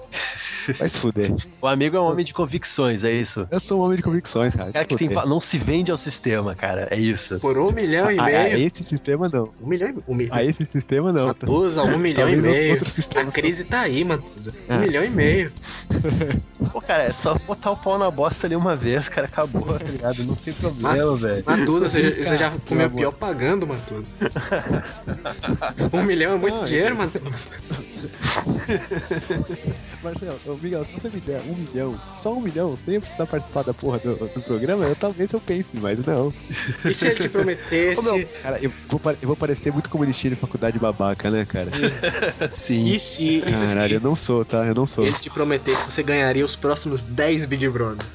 Vai 0.79 0.89
se 0.89 0.99
fuder. 1.01 1.31
O 1.61 1.67
amigo 1.67 1.97
é 1.97 2.01
um 2.01 2.05
homem 2.05 2.25
de 2.25 2.33
convicções, 2.35 3.05
é 3.05 3.13
isso. 3.13 3.47
Eu 3.51 3.61
sou 3.61 3.81
um 3.81 3.85
homem 3.85 3.97
de 3.97 4.03
convicções, 4.03 4.55
cara. 4.55 4.73
Cara 4.73 4.85
se 4.85 4.89
que 4.97 4.97
tem, 5.09 5.15
não 5.27 5.41
se 5.41 5.59
vende 5.59 5.91
ao 5.91 5.99
sistema, 5.99 6.55
cara. 6.55 6.89
É 6.91 6.97
isso. 6.99 7.39
Por 7.41 7.59
um 7.59 7.71
milhão 7.73 8.11
e 8.11 8.19
a, 8.19 8.23
a 8.23 8.27
meio. 8.27 8.59
esse 8.67 8.83
sistema 8.83 9.29
não. 9.29 9.53
Um 9.63 9.67
milhão 9.69 9.91
e 9.91 9.95
um 10.11 10.15
milhão. 10.15 10.35
A 10.37 10.45
esse 10.45 10.65
sistema 10.65 11.13
não. 11.13 11.27
Matusa, 11.27 11.83
um 11.85 11.99
milhão 11.99 12.29
e 12.29 12.33
Talvez 12.41 12.47
outro- 12.47 12.61
meio. 12.61 12.73
outro 12.73 13.29
A 13.29 13.33
crise 13.33 13.65
tá 13.65 13.81
aí, 13.83 14.05
Matusa. 14.05 14.53
Um 14.69 14.75
Ah. 14.75 14.79
milhão 14.79 15.05
e 15.05 15.11
meio. 15.11 15.53
Pô, 16.73 16.81
cara, 16.81 17.05
é 17.05 17.13
só 17.13 17.35
botar 17.47 17.71
o 17.71 17.77
pau 17.77 17.99
na 17.99 18.11
bosta 18.11 18.47
ali 18.47 18.57
uma 18.57 18.75
vez, 18.77 19.09
cara. 19.09 19.27
Acabou, 19.27 19.79
tá 19.79 19.87
ligado? 19.87 20.25
Não 20.25 20.35
tem 20.35 20.53
problema, 20.55 21.17
velho. 21.17 21.45
Matusa, 21.47 21.89
você, 21.89 22.11
Cara, 22.11 22.25
você 22.25 22.37
já 22.37 22.51
comeu 22.67 22.89
meu 22.89 22.91
pior 22.91 23.13
pagando, 23.13 23.67
Matusa. 23.67 24.05
Um 25.93 26.03
milhão 26.03 26.35
é 26.35 26.37
muito 26.37 26.57
Não, 26.59 26.65
dinheiro, 26.65 26.91
eu- 26.91 26.97
Matusa. 26.97 27.49
Marcelo, 30.03 30.39
ô, 30.47 30.56
Miguel, 30.63 30.85
se 30.85 30.95
você 30.95 31.09
me 31.09 31.21
der 31.21 31.41
um 31.43 31.55
milhão, 31.55 31.99
só 32.13 32.33
um 32.33 32.41
milhão, 32.41 32.77
sem 32.77 33.01
precisar 33.01 33.27
participar 33.27 33.63
da 33.63 33.75
porra 33.75 33.99
do, 33.99 34.17
do 34.17 34.43
programa, 34.43 34.85
eu 34.85 34.97
talvez 34.97 35.33
eu 35.33 35.41
pense, 35.41 35.77
mas 35.77 35.99
não. 36.05 36.33
E 36.85 36.93
se 36.93 37.07
ele 37.07 37.15
te 37.17 37.29
prometesse. 37.29 38.27
Cara, 38.43 38.59
eu 38.61 38.73
vou, 38.89 39.01
eu 39.23 39.29
vou 39.29 39.37
parecer 39.37 39.73
muito 39.73 39.91
comunistinho 39.91 40.35
de 40.35 40.41
faculdade 40.41 40.79
babaca, 40.79 41.31
né, 41.31 41.45
cara? 41.45 41.71
Sim. 42.51 42.83
E 42.85 42.99
se, 42.99 43.39
e 43.39 43.43
se 43.43 43.53
Caralho, 43.53 43.95
eu 43.95 44.01
não 44.01 44.15
sou, 44.15 44.45
tá? 44.45 44.65
Eu 44.67 44.75
não 44.75 44.87
sou. 44.87 45.05
ele 45.05 45.19
te 45.19 45.31
prometesse 45.31 45.85
que 45.85 45.93
você 45.93 46.03
ganharia 46.03 46.45
os 46.45 46.57
próximos 46.57 47.03
10 47.03 47.47
Big 47.47 47.69
Brother? 47.69 48.07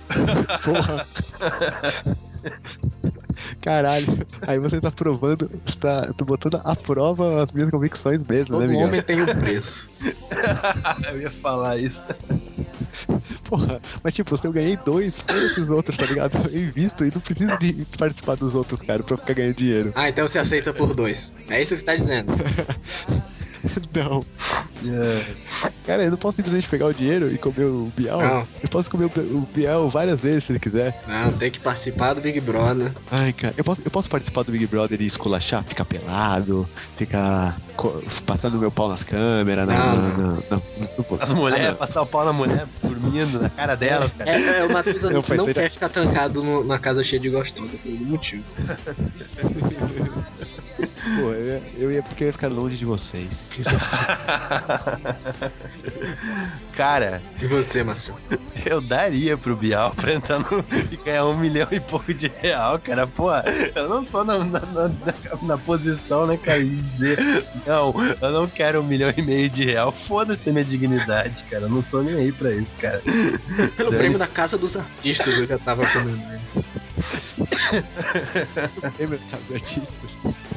Porra. 0.63 1.07
Caralho, 3.61 4.25
aí 4.41 4.59
você 4.59 4.79
tá 4.79 4.91
provando, 4.91 5.49
você 5.65 5.77
tá, 5.77 6.13
tá 6.13 6.25
botando 6.25 6.61
à 6.63 6.75
prova 6.75 7.43
as 7.43 7.51
minhas 7.51 7.69
convicções 7.69 8.23
mesmo, 8.23 8.55
né, 8.55 8.61
Todo 8.61 8.69
Miguel? 8.69 8.87
homem 8.87 9.01
tem 9.01 9.21
um 9.21 9.25
preço. 9.25 9.89
Eu 11.11 11.21
ia 11.21 11.29
falar 11.29 11.77
isso. 11.77 12.03
Porra, 13.45 13.81
mas 14.03 14.13
tipo, 14.13 14.37
se 14.37 14.47
eu 14.47 14.51
ganhei 14.51 14.77
dois, 14.77 15.21
foda 15.21 15.45
esses 15.45 15.69
outros, 15.69 15.97
tá 15.97 16.05
ligado? 16.05 16.37
Eu 16.49 16.61
invisto 16.61 17.03
e 17.05 17.11
não 17.13 17.21
preciso 17.21 17.57
de 17.57 17.85
participar 17.97 18.35
dos 18.35 18.55
outros, 18.55 18.81
cara, 18.81 19.03
pra 19.03 19.17
ficar 19.17 19.33
ganhando 19.33 19.55
dinheiro. 19.55 19.91
Ah, 19.95 20.09
então 20.09 20.27
você 20.27 20.39
aceita 20.39 20.73
por 20.73 20.93
dois. 20.93 21.35
É 21.49 21.61
isso 21.61 21.73
que 21.73 21.79
você 21.79 21.85
tá 21.85 21.95
dizendo. 21.95 22.31
Não. 23.93 24.23
É. 24.83 25.71
Cara, 25.85 26.03
eu 26.03 26.09
não 26.11 26.17
posso 26.17 26.37
simplesmente 26.37 26.67
pegar 26.67 26.87
o 26.87 26.93
dinheiro 26.93 27.31
e 27.31 27.37
comer 27.37 27.65
o 27.65 27.91
Bial. 27.95 28.19
Não. 28.19 28.47
Eu 28.63 28.69
posso 28.69 28.89
comer 28.89 29.05
o, 29.05 29.09
Bi- 29.09 29.19
o 29.19 29.47
Bial 29.53 29.89
várias 29.89 30.19
vezes 30.19 30.45
se 30.45 30.51
ele 30.51 30.59
quiser. 30.59 30.99
Não, 31.07 31.31
tem 31.33 31.51
que 31.51 31.59
participar 31.59 32.13
do 32.15 32.21
Big 32.21 32.39
Brother. 32.41 32.91
Ai, 33.11 33.31
cara, 33.33 33.53
eu 33.57 33.63
posso, 33.63 33.81
eu 33.85 33.91
posso 33.91 34.09
participar 34.09 34.43
do 34.43 34.51
Big 34.51 34.65
Brother 34.65 34.99
e 35.01 35.05
esculachar, 35.05 35.63
ficar 35.63 35.85
pelado, 35.85 36.67
ficar 36.97 37.55
passando 38.25 38.57
meu 38.57 38.71
pau 38.71 38.89
nas 38.89 39.03
câmeras, 39.03 39.67
não, 39.67 39.75
Não, 39.75 39.95
não, 39.95 40.01
não. 40.01 40.17
não, 40.17 40.33
não, 40.49 40.61
não. 41.11 41.21
As 41.21 41.33
mulheres, 41.33 41.65
Ah, 41.67 41.69
não. 41.71 41.77
passar 41.77 42.01
o 42.01 42.05
pau 42.07 42.25
na 42.25 42.33
mulher 42.33 42.65
dormindo 42.81 43.39
na 43.39 43.49
cara 43.49 43.75
delas, 43.75 44.11
cara. 44.17 44.29
É, 44.31 44.59
é 44.59 44.65
o 44.65 44.71
Matusa 44.73 45.07
que 45.09 45.13
não 45.13 45.21
pensei- 45.21 45.53
quer 45.53 45.69
ficar 45.69 45.89
trancado 45.89 46.41
no- 46.43 46.63
na 46.63 46.79
casa 46.79 47.03
cheia 47.03 47.19
de 47.21 47.29
gostosa 47.29 47.77
por 47.77 47.91
algum 47.91 48.05
motivo. 48.05 48.43
Pô, 51.15 51.33
eu 51.33 51.45
ia, 51.45 51.63
eu 51.77 51.91
ia 51.91 52.03
porque 52.03 52.23
eu 52.23 52.27
ia 52.27 52.33
ficar 52.33 52.47
longe 52.49 52.77
de 52.77 52.85
vocês. 52.85 53.61
Cara, 56.75 57.21
E 57.41 57.47
você, 57.47 57.83
Márcio? 57.83 58.15
eu 58.65 58.81
daria 58.81 59.37
pro 59.37 59.55
Bial 59.55 59.93
pra 59.95 60.13
entrar 60.13 60.39
no, 60.39 60.63
e 60.91 60.97
ganhar 60.97 61.25
um 61.25 61.37
milhão 61.37 61.67
e 61.71 61.79
pouco 61.79 62.13
de 62.13 62.31
real, 62.41 62.79
cara. 62.79 63.07
Pô, 63.07 63.29
eu 63.75 63.89
não 63.89 64.03
tô 64.05 64.23
na, 64.23 64.37
na, 64.39 64.59
na- 64.59 64.91
na 65.41 65.57
posição, 65.57 66.25
né, 66.27 66.37
cara, 66.37 66.63
dizer, 66.63 67.17
não, 67.65 67.93
eu 68.21 68.31
não 68.31 68.47
quero 68.47 68.81
um 68.81 68.83
milhão 68.83 69.13
e 69.15 69.21
meio 69.21 69.49
de 69.49 69.65
real. 69.65 69.91
Foda-se 69.91 70.49
a 70.49 70.53
minha 70.53 70.65
dignidade, 70.65 71.43
cara. 71.45 71.65
Eu 71.65 71.69
não 71.69 71.81
tô 71.81 72.01
nem 72.01 72.15
aí 72.15 72.31
pra 72.31 72.51
isso, 72.51 72.77
cara. 72.77 73.01
Pelo 73.75 73.89
Dane- 73.89 73.97
prêmio 73.97 74.19
da 74.19 74.27
Casa 74.27 74.57
dos 74.57 74.75
Artistas 74.75 75.37
eu 75.37 75.47
já 75.47 75.57
tava 75.59 75.85
comendo. 75.87 76.21
Lembra 78.99 79.19
das 79.31 79.51
artistas? 79.51 80.17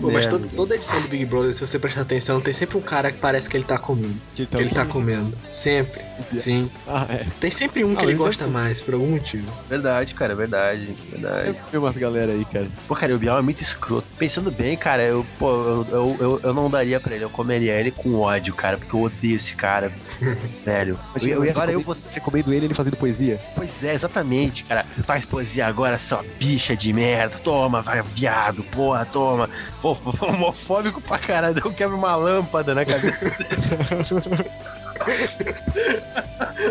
Pô, 0.00 0.10
mas 0.10 0.26
É, 0.26 0.28
todo- 0.28 0.48
toda 0.48 0.74
edição 0.74 1.00
do 1.00 1.08
Big 1.08 1.24
Brother, 1.24 1.52
se 1.52 1.60
você 1.66 1.78
prestar 1.78 2.02
atenção, 2.02 2.40
tem 2.40 2.52
sempre 2.52 2.76
um 2.76 2.80
cara 2.82 3.10
que 3.10 3.18
parece 3.18 3.48
que 3.48 3.56
ele 3.56 3.64
tá 3.64 3.78
comendo. 3.78 4.20
Que 4.34 4.46
Que 4.46 4.56
ele 4.58 4.70
tá 4.70 4.84
comendo. 4.86 5.36
Sempre. 5.48 6.04
Sim. 6.36 6.70
Ah, 6.86 7.06
é. 7.08 7.26
Tem 7.40 7.50
sempre 7.50 7.84
um 7.84 7.94
que 7.94 8.00
Ah, 8.04 8.08
ele 8.08 8.14
gosta 8.14 8.46
mais, 8.48 8.82
por 8.82 8.94
algum 8.94 9.10
motivo. 9.12 9.46
Verdade, 9.68 10.14
cara, 10.14 10.34
verdade. 10.34 10.96
Verdade. 11.10 11.56
Eu 11.72 11.80
umas 11.80 11.96
galera 11.96 12.32
aí, 12.32 12.44
cara. 12.44 12.68
Pô, 12.88 12.94
cara, 12.94 13.14
o 13.14 13.18
Bial 13.18 13.38
é 13.38 13.42
muito 13.42 13.62
escroto. 13.62 14.06
Pensando 14.18 14.50
bem, 14.50 14.76
cara, 14.76 15.02
eu, 15.02 15.24
pô, 15.38 15.50
eu, 15.50 15.86
eu, 15.90 16.16
eu, 16.20 16.40
eu 16.42 16.54
não 16.54 16.68
daria 16.70 16.98
pra 17.00 17.14
ele. 17.14 17.24
Eu 17.24 17.30
comeria 17.30 17.78
ele 17.78 17.90
com 17.90 18.14
ódio, 18.18 18.54
cara, 18.54 18.76
porque 18.78 18.94
eu 18.94 19.00
odeio 19.02 19.36
esse 19.36 19.54
cara. 19.54 19.92
Velho. 20.64 20.98
Eu, 21.22 21.44
eu, 21.44 21.50
agora 21.50 21.72
eu 21.72 21.80
vou. 21.80 21.94
Você 21.94 22.20
comendo 22.20 22.52
ele 22.52 22.66
ele 22.66 22.74
fazendo 22.74 22.96
poesia. 22.96 23.38
Pois 23.54 23.82
é, 23.82 23.94
exatamente, 23.94 24.64
cara. 24.64 24.84
Faz 25.04 25.24
poesia 25.24 25.66
agora, 25.66 25.98
sua 25.98 26.24
bicha 26.38 26.76
de 26.76 26.92
merda. 26.92 27.38
Toma, 27.38 27.82
vai, 27.82 28.02
viado, 28.02 28.64
porra, 28.64 29.04
toma. 29.06 29.48
Homofóbico 30.20 31.00
pra 31.00 31.18
caralho. 31.18 31.60
Eu 31.64 31.72
quebro 31.72 31.96
uma 31.96 32.16
lâmpada 32.16 32.74
na 32.74 32.84
cabeça 32.84 33.24
dele. 33.36 34.50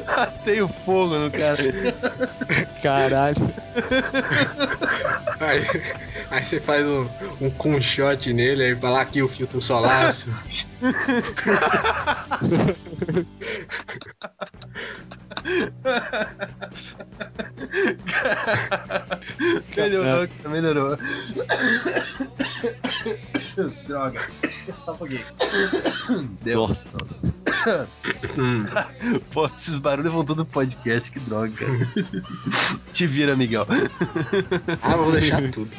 Atei 0.08 0.68
fogo 0.86 1.18
no 1.18 1.32
cara. 1.32 1.58
Caralho. 2.82 3.54
Aí, 5.40 5.62
aí 6.32 6.44
você 6.44 6.60
faz 6.60 6.86
um, 6.88 7.08
um 7.42 7.52
conchote 7.52 8.34
nele, 8.34 8.64
aí 8.64 8.74
vai 8.74 8.92
lá 8.92 9.02
aqui 9.02 9.22
o 9.22 9.30
filtro 9.30 9.62
solaço. 9.62 10.28
melhorou, 19.76 20.28
cara, 20.28 20.50
melhorou. 20.50 20.98
Droga. 23.88 24.20
Só 24.84 24.94
um 24.94 24.98
pouquinho. 24.98 25.22
Deu. 26.42 26.68
Nossa. 26.68 26.90
Pô, 29.34 29.46
esses 29.46 29.80
barulhos 29.80 30.12
vão 30.12 30.26
todo 30.26 30.40
no 30.40 30.46
podcast, 30.46 31.12
que 31.12 31.20
droga. 31.22 31.66
Te 32.94 33.08
vira, 33.08 33.36
Miguel. 33.36 33.66
Ah, 34.82 34.96
vou 34.96 35.12
deixar 35.12 35.42
tudo. 35.52 35.72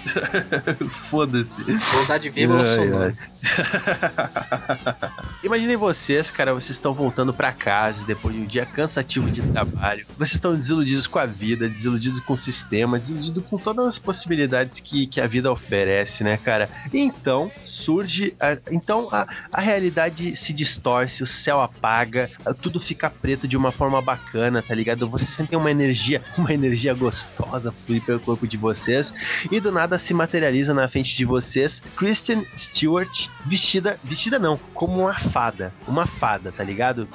Foda-se. 1.11 1.63
Vou 1.93 2.03
usar 2.03 2.19
de 2.19 2.31
vírgula 2.31 2.61
Ai, 2.61 2.67
sonora. 2.67 3.15
Imaginem 5.43 5.77
vocês, 5.77 6.31
cara, 6.31 6.55
vocês 6.55 6.71
estão 6.71 6.93
voltando 6.93 7.33
pra 7.33 7.53
casa 7.53 8.05
depois 8.05 8.35
de 8.35 8.41
um 8.41 8.47
dia 8.47 8.67
cansativo 8.67 9.31
de 9.31 9.41
trabalho. 9.65 10.05
Vocês 10.19 10.35
estão 10.35 10.55
desiludidos 10.55 11.07
com 11.07 11.19
a 11.19 11.25
vida, 11.25 11.67
desiludidos 11.69 12.21
com 12.21 12.35
o 12.35 12.39
sistema, 12.39 12.99
desiludidos 12.99 13.43
com 13.49 13.57
todas 13.57 13.87
as 13.87 13.99
possibilidades 13.99 14.81
que, 14.81 15.07
que 15.07 15.19
a 15.21 15.27
vida 15.27 15.51
oferece, 15.51 16.23
né, 16.23 16.37
cara? 16.37 16.69
Então 16.93 17.51
surge. 17.65 18.35
a- 18.39 18.59
então 18.71 19.09
a, 19.11 19.27
a 19.53 19.61
realidade 19.61 20.37
se 20.37 20.53
distorce, 20.53 21.23
o 21.23 21.27
céu 21.27 21.61
apaga, 21.63 22.31
tudo 22.61 22.79
fica 22.79 23.09
preto 23.09 23.49
de 23.49 23.57
uma 23.57 23.73
forma 23.73 24.03
bacana, 24.03 24.61
tá 24.63 24.75
ligado? 24.75 25.09
Vocês 25.09 25.31
sentem 25.31 25.59
uma 25.59 25.71
energia, 25.71 26.21
uma 26.37 26.53
energia 26.53 26.93
gostosa 26.93 27.73
fluir 27.73 28.03
pelo 28.03 28.21
corpo 28.21 28.47
de 28.47 28.57
vocês 28.59 29.13
e 29.51 29.59
do 29.61 29.73
nada 29.73 29.99
se 29.99 30.13
materializa 30.13 30.75
na 30.75 30.87
frente 30.89 31.17
de 31.17 31.25
vocês 31.25 31.83
Kristen 31.97 32.45
Stewart 32.55 33.29
vestida, 33.47 33.99
vestida 34.05 34.39
não, 34.39 34.59
como 34.75 35.01
uma 35.03 35.19
fada, 35.31 35.73
uma 35.89 36.07
fada, 36.07 36.53
tá 36.53 36.63
ligado? 36.63 37.09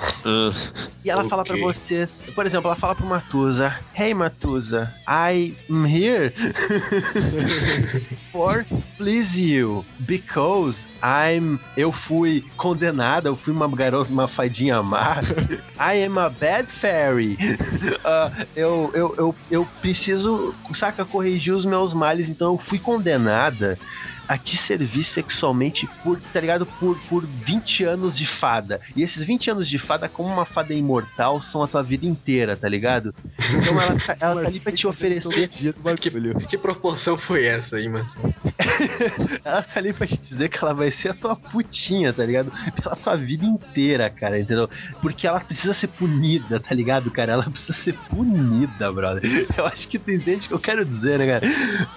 E 1.04 1.10
ela 1.10 1.24
fala 1.26 1.44
pra 1.44 1.54
Ok. 1.56 1.64
vocês, 1.64 2.26
por 2.32 2.46
exemplo, 2.46 2.68
ela 2.70 2.76
fala 2.76 2.96
pro 2.96 3.06
Matusa, 3.06 3.76
Hey 3.94 4.14
Matusa, 4.14 4.94
I'm 5.08 5.86
here 5.86 6.34
for 8.32 8.66
please 8.98 9.38
you 9.38 9.86
because 10.06 10.88
I'm 11.02 11.60
eu 11.76 11.92
fui 11.92 12.44
condenada, 12.58 13.30
eu 13.30 13.36
fui 13.36 13.54
uma 13.54 13.68
garota, 13.68 14.12
uma 14.12 14.28
fadinha 14.28 14.82
má. 14.82 15.20
I 15.80 16.06
am 16.06 16.18
a 16.18 16.30
bad 16.30 16.72
fairy. 16.72 17.38
Ah, 18.06 18.46
eu, 18.56 18.92
eu, 18.94 19.16
eu, 19.18 19.36
eu 19.50 19.68
preciso, 19.82 20.54
saca, 20.74 21.06
corrigir 21.06 21.54
os 21.54 21.66
meus 21.66 21.94
males, 21.94 22.30
então 22.30 22.54
eu 22.54 22.58
fui 22.58 22.80
condenada 22.80 23.78
a 24.32 24.38
te 24.38 24.56
servir 24.56 25.04
sexualmente 25.04 25.88
por, 26.04 26.20
tá 26.32 26.40
ligado? 26.40 26.66
Por, 26.66 26.98
por 27.10 27.26
20 27.26 27.84
anos 27.84 28.16
de 28.18 28.26
fada. 28.26 28.80
E 28.96 29.04
esses 29.04 29.24
20 29.26 29.52
anos 29.52 29.68
de 29.68 29.78
fada, 29.78 30.08
como 30.08 30.30
uma 30.30 30.46
fada 30.46 30.74
imortal, 30.74 31.42
são 31.42 31.62
a 31.62 31.68
tua 31.68 31.84
vida 31.84 32.06
inteira, 32.06 32.56
tá 32.56 32.70
ligado? 32.70 33.14
Então 33.54 33.82
ela, 33.82 33.96
tá- 34.00 34.16
ela 34.22 34.42
tá 34.42 34.48
ali 34.48 34.60
pra 34.62 34.72
te 34.72 34.88
oferecer. 34.88 35.50
Bagulho. 35.84 36.36
Que 36.48 36.58
proporção 36.58 37.18
foi 37.18 37.46
essa 37.46 37.76
aí, 37.76 37.90
mano? 37.90 38.06
Ela 39.44 39.62
tá 39.64 39.80
ali 39.80 39.92
pra 39.94 40.08
te 40.08 40.18
dizer 40.18 40.50
que 40.50 40.58
ela 40.64 40.74
vai 40.74 40.92
ser 40.92 41.10
a 41.10 41.14
tua 41.14 41.36
putinha, 41.36 42.14
tá 42.14 42.24
ligado? 42.26 42.52
Pela 42.82 42.96
tua 42.96 43.16
vida 43.18 43.46
inteira, 43.46 44.10
cara, 44.10 44.40
entendeu? 44.40 44.70
Porque 45.02 45.28
ela 45.28 45.40
precisa 45.40 45.74
ser 45.74 45.88
punida, 45.88 46.60
tá 46.60 46.74
ligado, 46.74 47.10
cara? 47.12 47.34
Ela 47.34 47.44
precisa 47.50 47.74
ser 47.74 47.94
punida, 48.10 48.92
brother. 48.92 49.48
Eu 49.58 49.66
acho 49.66 49.88
que 49.88 49.98
tu 50.00 50.12
entende 50.12 50.46
o 50.46 50.50
que 50.50 50.54
eu 50.54 50.60
quero 50.60 50.86
dizer, 50.86 51.20
né, 51.20 51.28
cara? 51.28 51.48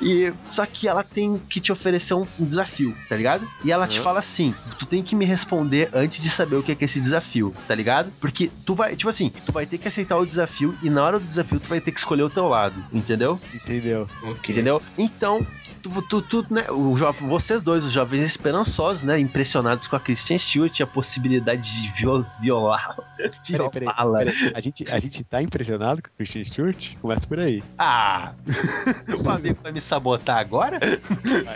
E 0.01 0.32
só 0.49 0.64
que 0.66 0.89
ela 0.89 1.03
tem 1.05 1.39
que 1.39 1.61
te 1.61 1.70
oferecer 1.72 2.14
um, 2.14 2.24
um 2.39 2.45
desafio, 2.45 2.97
tá 3.09 3.16
ligado? 3.16 3.47
E 3.64 3.72
ela 3.72 3.87
te 3.87 4.01
fala 4.01 4.18
assim: 4.18 4.55
tu 4.79 4.87
tem 4.87 5.03
que 5.03 5.14
me 5.14 5.25
responder 5.25 5.91
antes 5.93 6.22
de 6.22 6.31
saber 6.31 6.57
o 6.57 6.62
que 6.62 6.72
é, 6.72 6.75
que 6.75 6.85
é 6.85 6.87
esse 6.87 7.01
desafio, 7.01 7.55
tá 7.66 7.75
ligado? 7.75 8.12
Porque 8.20 8.51
tu 8.64 8.75
vai, 8.75 8.97
tipo 8.97 9.09
assim, 9.09 9.33
tu 9.45 9.53
vai 9.53 9.66
ter 9.66 9.79
que 9.79 9.89
aceitar 9.89 10.16
o 10.18 10.27
desafio 10.27 10.77
e 10.83 10.91
na 10.91 11.03
hora 11.03 11.18
do 11.18 11.27
desafio 11.27 11.61
tu 11.61 11.68
vai 11.68 11.81
ter 11.81 11.93
que 11.93 11.99
escolher 11.99 12.22
o 12.22 12.31
teu 12.31 12.49
lado, 12.49 12.75
entendeu? 12.93 13.39
Entendeu? 13.55 14.09
Ok. 14.22 14.55
Entendeu? 14.55 14.83
Então, 14.99 15.45
tu, 15.85 16.03
tu, 16.03 16.22
tu, 16.43 16.47
né, 16.53 16.64
o 16.70 16.95
jo- 16.97 17.12
vocês 17.28 17.62
dois, 17.62 17.85
os 17.85 17.93
jovens 17.93 18.22
esperançosos, 18.24 19.03
né, 19.03 19.18
impressionados 19.18 19.87
com 19.87 19.95
a 19.97 20.01
Christian 20.01 20.39
Stewart 20.39 20.78
e 20.78 20.82
a 20.82 20.87
possibilidade 20.87 21.62
de 21.82 21.93
viol, 21.93 22.24
violar, 22.41 22.97
Peraí, 23.16 23.70
peraí, 23.70 23.70
violá-la. 23.70 24.18
peraí. 24.18 24.53
A 24.55 24.61
gente, 24.61 24.91
a 24.91 24.99
gente 24.99 25.22
tá 25.24 25.43
impressionado 25.43 26.03
com 26.03 26.09
o 26.09 26.12
Christian 26.16 26.45
Stewart? 26.45 26.95
Começa 27.01 27.26
por 27.26 27.39
aí. 27.39 27.62
Ah! 27.78 28.32
o 29.24 29.30
amigo 29.30 29.59
vai 29.62 29.72
me 29.72 29.80
sabotar 29.80 30.39
agora? 30.39 30.78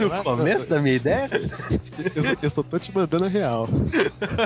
No 0.00 0.08
vai, 0.08 0.22
começo 0.22 0.66
da 0.68 0.80
minha 0.80 0.96
ideia? 0.96 1.28
Eu 2.14 2.22
só, 2.22 2.32
eu 2.42 2.50
só 2.50 2.62
tô 2.62 2.78
te 2.78 2.94
mandando 2.94 3.24
a 3.24 3.28
real. 3.28 3.68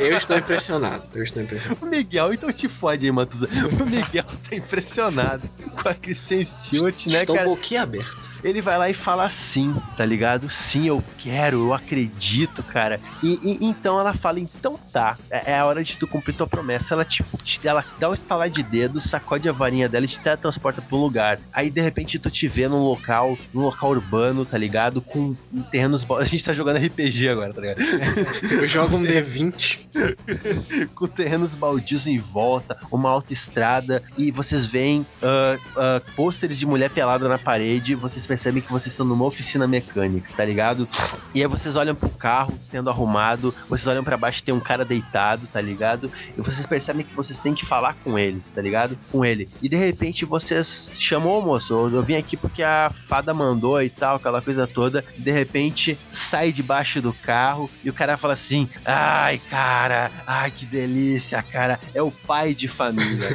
Eu 0.01 0.17
estou 0.17 0.37
impressionado. 0.39 1.05
Eu 1.15 1.23
estou 1.23 1.43
impressionado. 1.43 1.85
O 1.85 1.89
Miguel, 1.89 2.33
então 2.33 2.53
te 2.53 2.69
fode 2.69 3.05
aí, 3.05 3.13
Matuza. 3.13 3.49
O 3.81 3.87
Miguel 3.87 4.25
tá 4.49 4.57
impressionado 4.57 5.49
com 5.83 5.89
a 5.89 5.95
Christian 5.95 6.45
Stewart, 6.45 7.07
né, 7.09 7.21
estou 7.21 7.37
cara? 7.37 7.49
boquiaberto. 7.49 8.32
Ele 8.43 8.61
vai 8.61 8.77
lá 8.79 8.91
e 8.91 8.95
fala 8.95 9.29
sim, 9.31 9.75
tá 9.97 10.05
ligado? 10.05 10.49
Sim, 10.49 10.87
eu 10.89 11.03
quero, 11.19 11.67
eu 11.67 11.75
acredito, 11.75 12.63
cara. 12.63 13.01
E, 13.23 13.39
e- 13.43 13.59
então 13.65 13.99
ela 13.99 14.13
fala, 14.13 14.41
então 14.41 14.79
tá, 14.93 15.17
é, 15.31 15.53
é 15.53 15.59
a 15.59 15.67
hora 15.67 15.83
de 15.83 15.97
tu 15.97 16.07
cumprir 16.07 16.35
tua 16.35 16.47
promessa. 16.47 16.95
Ela 16.95 17.05
tipo, 17.05 17.37
te, 17.39 17.61
ela 17.67 17.85
dá 17.99 18.09
um 18.11 18.15
estalar 18.15 18.51
de 18.51 18.63
dedo, 18.63 19.01
sacode 19.01 19.49
a 19.49 19.53
varinha 19.53 19.89
dela 19.89 20.05
e 20.05 20.09
te 20.09 20.21
teletransporta 20.21 20.83
pra 20.83 20.97
um 20.97 21.01
lugar. 21.01 21.39
Aí 21.53 21.71
de 21.71 21.81
repente 21.81 22.19
tu 22.19 22.31
te 22.31 22.49
vê 22.49 22.69
num 22.69 22.83
local, 22.83 23.39
num 23.53 23.63
local 23.63 23.91
urbano, 23.91 24.45
tá 24.45 24.59
ligado? 24.59 25.01
Com 25.01 25.35
terrenos. 25.71 26.07
A 26.11 26.25
gente 26.25 26.45
tá 26.45 26.53
jogando 26.55 26.79
RPG 26.85 27.29
agora, 27.29 27.53
tá 27.53 27.61
ligado? 27.61 27.81
Eu 28.53 28.67
jogo 28.69 28.97
um 28.97 29.03
D20. 29.03 29.87
com 30.95 31.07
terrenos 31.07 31.55
baldios 31.55 32.07
em 32.07 32.19
volta, 32.19 32.77
uma 32.91 33.11
autoestrada, 33.11 34.03
e 34.17 34.31
vocês 34.31 34.67
veem 34.67 35.07
ah, 35.23 35.57
ah, 35.77 36.03
pôsteres 36.17 36.59
de 36.59 36.67
mulher 36.67 36.91
pelada 36.91 37.29
na 37.29 37.39
parede, 37.39 37.95
vocês 37.95 38.27
percebem 38.33 38.63
que 38.63 38.73
vocês 38.73 38.95
estão 38.95 39.05
numa 39.05 39.27
oficina 39.27 39.67
mecânica, 39.67 40.31
tá 40.35 40.43
ligado? 40.43 40.89
E 41.35 41.43
aí 41.43 41.47
vocês 41.47 41.77
olham 41.77 41.95
pro 41.95 42.09
carro 42.09 42.59
sendo 42.63 42.89
arrumado, 42.89 43.55
vocês 43.69 43.87
olham 43.87 44.03
pra 44.03 44.17
baixo 44.17 44.43
tem 44.43 44.55
um 44.55 44.61
cara 44.61 44.87
deitado, 44.87 45.47
tá 45.53 45.61
ligado? 45.61 46.11
E 46.35 46.41
vocês 46.41 46.65
percebem 46.65 47.05
que 47.05 47.15
vocês 47.15 47.41
têm 47.41 47.53
que 47.53 47.67
falar 47.67 47.95
com 48.03 48.19
eles, 48.19 48.51
tá 48.51 48.63
ligado? 48.63 48.97
Com 49.11 49.23
ele. 49.23 49.47
E 49.61 49.69
de 49.69 49.77
repente 49.77 50.25
vocês 50.25 50.91
chamou, 50.99 51.43
moço, 51.43 51.75
eu 51.75 51.93
eu 51.93 52.03
vim 52.03 52.17
aqui 52.17 52.39
porque 52.39 52.63
a 52.63 52.91
fada 53.07 53.35
mandou 53.35 53.83
e 53.83 53.91
tal, 53.91 54.17
aquela 54.17 54.41
coisa 54.41 54.67
toda. 54.67 55.05
De 55.19 55.31
repente 55.31 55.99
sai 56.11 56.53
debaixo 56.53 57.03
do 57.03 57.13
carro 57.13 57.69
e 57.85 57.91
o 57.91 57.93
cara 57.93 58.17
fala 58.17 58.33
assim: 58.33 58.67
"Ai, 58.83 59.43
cara, 59.51 60.11
ai 60.27 60.51
que 60.51 60.65
delícia, 60.65 61.43
cara, 61.43 61.79
é 61.93 62.01
o 62.01 62.11
pai 62.11 62.55
de 62.55 62.67
família". 62.67 63.29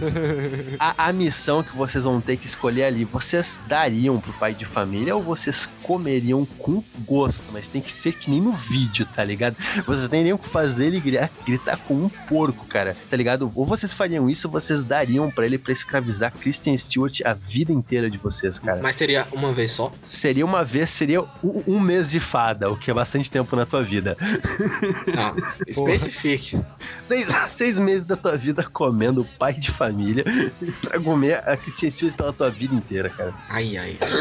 a, 0.78 1.08
a 1.08 1.12
missão 1.12 1.62
que 1.62 1.74
vocês 1.74 2.04
vão 2.04 2.20
ter 2.20 2.36
que 2.36 2.46
escolher 2.46 2.84
ali, 2.84 3.04
vocês 3.06 3.58
dariam 3.66 4.20
pro 4.26 4.32
pai 4.34 4.54
de 4.54 4.64
família 4.64 5.14
ou 5.14 5.22
vocês 5.22 5.68
comeriam 5.82 6.44
com 6.58 6.82
gosto, 7.06 7.44
mas 7.52 7.68
tem 7.68 7.80
que 7.80 7.92
ser 7.92 8.12
que 8.12 8.28
nem 8.28 8.40
no 8.40 8.52
vídeo, 8.52 9.06
tá 9.14 9.22
ligado? 9.22 9.56
Vocês 9.86 10.08
teriam 10.08 10.36
que 10.36 10.48
fazer 10.48 10.86
ele 10.86 11.00
gritar, 11.00 11.30
gritar 11.44 11.76
com 11.78 11.94
um 11.94 12.08
porco, 12.08 12.66
cara, 12.66 12.96
tá 13.08 13.16
ligado? 13.16 13.50
Ou 13.54 13.64
vocês 13.64 13.92
fariam 13.92 14.28
isso, 14.28 14.48
ou 14.48 14.52
vocês 14.52 14.82
dariam 14.82 15.30
pra 15.30 15.46
ele 15.46 15.58
pra 15.58 15.72
escravizar 15.72 16.32
Kristen 16.32 16.76
Stewart 16.76 17.20
a 17.24 17.32
vida 17.32 17.72
inteira 17.72 18.10
de 18.10 18.18
vocês, 18.18 18.58
cara. 18.58 18.80
Mas 18.82 18.96
seria 18.96 19.26
uma 19.32 19.52
vez 19.52 19.72
só? 19.72 19.92
Seria 20.02 20.44
uma 20.44 20.64
vez, 20.64 20.90
seria 20.90 21.22
um, 21.22 21.62
um 21.66 21.80
mês 21.80 22.10
de 22.10 22.18
fada, 22.18 22.70
o 22.70 22.76
que 22.76 22.90
é 22.90 22.94
bastante 22.94 23.30
tempo 23.30 23.54
na 23.54 23.64
tua 23.64 23.82
vida. 23.82 24.16
Não, 25.14 25.36
especifique. 25.66 26.60
Seis, 27.00 27.26
seis 27.56 27.78
meses 27.78 28.06
da 28.06 28.16
tua 28.16 28.36
vida 28.36 28.64
comendo 28.64 29.26
pai 29.38 29.54
de 29.54 29.70
família 29.72 30.24
pra 30.82 30.98
comer 31.00 31.36
a 31.48 31.56
Christian 31.56 31.90
Stewart 31.90 32.16
pela 32.16 32.32
tua 32.32 32.50
vida 32.50 32.74
inteira, 32.74 33.08
cara. 33.08 33.34
Ai, 33.50 33.76
ai, 33.76 33.96
ai. 34.00 34.15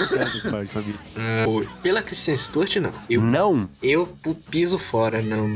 Oi. 1.48 1.68
pela 1.82 2.02
Kristen 2.02 2.38
Stewart, 2.38 2.76
não. 2.78 2.92
Eu, 3.10 3.22
Não? 3.22 3.70
eu 3.82 4.08
piso 4.50 4.78
fora, 4.78 5.22
não. 5.22 5.48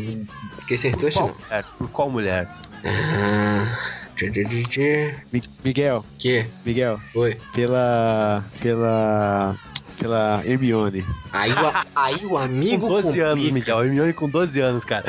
Kristen 0.67 0.93
Stewart, 0.93 1.15
não. 1.15 1.27
mulher? 1.27 1.63
Por 1.77 1.89
qual 1.89 2.09
mulher? 2.09 2.47
Ah, 2.85 3.77
Miguel, 5.63 6.05
Que? 6.17 6.45
Miguel, 6.65 6.99
Oi. 7.15 7.37
pela. 7.53 8.43
pela. 8.61 9.55
pela 9.97 10.41
Hermione. 10.45 11.05
Aí 11.31 11.51
o, 11.53 11.57
aí 11.95 12.25
o 12.25 12.37
amigo 12.37 12.87
Com 12.87 13.01
12 13.01 13.19
anos, 13.19 13.35
complica. 13.35 13.53
Miguel. 13.53 13.85
Hermione 13.85 14.13
com 14.13 14.29
12 14.29 14.59
anos, 14.59 14.83
cara. 14.85 15.05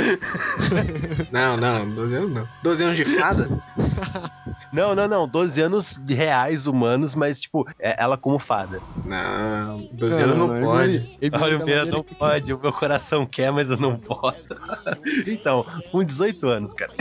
Não, 1.33 1.57
não, 1.57 1.89
12 1.91 2.15
anos 2.15 2.33
não. 2.33 2.49
12 2.63 2.83
anos 2.85 2.97
de 2.97 3.05
fada? 3.05 3.49
Não, 4.73 4.95
não, 4.95 5.09
não. 5.09 5.29
12 5.29 5.61
anos 5.61 5.99
de 6.05 6.15
reais 6.15 6.67
humanos, 6.67 7.15
mas, 7.15 7.41
tipo, 7.41 7.67
é 7.79 8.01
ela 8.03 8.17
como 8.17 8.39
fada. 8.39 8.81
Não, 9.05 9.89
12 9.93 10.23
anos 10.23 10.37
não, 10.37 10.55
Hermione- 10.55 10.65
pode. 11.01 11.19
Hermione 11.21 11.45
Olha, 11.45 11.59
da 11.59 11.65
o 11.65 11.67
meu 11.67 11.87
não 11.87 12.03
que- 12.03 12.15
pode. 12.15 12.53
O 12.55 12.61
meu 12.61 12.73
coração 12.73 13.27
quer, 13.27 13.51
mas 13.53 13.71
eu 13.71 13.77
não 13.77 13.97
posso. 13.99 14.49
Então, 15.27 15.65
com 15.91 16.03
18 16.05 16.47
anos, 16.49 16.73
cara. 16.75 16.93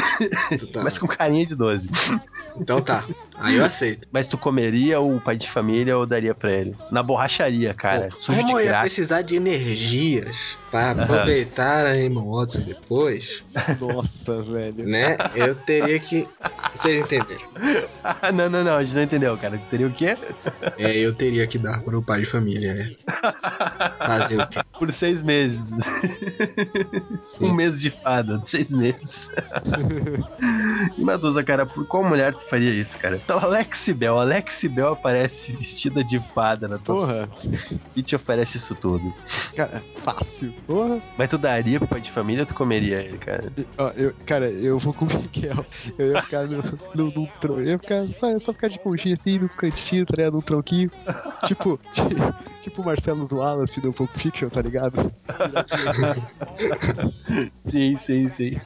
Tá. 0.74 0.84
Mas 0.84 0.98
com 0.98 1.08
carinha 1.08 1.46
de 1.46 1.56
12. 1.56 1.90
Então 2.60 2.82
tá. 2.82 3.04
Aí 3.38 3.56
eu 3.56 3.64
aceito. 3.64 4.08
Mas 4.12 4.28
tu 4.28 4.38
comeria 4.38 5.00
o 5.00 5.20
pai 5.22 5.38
de 5.38 5.50
família 5.52 5.98
ou 5.98 6.06
daria 6.06 6.34
pra 6.36 6.52
ele? 6.52 6.76
Na 6.92 7.02
borracharia, 7.02 7.74
cara. 7.74 8.08
Pô, 8.26 8.34
como 8.34 8.60
eu 8.60 8.66
ia 8.66 8.80
precisar 8.80 9.22
de 9.22 9.36
energias 9.36 10.58
para 10.72 11.04
aproveitar 11.04 11.86
a 11.86 11.98
Emma 11.98 12.22
Watson 12.24 12.62
depois, 12.62 13.44
Nossa, 13.80 14.42
velho. 14.42 14.86
né? 14.86 15.16
Eu 15.36 15.56
teria 15.56 16.00
que. 16.00 16.28
Vocês 16.74 17.00
entenderam? 17.02 17.42
Ah, 18.04 18.32
não, 18.34 18.50
não, 18.50 18.64
não. 18.64 18.78
A 18.78 18.84
gente 18.84 18.96
não 18.96 19.04
entendeu, 19.04 19.38
cara. 19.38 19.58
Teria 19.70 19.88
o 19.88 19.92
quê? 19.92 20.18
É, 20.78 20.98
eu 20.98 21.14
teria 21.14 21.46
que 21.48 21.58
dar 21.58 21.82
para 21.84 21.98
o 21.98 22.04
pai 22.04 22.22
de 22.22 22.26
família. 22.26 22.72
É. 22.72 24.06
Fazer 24.06 24.42
o 24.42 24.48
quê? 24.48 24.60
Por 24.78 24.94
seis 24.94 25.22
meses. 25.22 25.60
Sim. 27.28 27.52
um 27.52 27.54
mês 27.54 27.80
de 27.80 27.92
fada, 27.92 28.42
seis 28.48 28.70
meses. 28.70 29.30
e 30.98 31.04
Madusa, 31.04 31.44
cara, 31.44 31.66
por 31.66 31.86
qual 31.88 32.04
mulher 32.04 32.34
tu 32.34 32.48
faria 32.50 32.72
isso, 32.72 32.98
cara? 32.98 33.18
Então, 33.18 33.40
Alex 33.40 33.90
Bell. 33.90 34.20
Alex 34.20 34.64
Bell 34.66 34.94
aparece 34.94 35.52
vestida 35.54 36.04
de 36.04 36.20
fada 36.34 36.68
na 36.68 36.78
tua 36.78 36.96
Porra, 36.96 37.30
e 37.96 38.02
te 38.02 38.16
oferece 38.16 38.58
isso 38.58 38.76
tudo. 38.76 39.14
cara, 39.56 39.82
fácil. 40.04 40.54
Porra. 40.66 41.02
Mas 41.18 41.30
tu 41.30 41.38
daria 41.38 41.80
pro 41.80 41.88
pai 41.88 42.02
de 42.02 42.12
família 42.12 42.44
ou 42.44 42.46
tu 42.46 42.54
comeria 42.54 43.00
ele, 43.02 43.18
cara? 43.18 43.52
Ó, 43.78 43.90
eu, 43.96 44.14
cara, 44.26 44.50
eu 44.50 44.78
vou 44.80 44.94
com 44.94 45.06
o 45.06 45.08
Miguel. 45.08 45.66
Eu 45.98 46.14
ia 46.14 46.22
ficar 46.22 46.48
no, 46.48 46.64
no, 46.96 47.28
tro... 47.40 47.49
Eu 47.58 47.64
ia 47.66 47.80
ficar. 47.80 48.06
Só, 48.18 48.40
só 48.40 48.54
ficar 48.54 48.68
de 48.70 48.80
conchinha 48.80 49.14
assim, 49.14 49.40
no 49.40 49.50
cantinho, 49.50 50.06
tá 50.06 50.14
ligado? 50.18 50.34
Num 50.34 50.42
tronquinho. 50.42 50.92
tipo, 51.46 51.80
ti- 51.92 52.02
tipo 52.62 52.82
o 52.82 52.86
Marcelo 52.86 53.24
Wallace 53.32 53.80
do 53.82 53.92
Pulp 53.94 54.10
Fiction, 54.16 54.50
tá 54.50 54.62
ligado? 54.62 55.12
Sim, 57.70 57.98
sim, 57.98 58.30
sim. 58.32 58.60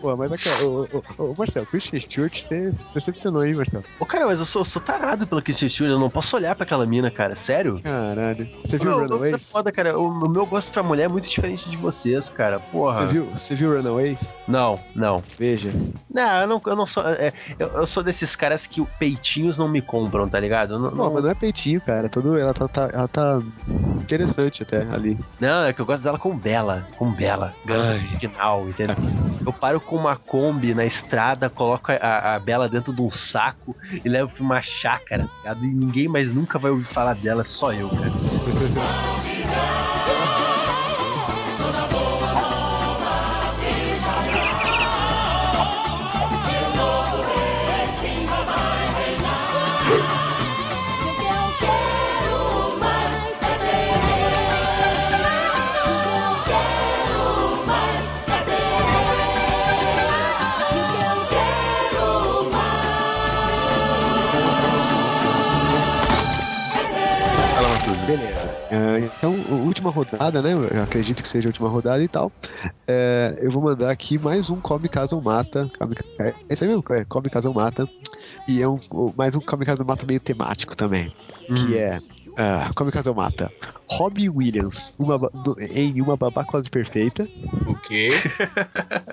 Pô, 0.00 0.16
mas 0.16 0.32
aquela. 0.32 0.62
Ô, 0.64 0.88
ô, 1.18 1.34
Marcelo, 1.36 1.66
Christian 1.66 2.00
Stewart, 2.00 2.40
você 2.40 2.72
decepcionou, 2.94 3.44
hein, 3.44 3.54
Marcelo? 3.54 3.84
Ô, 3.98 4.06
cara, 4.06 4.26
mas 4.26 4.38
eu 4.38 4.46
sou, 4.46 4.64
sou 4.64 4.80
tarado 4.80 5.26
pela 5.26 5.42
Christian 5.42 5.68
Stewart, 5.68 5.92
eu 5.92 5.98
não 5.98 6.10
posso 6.10 6.36
olhar 6.36 6.54
pra 6.54 6.64
aquela 6.64 6.86
mina, 6.86 7.10
cara. 7.10 7.34
Sério? 7.34 7.80
Caralho. 7.82 8.48
Você 8.64 8.78
viu 8.78 8.90
Meu, 8.90 9.00
é 9.00 9.02
Runaways? 9.02 9.50
foda, 9.50 9.72
cara. 9.72 9.98
O, 9.98 10.08
o 10.08 10.28
meu 10.28 10.46
gosto 10.46 10.72
pra 10.72 10.82
mulher 10.82 11.04
é 11.04 11.08
muito 11.08 11.28
diferente 11.28 11.68
de 11.68 11.76
vocês, 11.76 12.28
cara. 12.30 12.60
Porra. 12.60 12.94
Você 12.96 13.06
viu, 13.06 13.24
você 13.26 13.54
viu 13.54 13.74
Runaways? 13.76 14.34
Não, 14.46 14.78
não. 14.94 15.22
Veja. 15.38 15.70
Não, 16.12 16.40
eu 16.42 16.46
não, 16.46 16.60
eu 16.66 16.76
não 16.76 16.86
sou. 16.86 17.02
é, 17.08 17.32
eu, 17.58 17.68
eu 17.68 17.86
sou 17.86 18.02
desses 18.02 18.36
caras 18.36 18.66
que 18.66 18.84
peitinhos 18.98 19.58
não 19.58 19.68
me 19.68 19.82
compram, 19.82 20.28
tá 20.28 20.38
ligado? 20.38 20.78
Não, 20.78 20.90
Pô, 20.90 20.96
não, 20.96 21.12
mas 21.14 21.24
não 21.24 21.30
é 21.30 21.34
peitinho, 21.34 21.80
cara. 21.80 22.08
Todo, 22.08 22.38
ela, 22.38 22.52
tá, 22.54 22.68
tá- 22.68 23.01
ela 23.02 23.08
tá 23.08 23.40
interessante 24.00 24.62
até 24.62 24.82
ali. 24.82 25.18
não, 25.40 25.64
é 25.64 25.72
que 25.72 25.80
eu 25.80 25.86
gosto 25.86 26.02
dela 26.02 26.18
com 26.18 26.36
Bela. 26.36 26.86
Com 26.96 27.12
Bela. 27.12 27.54
Garota 27.64 27.98
final, 28.18 28.68
entendeu? 28.68 28.96
Eu 29.44 29.52
paro 29.52 29.80
com 29.80 29.96
uma 29.96 30.16
Kombi 30.16 30.72
na 30.74 30.84
estrada, 30.84 31.50
coloco 31.50 31.90
a, 31.90 31.96
a- 31.96 32.34
a 32.36 32.38
Bela 32.38 32.68
dentro 32.68 32.92
de 32.92 33.02
um 33.02 33.10
saco 33.10 33.76
e 34.04 34.08
levo 34.08 34.32
pra 34.32 34.42
uma 34.44 34.62
chácara, 34.62 35.26
tá 35.42 35.54
ligado? 35.54 35.64
E 35.64 35.74
ninguém 35.74 36.08
mais 36.08 36.32
nunca 36.32 36.58
vai 36.58 36.70
ouvir 36.70 36.84
falar 36.92 37.14
dela, 37.14 37.42
só 37.44 37.72
eu, 37.72 37.88
cara. 37.90 38.12
então, 69.22 69.36
última 69.64 69.88
rodada, 69.88 70.42
né? 70.42 70.52
Eu 70.52 70.82
acredito 70.82 71.22
que 71.22 71.28
seja 71.28 71.46
a 71.46 71.50
última 71.50 71.68
rodada 71.68 72.02
e 72.02 72.08
tal. 72.08 72.32
É, 72.88 73.38
eu 73.40 73.52
vou 73.52 73.62
mandar 73.62 73.88
aqui 73.88 74.18
mais 74.18 74.50
um 74.50 74.60
Come 74.60 74.88
Caso 74.88 75.20
Mata. 75.20 75.70
Come, 75.78 75.94
é 76.18 76.34
isso 76.50 76.64
aí 76.64 76.70
mesmo? 76.70 76.82
É, 76.90 77.04
Come 77.04 77.30
Caso 77.30 77.52
Mata. 77.54 77.88
E 78.48 78.60
é 78.60 78.68
um, 78.68 78.80
mais 79.16 79.36
um 79.36 79.40
Come 79.40 79.64
Caso 79.64 79.84
Mata 79.84 80.04
meio 80.04 80.18
temático 80.18 80.76
também. 80.76 81.12
Que 81.54 81.76
é. 81.78 82.00
ah, 82.36 82.68
Come 82.74 82.90
Caso 82.90 83.14
Mata. 83.14 83.48
Robbie 83.88 84.28
Williams 84.28 84.96
uma, 84.98 85.16
do- 85.18 85.56
em 85.60 86.00
Uma 86.02 86.16
Babá 86.16 86.44
Quase 86.44 86.68
Perfeita. 86.68 87.28
Ok, 87.66 88.10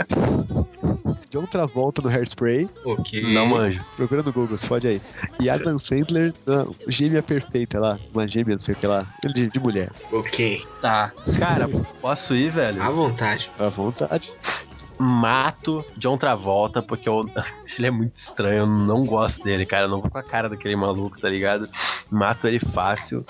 John 1.29 1.45
Travolta 1.45 2.01
no 2.01 2.09
Hairspray. 2.09 2.69
ok. 2.85 3.21
Não 3.33 3.47
manjo. 3.47 3.79
Procura 3.95 4.23
no 4.23 4.31
Google, 4.31 4.57
se 4.57 4.67
pode 4.67 4.87
aí. 4.87 5.01
E 5.39 5.49
Adam 5.49 5.77
Sandler 5.79 6.33
na 6.45 6.65
Gêmea 6.87 7.21
Perfeita 7.23 7.79
lá. 7.79 7.99
Uma 8.13 8.27
gêmea, 8.27 8.55
não 8.55 8.59
sei 8.59 8.73
o 8.73 8.77
que 8.77 8.87
lá. 8.87 9.05
De, 9.33 9.47
de 9.49 9.59
mulher. 9.59 9.91
Ok. 10.11 10.61
Tá. 10.81 11.11
Cara, 11.37 11.67
posso 12.01 12.35
ir, 12.35 12.51
velho? 12.51 12.81
À 12.81 12.89
vontade. 12.89 13.51
À 13.57 13.69
vontade. 13.69 14.31
Mato 14.99 15.83
John 15.97 16.17
Travolta, 16.17 16.81
porque 16.81 17.07
eu- 17.07 17.29
ele 17.77 17.87
é 17.87 17.91
muito 17.91 18.15
estranho, 18.17 18.59
eu 18.59 18.67
não 18.67 19.05
gosto 19.05 19.43
dele, 19.43 19.65
cara. 19.65 19.85
Eu 19.85 19.89
não 19.89 20.01
vou 20.01 20.09
com 20.09 20.17
a 20.17 20.23
cara 20.23 20.49
daquele 20.49 20.75
maluco, 20.75 21.19
tá 21.19 21.29
ligado? 21.29 21.69
Mato 22.09 22.47
ele 22.47 22.59
fácil. 22.59 23.25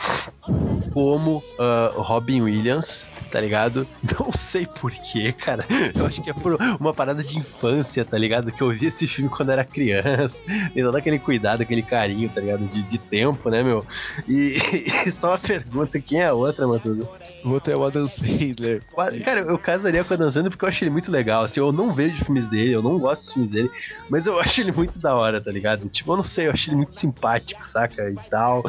Como 0.94 1.44
ah, 1.60 1.92
Robin 1.96 2.42
Williams, 2.42 3.10
tá 3.32 3.40
ligado? 3.40 3.88
Não 4.20 4.32
sei 4.34 4.66
porquê, 4.66 5.32
cara. 5.32 5.66
Eu 5.96 6.06
acho 6.06 6.22
que 6.24 6.30
é 6.30 6.34
por 6.34 6.58
uma 6.80 6.94
parada 6.94 7.24
de 7.24 7.38
infância, 7.38 8.04
tá 8.04 8.18
ligado? 8.18 8.52
Que 8.52 8.62
eu 8.64 8.72
vi 8.72 8.88
esse 8.88 9.06
filme 9.08 9.30
quando 9.30 9.52
era 9.52 9.64
criança. 9.64 10.36
Tem 10.74 10.84
todo 10.84 10.96
aquele 10.96 11.20
cuidado, 11.20 11.62
aquele 11.62 11.84
carinho, 11.84 12.28
tá 12.30 12.42
ligado? 12.42 12.66
De, 12.68 12.82
de 12.82 12.98
tempo, 12.98 13.50
né, 13.50 13.62
meu? 13.62 13.86
E, 14.28 14.58
e 15.06 15.12
só 15.12 15.30
uma 15.30 15.38
pergunta: 15.38 16.00
quem 16.02 16.22
é 16.22 16.28
a 16.28 16.34
outra, 16.34 16.68
Matheus? 16.68 17.06
O 17.44 17.52
outro 17.52 17.72
é 17.72 17.78
o 17.78 17.86
Adam 17.86 18.08
Sandler. 18.08 18.82
Cara, 19.24 19.40
eu 19.42 19.58
casaria 19.58 20.04
com 20.04 20.14
a 20.14 20.18
Dan 20.18 20.32
Sandler 20.32 20.52
porque 20.52 20.66
eu 20.66 20.70
acho 20.70 20.84
ele 20.84 20.92
muito 20.92 21.12
legal. 21.12 21.44
Assim, 21.44 21.59
eu 21.60 21.72
não 21.72 21.94
vejo 21.94 22.24
filmes 22.26 22.48
dele, 22.48 22.74
eu 22.74 22.82
não 22.82 22.98
gosto 22.98 23.22
dos 23.22 23.34
filmes 23.34 23.52
dele, 23.52 23.72
mas 24.10 24.26
eu 24.26 24.38
acho 24.40 24.62
ele 24.62 24.72
muito 24.72 25.00
da 25.00 25.16
hora, 25.16 25.40
tá 25.42 25.52
ligado? 25.52 25.88
Tipo, 25.90 26.14
eu 26.14 26.18
não 26.18 26.24
sei, 26.24 26.48
eu 26.48 26.52
acho 26.52 26.70
ele 26.70 26.78
muito 26.78 26.96
simpático, 26.96 27.68
saca? 27.68 28.10
E 28.10 28.16
tal. 28.30 28.64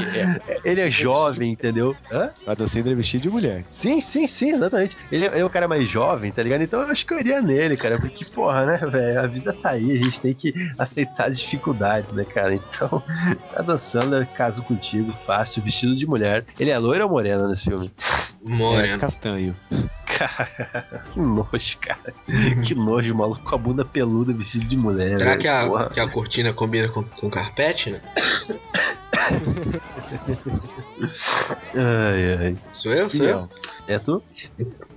Ele 0.64 0.80
é 0.80 0.90
jovem, 0.90 1.52
entendeu? 1.52 1.96
Hã? 2.10 2.30
O 2.46 2.50
Adam 2.50 2.68
Sandler 2.68 2.92
é 2.92 2.96
vestido 2.96 3.22
de 3.22 3.30
mulher. 3.30 3.64
Sim, 3.70 4.00
sim, 4.00 4.26
sim, 4.26 4.52
exatamente. 4.52 4.96
Ele 5.10 5.26
é, 5.26 5.28
ele 5.28 5.40
é 5.40 5.44
um 5.44 5.48
cara 5.50 5.68
mais 5.68 5.88
jovem, 5.88 6.30
tá 6.32 6.42
ligado? 6.42 6.62
Então 6.62 6.80
eu 6.80 6.88
acho 6.88 7.06
que 7.06 7.14
eu 7.14 7.20
iria 7.20 7.40
nele, 7.40 7.76
cara. 7.76 7.98
Porque, 7.98 8.24
porra, 8.24 8.66
né, 8.66 8.76
velho? 8.78 9.20
A 9.20 9.26
vida 9.26 9.52
tá 9.52 9.70
aí, 9.70 9.92
a 9.92 10.02
gente 10.02 10.20
tem 10.20 10.34
que 10.34 10.52
aceitar 10.78 11.28
as 11.28 11.38
dificuldades, 11.40 12.10
né, 12.12 12.24
cara? 12.24 12.54
Então, 12.54 13.02
a 13.54 13.62
Dan 13.62 13.76
Sandler, 13.78 14.26
caso 14.34 14.62
contigo, 14.62 15.12
fácil, 15.26 15.62
vestido 15.62 15.96
de 15.96 16.06
mulher. 16.06 16.44
Ele 16.58 16.70
é 16.70 16.78
loiro 16.78 17.04
ou 17.04 17.10
morena 17.10 17.46
nesse 17.48 17.64
filme? 17.64 17.90
É, 18.00 18.48
Moreno. 18.48 18.98
castanho. 18.98 19.56
Cara, 20.20 21.02
que 21.12 21.18
nojo, 21.18 21.78
cara. 21.80 22.14
Que 22.66 22.74
nojo, 22.74 23.14
maluco 23.14 23.42
com 23.42 23.54
a 23.54 23.58
bunda 23.58 23.86
peluda 23.86 24.34
vestido 24.34 24.66
de 24.66 24.76
mulher. 24.76 25.16
Será 25.16 25.30
velho, 25.30 25.40
que 25.40 25.48
a, 25.48 25.88
que 25.88 25.98
a 25.98 26.06
cortina 26.06 26.52
combina 26.52 26.88
com, 26.88 27.02
com 27.02 27.30
carpete, 27.30 27.90
né? 27.90 28.02
Ai, 31.74 32.34
ai. 32.38 32.56
Sou 32.74 32.92
eu? 32.92 33.08
Sou 33.08 33.24
eu? 33.24 33.48
É 33.88 33.98
tu? 33.98 34.22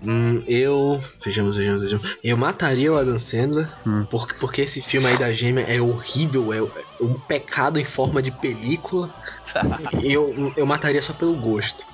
Hum, 0.03 0.43
eu. 0.45 1.01
Vejamos, 1.24 1.55
vejamos, 1.55 1.84
vejamos. 1.84 2.17
Eu 2.21 2.36
mataria 2.36 2.91
o 2.91 2.97
Adam 2.97 3.17
Sandler. 3.17 3.69
Hum. 3.88 4.05
Porque, 4.09 4.34
porque 4.36 4.61
esse 4.61 4.82
filme 4.82 5.07
aí 5.07 5.17
da 5.17 5.32
gêmea 5.32 5.63
é 5.63 5.82
horrível. 5.82 6.53
É, 6.53 6.59
um 7.06 7.14
pecado 7.28 7.80
em 7.80 7.86
forma 7.86 8.22
de 8.22 8.32
película. 8.32 9.14
eu, 10.04 10.51
eu 10.58 10.66
mataria 10.66 11.01
só 11.01 11.14
pelo 11.14 11.36
gosto. 11.36 11.86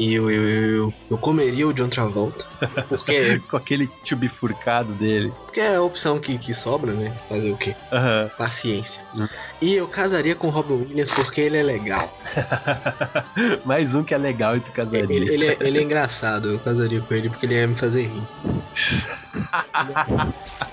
E 0.00 0.14
eu, 0.14 0.30
eu, 0.30 0.42
eu, 0.48 0.94
eu 1.10 1.18
comeria 1.18 1.66
o 1.66 1.72
John 1.72 1.88
Travolta. 1.88 2.44
Porque, 2.88 3.38
Com 3.48 3.56
aquele 3.56 3.88
tio 4.02 4.16
bifurcado 4.16 4.92
dele. 4.94 5.32
porque 5.44 5.60
é 5.60 5.76
a 5.76 5.82
opção 5.82 6.18
que, 6.18 6.36
que 6.38 6.52
sobra, 6.52 6.92
né? 6.92 7.14
Fazer 7.28 7.52
o 7.52 7.56
quê? 7.56 7.74
Aham. 7.92 8.30
Paciência. 8.36 9.02
Hum. 9.16 9.26
E 9.60 9.74
eu 9.74 9.86
casaria 9.88 10.34
com 10.34 10.48
o 10.48 10.50
Robin 10.50 10.74
Williams 10.74 11.10
porque 11.10 11.40
ele 11.40 11.56
é 11.56 11.62
legal. 11.62 12.12
Mais 13.64 13.94
um 13.94 14.02
que 14.02 14.14
é 14.14 14.18
legal 14.18 14.56
e 14.56 14.60
tu 14.60 14.72
casaria. 14.72 15.16
Ele, 15.16 15.32
ele, 15.32 15.46
é, 15.46 15.56
ele 15.60 15.78
é 15.78 15.82
engraçado. 15.82 16.50
Eu 16.50 16.58
casaria 16.58 17.00
com 17.00 17.14
ele 17.14 17.30
porque 17.30 17.46
ele 17.46 17.54
ia 17.54 17.66
me 17.66 17.76
fazer 17.76 18.06
rir. 18.06 18.26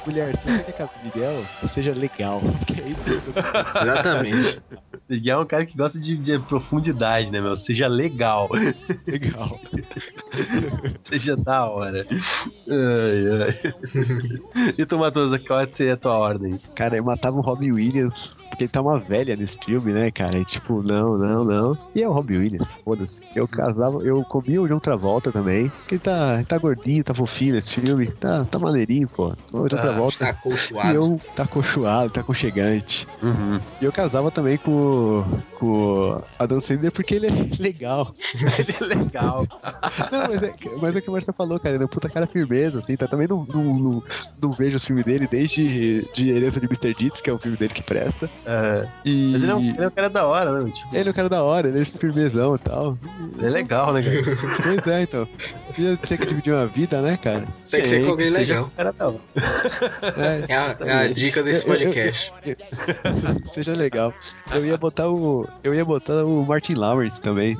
Mulher, 0.05 0.35
se 0.39 0.51
você 0.51 0.63
quer 0.63 0.73
casar 0.73 0.89
com 0.89 0.99
o 0.99 1.03
Miguel, 1.03 1.45
seja 1.67 1.93
legal. 1.93 2.41
Porque 2.41 2.81
é 2.81 2.87
isso 2.87 3.00
que 3.00 3.00
Exatamente. 3.81 4.61
Miguel 5.09 5.39
é 5.39 5.43
um 5.43 5.47
cara 5.47 5.65
que 5.65 5.75
gosta 5.77 5.99
de, 5.99 6.15
de 6.17 6.39
profundidade, 6.39 7.29
né, 7.31 7.41
meu? 7.41 7.57
Seja 7.57 7.87
legal. 7.87 8.49
legal. 9.07 9.59
Seja 11.07 11.35
da 11.35 11.65
hora. 11.69 12.05
Ai, 12.09 13.43
ai. 13.43 14.73
e 14.77 14.85
tu, 14.85 14.97
Matosa, 14.97 15.37
qual 15.39 15.65
seria 15.75 15.93
a 15.93 15.97
tua 15.97 16.17
ordem? 16.17 16.57
Cara, 16.75 16.95
eu 16.97 17.03
matava 17.03 17.37
o 17.37 17.41
Robin 17.41 17.71
Williams, 17.71 18.37
porque 18.49 18.63
ele 18.63 18.71
tá 18.71 18.81
uma 18.81 18.99
velha 18.99 19.35
nesse 19.35 19.57
filme, 19.63 19.91
né, 19.91 20.09
cara? 20.11 20.37
E 20.37 20.45
tipo, 20.45 20.81
não, 20.81 21.17
não, 21.17 21.43
não. 21.43 21.77
E 21.93 22.01
é 22.01 22.07
o 22.07 22.13
Robin 22.13 22.37
Williams, 22.37 22.73
foda-se. 22.85 23.21
Eu 23.35 23.47
casava, 23.47 23.99
eu 24.03 24.23
comia 24.23 24.61
o 24.61 24.67
John 24.67 24.79
Travolta 24.79 25.31
também, 25.31 25.69
porque 25.69 25.95
ele 25.95 26.01
tá, 26.01 26.35
ele 26.35 26.45
tá 26.45 26.57
gordinho, 26.57 27.03
tá 27.03 27.13
fofinho 27.13 27.55
nesse 27.55 27.79
filme. 27.81 28.07
Tá, 28.07 28.45
tá 28.45 28.57
maneirinho, 28.59 29.07
pô. 29.09 29.33
O 29.51 29.67
John 29.67 29.77
Ah, 29.77 29.81
Travolta. 29.81 30.19
Tá 30.19 30.27
E 30.27 30.29
acolchoado. 30.29 30.95
eu 30.95 31.21
tá 31.35 31.43
acolchoado, 31.43 32.09
tá 32.11 32.21
aconchegante. 32.21 32.90
Uhum. 33.21 33.59
E 33.81 33.85
eu 33.85 33.91
casava 33.91 34.29
também 34.31 34.57
com, 34.57 35.23
com 35.59 35.65
o 35.67 36.23
Adam 36.39 36.59
Sandler 36.59 36.91
porque 36.91 37.15
ele 37.15 37.27
é 37.27 37.31
legal. 37.59 38.13
Ele 38.59 38.75
é 38.79 38.83
legal. 38.95 39.47
Não, 40.11 40.27
mas 40.27 40.43
é, 40.43 40.51
mas 40.81 40.95
é 40.95 40.99
o 40.99 41.01
que 41.01 41.09
o 41.09 41.13
Marcia 41.13 41.33
falou, 41.33 41.59
cara. 41.59 41.75
Ele 41.75 41.83
é 41.83 41.85
um 41.85 41.89
puta 41.89 42.09
cara 42.09 42.27
firmeza, 42.27 42.79
assim. 42.79 42.95
Tá? 42.95 43.07
Também 43.07 43.27
não, 43.27 43.45
não, 43.51 43.63
não, 43.63 44.03
não 44.41 44.51
vejo 44.53 44.75
os 44.75 44.85
filmes 44.85 45.05
dele 45.05 45.27
desde 45.29 46.05
de 46.13 46.29
Herança 46.29 46.59
de 46.59 46.65
Mr. 46.65 46.93
Deeds, 46.93 47.21
que 47.21 47.29
é 47.29 47.33
o 47.33 47.37
filme 47.37 47.57
dele 47.57 47.73
que 47.73 47.83
presta. 47.83 48.29
É. 48.45 48.87
E 49.05 49.31
Mas 49.33 49.41
ele 49.43 49.51
é, 49.51 49.55
um, 49.55 49.59
ele 49.61 49.83
é 49.83 49.87
um 49.87 49.91
cara 49.91 50.09
da 50.09 50.25
hora, 50.25 50.51
né? 50.61 50.71
Tipo, 50.71 50.95
ele 50.95 51.09
é 51.09 51.11
um 51.11 51.15
cara 51.15 51.29
da 51.29 51.43
hora, 51.43 51.67
ele 51.67 51.81
é 51.81 51.85
firmezão 51.85 52.55
e 52.55 52.59
tal. 52.59 52.97
ele 53.37 53.47
é 53.47 53.49
legal, 53.49 53.93
né, 53.93 54.01
cara? 54.01 54.21
Pois 54.63 54.87
é, 54.87 55.01
então. 55.03 55.27
Ia 55.77 55.97
ter 55.97 56.17
que 56.17 56.25
dividir 56.25 56.53
uma 56.53 56.67
vida, 56.67 57.01
né, 57.01 57.17
cara? 57.17 57.45
Tem 57.69 57.81
que 57.81 57.87
ser 57.87 58.03
com 58.03 58.11
alguém 58.11 58.29
legal. 58.29 58.69
cara. 58.75 58.93
É, 60.17 60.45
É 60.51 60.55
a, 60.55 60.77
é 60.81 60.93
a 61.05 61.07
dica 61.07 61.41
desse 61.43 61.67
Eu- 61.67 61.73
eu- 61.73 61.79
eu- 61.79 61.85
podcast. 61.85 62.33
seja 63.45 63.73
legal. 63.73 64.13
Eu 64.51 64.65
ia 64.65 64.77
botar 64.77 65.09
o. 65.09 65.47
Eu 65.63 65.73
ia 65.73 65.83
botar 65.83 66.23
o 66.23 66.45
Martin 66.45 66.73
Lawrence 66.75 67.21
também. 67.21 67.57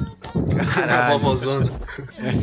A 0.59 0.65
Caralho. 0.65 1.19
vovozona. 1.19 1.71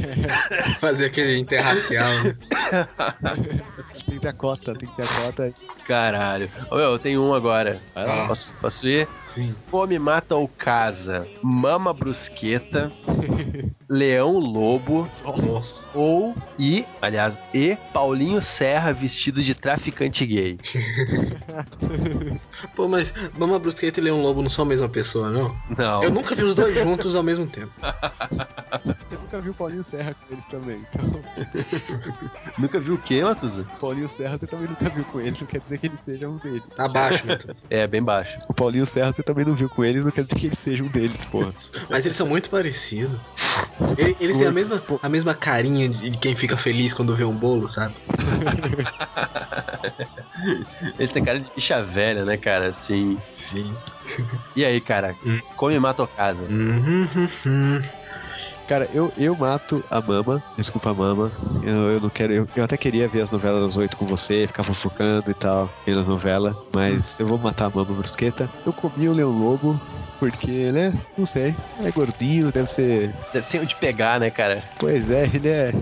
Fazer 0.81 1.07
aquele 1.07 1.39
interracial. 1.39 2.23
Tem 2.23 4.15
que 4.15 4.21
ter 4.21 4.29
a 4.29 4.33
cota, 4.33 4.75
tem 4.75 4.89
que 4.89 4.97
ter 4.97 5.03
a 5.03 5.23
cota. 5.25 5.53
Caralho. 5.87 6.51
Ô, 6.71 6.77
meu, 6.77 6.93
eu 6.93 6.99
tenho 6.99 7.23
um 7.23 7.35
agora. 7.35 7.81
Vai 7.95 8.07
lá. 8.07 8.29
Posso, 8.29 8.53
posso 8.61 8.87
ir? 8.87 9.09
Sim. 9.19 9.55
Come, 9.71 9.99
mata 9.99 10.35
ou 10.37 10.49
casa. 10.49 11.27
Mama 11.43 11.93
brusqueta. 11.93 12.93
Leão 13.89 14.39
lobo. 14.39 15.09
Nossa. 15.25 15.83
Ou, 15.95 16.35
e, 16.59 16.87
aliás, 17.01 17.43
e 17.55 17.77
Paulinho 17.93 18.43
Serra 18.43 18.93
vestido 18.93 19.43
de 19.43 19.55
traficante 19.55 20.27
gay. 20.27 20.59
Pô, 22.77 22.87
mas 22.87 23.15
Mama 23.39 23.59
Brusqueta 23.59 24.01
e 24.01 24.03
Leão 24.03 24.21
Lobo 24.21 24.43
não 24.43 24.51
são 24.51 24.65
a 24.65 24.69
mesma 24.69 24.89
pessoa, 24.89 25.31
não? 25.31 25.57
Não. 25.77 26.03
Eu 26.03 26.11
nunca 26.11 26.35
vi 26.35 26.43
os 26.43 26.55
dois 26.55 26.77
juntos 26.77 27.17
ao 27.17 27.23
mesmo 27.23 27.47
tempo. 27.47 27.73
Você 29.09 29.17
nunca 29.17 29.41
viu 29.41 29.53
o 29.53 29.55
Paulinho 29.55 29.83
Serra 29.83 30.15
com 30.15 30.35
eles 30.35 30.45
também. 30.47 30.87
Então, 30.95 31.23
Nunca 32.59 32.79
viu 32.79 32.95
o 32.95 32.99
quê, 32.99 33.23
Matuza? 33.23 33.65
Paulinho 33.81 34.09
Serra 34.09 34.39
você 34.39 34.47
também 34.47 34.69
nunca 34.69 34.89
viu 34.91 35.05
com 35.05 35.21
eles, 35.21 35.41
não 35.41 35.47
quer 35.47 35.61
dizer 35.61 35.79
que 35.79 35.87
ele 35.87 35.99
seja 36.03 36.29
um 36.29 36.37
deles. 36.37 36.63
Tá 36.77 36.89
baixo, 36.89 37.27
Matheus. 37.27 37.65
É, 37.71 37.87
bem 37.87 38.03
baixo. 38.03 38.39
O 38.49 38.55
Paulinho 38.55 38.87
Serra 38.87 39.13
você 39.13 39.23
também 39.23 39.45
não 39.45 39.55
viu 39.55 39.69
com 39.69 39.85
eles, 39.85 40.05
não 40.05 40.11
quer 40.11 40.25
dizer 40.25 40.37
que 40.37 40.47
ele 40.47 40.57
seja 40.57 40.83
um 40.83 40.89
deles, 40.89 41.25
porra. 41.25 41.55
Mas 41.89 42.05
eles 42.05 42.17
são 42.17 42.27
muito 42.27 42.51
parecidos. 42.51 43.21
Ele- 43.97 44.17
Eles 44.21 44.39
têm 44.39 44.47
a 44.47 44.53
mesma, 44.53 44.81
a 45.03 45.09
mesma 45.09 45.35
carinha 45.35 45.89
de 45.89 46.11
quem 46.19 46.35
fica 46.35 46.57
feliz 46.57 46.93
quando 46.93 47.15
vê 47.15 47.25
um 47.25 47.37
bolo, 47.37 47.69
sabe? 47.69 47.95
Ele 50.99 51.13
tem 51.13 51.25
cara 51.25 51.41
de 51.41 51.51
bicha 51.55 51.85
velha, 51.85 52.25
né, 52.25 52.37
cara? 52.37 52.71
Assim. 52.71 53.19
Sim. 53.31 53.77
E 54.55 54.65
aí, 54.65 54.81
cara? 54.81 55.17
Hum. 55.25 55.41
Come, 55.57 55.79
mata 55.79 56.03
ou 56.03 56.09
casa? 56.09 56.47
Cara, 58.69 58.87
eu, 58.93 59.11
eu 59.17 59.35
mato 59.35 59.83
a 59.91 59.99
mama, 60.01 60.43
desculpa 60.57 60.91
a 60.91 60.95
mama. 60.95 61.33
Eu, 61.63 61.91
eu 61.93 62.01
não 62.01 62.11
quero. 62.11 62.33
Eu, 62.35 62.47
eu 62.55 62.63
até 62.65 62.77
queria 62.77 63.09
ver 63.09 63.23
as 63.23 63.31
novelas 63.31 63.63
das 63.63 63.77
oito 63.79 63.97
com 63.97 64.05
você, 64.07 64.47
ficar 64.47 64.63
fofocando 64.63 65.31
e 65.31 65.35
tal, 65.35 65.71
vendo 65.87 66.01
as 66.01 66.07
novelas, 66.07 66.55
mas 66.75 67.19
eu 67.19 67.27
vou 67.27 67.39
matar 67.39 67.67
a 67.67 67.71
mama 67.71 67.95
brusqueta. 67.95 68.49
Eu 68.67 68.73
comi 68.75 69.09
o 69.09 69.13
Leão 69.15 69.31
Lobo, 69.31 69.81
porque, 70.19 70.71
né? 70.71 70.93
Não 71.17 71.25
sei. 71.25 71.57
É 71.81 71.91
gordinho, 71.91 72.53
deve 72.53 72.71
ser. 72.71 73.15
Tem 73.49 73.61
onde 73.61 73.75
pegar, 73.77 74.21
né, 74.21 74.31
cara? 74.31 74.63
Pois 74.79 75.09
é, 75.11 75.25
ele 75.25 75.49
é. 75.49 75.73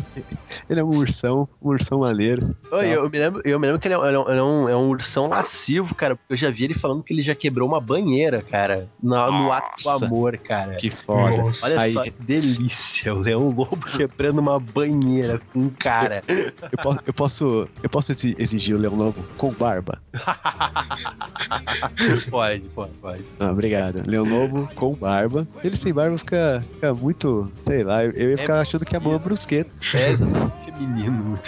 Ele 0.68 0.80
é 0.80 0.84
um 0.84 0.96
ursão, 0.96 1.48
um 1.60 1.70
ursão 1.70 1.98
maneiro. 2.00 2.54
Oi, 2.70 2.86
eu, 2.96 3.08
me 3.10 3.18
lembro, 3.18 3.42
eu 3.44 3.58
me 3.58 3.66
lembro 3.66 3.80
que 3.80 3.88
ele 3.88 3.94
é, 3.94 3.98
um- 3.98 4.04
ele 4.06 4.16
é 4.16 4.18
um, 4.20 4.28
ele 4.30 4.38
é 4.38 4.42
um- 4.42 4.68
é 4.68 4.76
um 4.76 4.88
ursão 4.90 5.28
lascivo, 5.28 5.94
cara. 5.94 6.14
Porque 6.16 6.32
eu 6.34 6.36
já 6.36 6.50
vi 6.50 6.64
ele 6.64 6.74
falando 6.74 7.02
que 7.02 7.12
ele 7.12 7.22
já 7.22 7.34
quebrou 7.34 7.68
uma 7.68 7.80
banheira, 7.80 8.42
cara. 8.42 8.88
No, 9.02 9.10
no 9.30 9.52
ato 9.52 9.82
do 9.82 9.88
amor, 10.06 10.38
cara. 10.38 10.76
Que 10.76 10.90
foda. 10.90 11.36
Nossa. 11.36 11.66
Olha 11.66 11.80
Aí, 11.80 11.92
só 11.94 12.02
que 12.02 12.10
delícia, 12.18 12.75
o 13.06 13.18
Leão 13.18 13.48
Lobo 13.48 13.78
quebrando 13.78 14.40
uma 14.40 14.58
banheira 14.58 15.40
com 15.52 15.60
um 15.60 15.68
cara. 15.70 16.22
eu 16.28 16.78
posso, 16.82 17.00
eu 17.06 17.14
posso, 17.14 17.68
eu 17.82 17.90
posso 17.90 18.12
exi- 18.12 18.34
exigir 18.38 18.76
o 18.76 18.78
Leão 18.78 18.94
Lobo 18.94 19.22
com 19.36 19.52
barba. 19.52 19.98
pode, 22.30 22.60
pode, 22.74 22.92
pode. 23.00 23.24
Ah, 23.38 23.50
obrigado. 23.50 24.02
Leão 24.06 24.24
Lobo 24.24 24.68
com 24.74 24.94
barba. 24.94 25.46
Ele 25.62 25.76
sem 25.76 25.92
barba 25.92 26.18
fica, 26.18 26.64
fica 26.74 26.94
muito, 26.94 27.50
sei 27.66 27.84
lá, 27.84 28.04
eu, 28.04 28.30
ia 28.30 28.38
ficar 28.38 28.60
achando 28.60 28.84
que 28.84 28.96
é 28.96 29.00
mama 29.00 29.18
brusqueta. 29.18 29.70
É 29.94 30.16
feminino. 30.64 31.38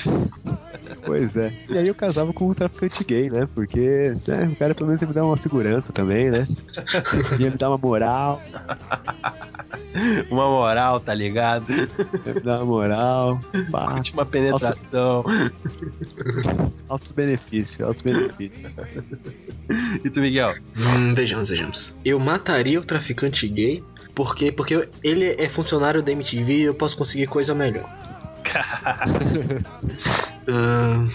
Pois 1.05 1.37
é. 1.37 1.53
E 1.69 1.79
aí 1.79 1.89
eu 1.89 1.95
casava 1.95 2.33
com 2.33 2.49
um 2.49 2.55
traficante 2.55 3.05
gay, 3.05 3.31
né? 3.31 3.49
Porque 3.55 4.15
né, 4.27 4.49
o 4.53 4.57
cara 4.57 4.75
pelo 4.75 4.87
menos 4.89 5.03
ia 5.03 5.09
me 5.09 5.15
dar 5.15 5.25
uma 5.25 5.37
segurança 5.37 5.93
também, 5.93 6.31
né? 6.31 6.47
Ia 7.39 7.51
me 7.51 7.57
dar 7.57 7.69
uma 7.71 7.79
moral, 7.79 8.41
Uma 10.31 10.49
moral, 10.49 11.01
tá 11.01 11.15
ligado? 11.15 11.73
ia 11.73 12.35
me 12.35 12.41
dar 12.41 12.59
uma 12.59 12.67
moral. 12.67 13.41
Pá, 13.71 13.95
Última 13.95 14.25
penetração. 14.25 15.25
altos 16.89 17.13
benefícios, 17.13 17.87
altos 17.87 18.03
benefícios. 18.03 18.71
E 20.05 20.11
tu, 20.11 20.21
Miguel? 20.21 20.55
Hum, 20.77 21.13
vejamos, 21.15 21.49
vejamos. 21.51 21.95
Eu 22.05 22.19
mataria 22.19 22.79
o 22.79 22.85
traficante 22.85 23.49
gay 23.49 23.83
porque, 24.15 24.51
porque 24.51 24.89
ele 25.03 25.27
é 25.27 25.49
funcionário 25.49 26.03
da 26.03 26.13
MTV 26.13 26.53
e 26.53 26.63
eu 26.63 26.75
posso 26.75 26.97
conseguir 26.97 27.27
coisa 27.27 27.55
melhor. 27.55 27.89
Ahn, 30.49 31.09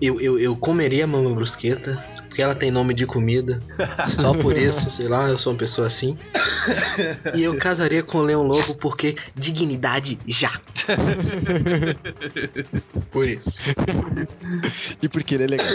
eu, 0.00 0.20
eu, 0.20 0.38
eu 0.38 0.56
comeria 0.56 1.04
a 1.04 1.06
mama 1.06 1.34
brusqueta 1.34 2.02
porque 2.30 2.42
ela 2.42 2.54
tem 2.54 2.70
nome 2.70 2.94
de 2.94 3.06
comida. 3.06 3.60
Só 4.06 4.32
por 4.32 4.56
isso, 4.56 4.88
sei 4.88 5.08
lá, 5.08 5.28
eu 5.28 5.36
sou 5.36 5.52
uma 5.52 5.58
pessoa 5.58 5.88
assim. 5.88 6.16
E 7.34 7.42
eu 7.42 7.58
casaria 7.58 8.04
com 8.04 8.18
o 8.18 8.22
Leão 8.22 8.44
Lobo 8.44 8.76
porque 8.76 9.16
dignidade 9.34 10.16
já. 10.26 10.52
Por 13.10 13.28
isso. 13.28 13.60
E 15.02 15.08
porque 15.08 15.34
ele 15.34 15.44
é 15.44 15.48
legal. 15.48 15.74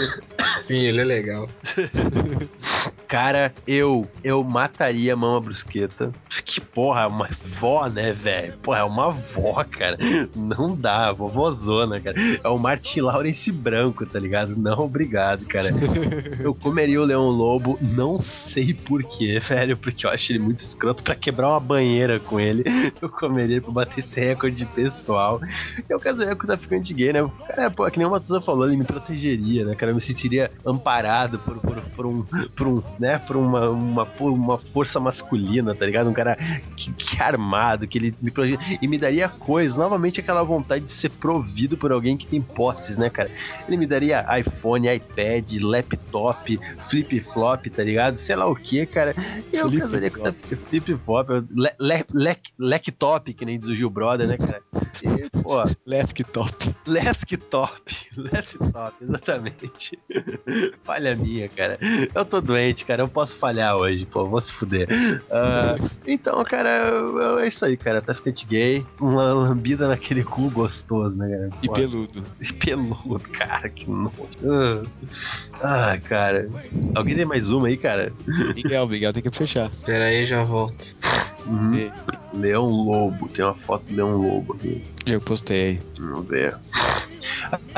Sim, 0.62 0.78
ele 0.78 1.02
é 1.02 1.04
legal. 1.04 1.48
Cara, 3.08 3.54
eu 3.66 4.06
eu 4.24 4.42
mataria 4.42 5.12
a 5.12 5.16
mama 5.16 5.40
brusqueta. 5.40 6.10
Que 6.44 6.60
porra, 6.60 7.02
é 7.02 7.06
uma 7.06 7.28
vó, 7.58 7.88
né, 7.88 8.12
velho? 8.12 8.54
Porra, 8.58 8.78
é 8.78 8.84
uma 8.84 9.10
vó, 9.10 9.64
cara. 9.64 9.96
Não 10.34 10.76
dá, 10.76 11.12
vovozona, 11.12 12.00
cara. 12.00 12.16
É 12.42 12.48
o 12.48 12.58
Martin 12.58 13.00
Lawrence 13.00 13.50
branco, 13.52 14.06
tá 14.06 14.18
ligado? 14.18 14.56
Não, 14.56 14.78
obrigado, 14.78 15.44
cara. 15.46 15.70
Eu 16.40 16.54
comeria 16.54 17.00
o 17.00 17.04
Leão 17.04 17.28
Lobo, 17.28 17.78
não 17.80 18.20
sei 18.20 18.74
porquê, 18.74 19.40
velho, 19.40 19.76
porque 19.76 20.06
eu 20.06 20.10
acho 20.10 20.32
ele 20.32 20.38
muito 20.38 20.60
escroto 20.60 21.02
pra 21.02 21.14
quebrar 21.14 21.48
uma 21.48 21.60
banheira 21.60 22.18
com 22.20 22.38
ele. 22.40 22.64
Eu 23.00 23.08
comeria 23.08 23.60
pra 23.60 23.70
bater 23.70 24.00
esse 24.00 24.20
recorde 24.20 24.64
pessoal. 24.66 25.40
Eu 25.88 26.00
casaria 26.00 26.34
com 26.34 26.44
o 26.44 26.46
traficante 26.46 26.94
gay, 26.94 27.12
né? 27.12 27.28
Cara, 27.48 27.70
pô, 27.70 27.88
que 27.90 27.98
nem 27.98 28.06
o 28.06 28.10
Matuza 28.10 28.40
falou, 28.40 28.66
ele 28.66 28.76
me 28.76 28.84
protegeria, 28.84 29.64
né, 29.64 29.74
cara? 29.74 29.92
Eu 29.92 29.96
me 29.96 30.00
sentiria 30.00 30.50
amparado 30.64 31.38
por, 31.38 31.58
por, 31.58 31.80
por 31.94 32.06
um, 32.06 32.22
por 32.56 32.66
um 32.66 32.82
né, 32.98 33.18
por 33.18 33.36
uma, 33.36 33.68
uma, 33.70 34.06
por 34.06 34.30
uma 34.32 34.58
força 34.58 34.98
masculina, 35.00 35.74
tá 35.74 35.84
ligado? 35.86 36.08
Um 36.08 36.12
cara 36.12 36.36
que, 36.76 36.92
que 36.92 37.16
é 37.18 37.22
armado, 37.22 37.86
que 37.86 37.98
ele 37.98 38.14
me 38.20 38.30
proje- 38.30 38.58
e 38.80 38.86
me 38.88 38.98
daria 38.98 39.28
coisas, 39.28 39.76
novamente 39.76 40.20
aquela 40.20 40.42
vontade 40.42 40.84
de 40.84 40.92
ser 40.92 41.10
provido 41.10 41.76
por 41.76 41.92
alguém 41.92 42.16
que 42.16 42.26
tem 42.26 42.40
posses, 42.40 42.96
né, 42.96 43.10
cara? 43.10 43.30
Ele 43.66 43.76
me 43.76 43.86
daria 43.86 44.24
iPhone, 44.38 44.88
iPad, 44.88 45.60
laptop, 45.62 46.58
flip-flop, 46.88 47.66
tá 47.70 47.82
ligado? 47.82 48.16
Sei 48.18 48.34
lá 48.36 48.46
o 48.46 48.54
que, 48.54 48.86
cara. 48.86 49.14
E 49.52 49.56
eu 49.56 49.68
casaria 49.80 50.10
com 50.10 50.22
flip-flop, 50.68 51.28
laptop, 52.58 53.32
que 53.34 53.44
nem 53.44 53.58
diz 53.58 53.68
o 53.68 53.76
Gil 53.76 53.90
Brother, 53.90 54.26
né, 54.26 54.36
cara? 54.36 54.62
E, 55.02 55.28
pô, 55.42 55.56
Laptop. 55.86 56.74
Laptop. 56.86 57.82
Laptop, 58.16 58.94
exatamente. 59.02 59.98
Falha 60.84 61.14
minha, 61.16 61.48
cara. 61.48 61.78
Eu 62.14 62.24
tô 62.24 62.40
doente, 62.40 62.84
cara. 62.86 63.02
Eu 63.02 63.08
posso 63.08 63.38
falhar 63.38 63.76
hoje, 63.76 64.06
pô. 64.06 64.24
Vou 64.24 64.40
se 64.40 64.52
fuder. 64.52 64.88
Ah, 65.30 65.76
então, 66.06 66.42
cara, 66.44 66.90
é 67.40 67.48
isso 67.48 67.64
aí, 67.64 67.76
cara. 67.76 68.00
Traficante 68.00 68.46
gay. 68.46 68.84
Uma 69.00 69.32
lambida 69.32 69.88
naquele 69.88 70.22
cu 70.22 70.50
gostoso, 70.50 71.14
né, 71.16 71.28
cara? 71.28 71.50
E 71.62 71.68
peludo. 71.68 72.22
e 72.40 72.52
peludo, 72.52 73.20
cara. 73.30 73.68
Que 73.68 73.90
nojo. 73.90 74.28
Ah, 75.62 75.92
ah, 75.92 75.98
cara. 75.98 76.48
Alguém 76.94 77.16
tem 77.16 77.24
mais 77.24 77.50
uma 77.50 77.68
aí, 77.68 77.76
cara? 77.76 78.12
Miguel, 78.54 78.86
Miguel 78.88 79.12
tem 79.12 79.22
que 79.22 79.30
fechar. 79.30 79.70
Pera 79.84 80.04
aí, 80.04 80.24
já 80.24 80.44
volto. 80.44 80.96
Uhum. 81.46 81.90
Leão 82.34 82.66
Lobo. 82.66 83.28
Tem 83.28 83.44
uma 83.44 83.54
foto 83.54 83.84
do 83.84 83.96
Leão 83.96 84.16
Lobo 84.16 84.54
aqui. 84.54 84.82
Eu 85.06 85.20
postei. 85.20 85.80
Vamos 85.98 86.26
ver. 86.28 86.56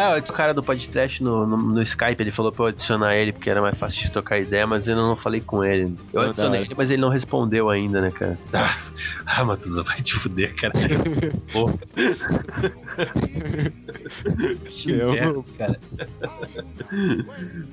Ah, 0.00 0.16
o 0.16 0.22
cara 0.32 0.54
do 0.54 0.62
podcast 0.62 1.20
no, 1.20 1.44
no, 1.44 1.56
no 1.56 1.82
Skype, 1.82 2.22
ele 2.22 2.30
falou 2.30 2.52
pra 2.52 2.66
eu 2.66 2.68
adicionar 2.68 3.16
ele 3.16 3.32
porque 3.32 3.50
era 3.50 3.60
mais 3.60 3.76
fácil 3.76 4.06
de 4.06 4.12
trocar 4.12 4.38
ideia, 4.38 4.64
mas 4.64 4.86
eu 4.86 4.94
não 4.94 5.16
falei 5.16 5.40
com 5.40 5.64
ele. 5.64 5.92
Eu 6.12 6.20
Ah, 6.20 6.26
adicionei 6.26 6.60
ele, 6.60 6.74
mas 6.76 6.88
ele 6.92 7.02
não 7.02 7.08
respondeu 7.08 7.68
ainda, 7.68 8.00
né, 8.00 8.08
cara? 8.12 8.38
Ah, 8.54 8.78
ah 9.26 9.44
Matusa, 9.44 9.82
vai 9.82 10.00
te 10.00 10.14
fuder, 10.14 10.54
cara. 10.54 10.72
Que 14.68 14.90
Eu- 14.92 15.12
merda, 15.12 15.44
cara. 15.58 15.80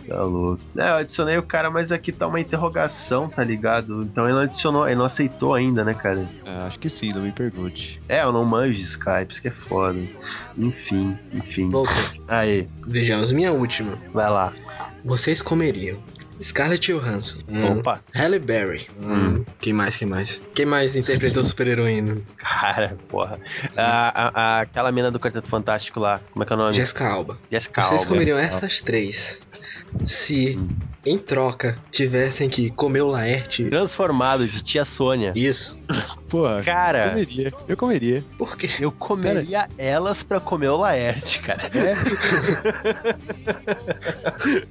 tá 0.07 0.23
louco. 0.23 0.61
É, 0.76 0.89
eu 0.89 0.95
adicionei 0.95 1.38
o 1.38 1.43
cara, 1.43 1.69
mas 1.69 1.91
aqui 1.91 2.11
tá 2.11 2.26
uma 2.28 2.39
interrogação, 2.39 3.30
tá 3.30 3.43
ligado? 3.43 4.01
Então 4.01 4.26
ele 4.26 4.34
não 4.34 4.41
adicionou, 4.41 4.88
ele 4.88 4.95
não 4.95 5.05
aceitou 5.05 5.53
ainda, 5.53 5.84
né, 5.84 5.93
cara? 5.93 6.28
Ah, 6.45 6.65
acho 6.65 6.80
que 6.80 6.89
sim, 6.89 7.11
não 7.13 7.21
me 7.21 7.32
pergunte. 7.32 8.01
É, 8.09 8.23
eu 8.23 8.32
não 8.32 8.43
manjo 8.45 8.73
de 8.73 8.82
Skype, 8.82 9.32
isso 9.32 9.41
que 9.41 9.47
é 9.47 9.51
foda. 9.51 9.99
Enfim, 10.57 11.17
enfim. 11.34 11.69
Aí, 12.28 12.68
Vejamos, 12.88 13.32
minha 13.32 13.51
última. 13.51 13.97
vai 14.13 14.30
lá. 14.30 14.53
Vocês 15.03 15.41
comeriam 15.41 15.97
Scarlett 16.41 16.91
Johansson. 16.91 17.38
Hum. 17.47 17.80
Opa. 17.80 18.01
Halle 18.13 18.39
Berry. 18.39 18.88
Hum. 18.99 19.45
Quem 19.59 19.72
mais, 19.72 19.95
quem 19.95 20.07
mais? 20.07 20.41
Quem 20.53 20.66
mais 20.66 20.95
interpretou 20.95 21.43
super 21.45 21.68
heroína? 21.68 22.18
Cara, 22.38 22.97
porra. 23.07 23.39
A, 23.78 23.84
a- 24.28 24.32
a- 24.34 24.61
aquela 24.61 24.91
mina 24.91 25.09
do 25.11 25.20
Quarteto 25.20 25.47
Fantástico 25.47 25.99
lá, 25.99 26.20
como 26.34 26.43
é 26.43 26.45
que 26.47 26.51
é 26.51 26.55
o 26.55 26.59
nome? 26.59 26.74
Jessica 26.74 27.07
Alba. 27.07 27.38
Jessica 27.51 27.82
Vocês 27.82 28.01
Alba. 28.01 28.13
comeriam 28.13 28.38
essas 28.38 28.82
três 28.82 29.39
se, 30.03 30.59
em 31.05 31.18
troca, 31.18 31.78
tivessem 31.91 32.49
que 32.49 32.70
comer 32.72 33.01
o 33.01 33.07
Laerte. 33.11 33.63
Transformado 33.70 34.45
de 34.47 34.61
tia 34.63 34.84
Sônia. 34.84 35.32
Isso. 35.36 35.80
Porra, 36.36 36.64
Cara, 36.64 37.06
eu 37.06 37.10
comeria. 37.12 37.54
Eu 37.68 37.78
comeria. 37.78 38.26
Por 38.38 38.58
quê? 38.58 38.68
eu 38.82 38.92
comeria 38.92 39.68
elas 39.78 40.22
pra 40.24 40.40
comer 40.40 40.70
o 40.70 40.78
Laerte, 40.78 41.40
cara. 41.42 41.70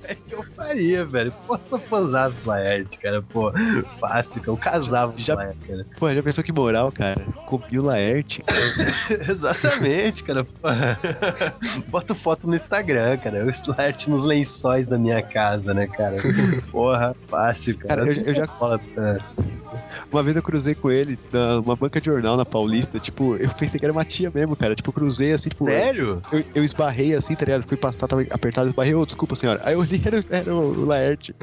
É 0.04 0.14
que 0.28 0.34
eu 0.34 0.42
faria, 0.54 1.04
velho. 1.04 1.32
Sou 1.68 1.78
fãzão 1.78 2.30
do 2.30 2.48
Laerte, 2.48 2.98
cara. 2.98 3.22
Pô, 3.22 3.52
fácil, 4.00 4.32
cara. 4.40 4.46
Eu 4.48 4.56
casava 4.56 5.12
com 5.12 5.18
Já- 5.18 5.34
o 5.34 5.36
Laerte, 5.38 5.58
cara. 5.66 5.86
Pô, 5.98 6.10
já 6.12 6.22
pensou 6.22 6.44
que 6.44 6.52
moral, 6.52 6.92
cara? 6.92 7.20
Comi 7.46 7.78
o 7.78 7.82
Laerte. 7.82 8.44
Exatamente, 9.28 10.22
cara. 10.24 10.44
Pô. 10.44 10.68
Boto 11.88 12.14
foto 12.14 12.46
no 12.46 12.54
Instagram, 12.54 13.16
cara. 13.18 13.44
O 13.44 13.70
Laerte 13.76 14.10
nos 14.10 14.24
lençóis 14.24 14.86
da 14.86 14.98
minha 14.98 15.22
casa, 15.22 15.72
né, 15.74 15.86
cara? 15.86 16.16
Porra, 16.70 17.14
fácil, 17.28 17.76
cara. 17.78 18.04
Cara, 18.04 18.12
eu- 18.18 18.22
eu 18.26 18.34
já- 18.34 18.46
falo. 18.46 18.80
Uma 20.10 20.22
vez 20.22 20.36
eu 20.36 20.42
cruzei 20.42 20.74
com 20.74 20.90
ele 20.90 21.18
numa 21.32 21.76
banca 21.76 22.00
de 22.00 22.06
jornal 22.06 22.36
na 22.36 22.44
Paulista. 22.44 22.98
Tipo, 22.98 23.36
eu 23.36 23.50
pensei 23.50 23.78
que 23.78 23.84
era 23.84 23.92
uma 23.92 24.04
tia 24.04 24.30
mesmo, 24.34 24.56
cara. 24.56 24.74
Tipo, 24.74 24.90
eu 24.90 24.94
cruzei 24.94 25.32
assim, 25.32 25.50
tipo. 25.50 25.64
Sério? 25.64 26.22
Eu, 26.32 26.44
eu 26.54 26.64
esbarrei 26.64 27.14
assim, 27.14 27.34
tá 27.34 27.44
ligado? 27.44 27.66
Fui 27.66 27.76
passar, 27.76 28.06
tava 28.06 28.22
apertado, 28.30 28.68
esbarrei, 28.68 28.94
ô, 28.94 29.04
desculpa, 29.04 29.36
senhora. 29.36 29.60
Aí 29.64 29.74
eu 29.74 29.80
olhei, 29.80 30.00
era, 30.04 30.20
era 30.30 30.54
o 30.54 30.84
Laerte. 30.84 31.34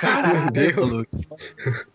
Caralho, 0.00 0.44
Meu 0.54 0.72
Deus. 0.72 1.06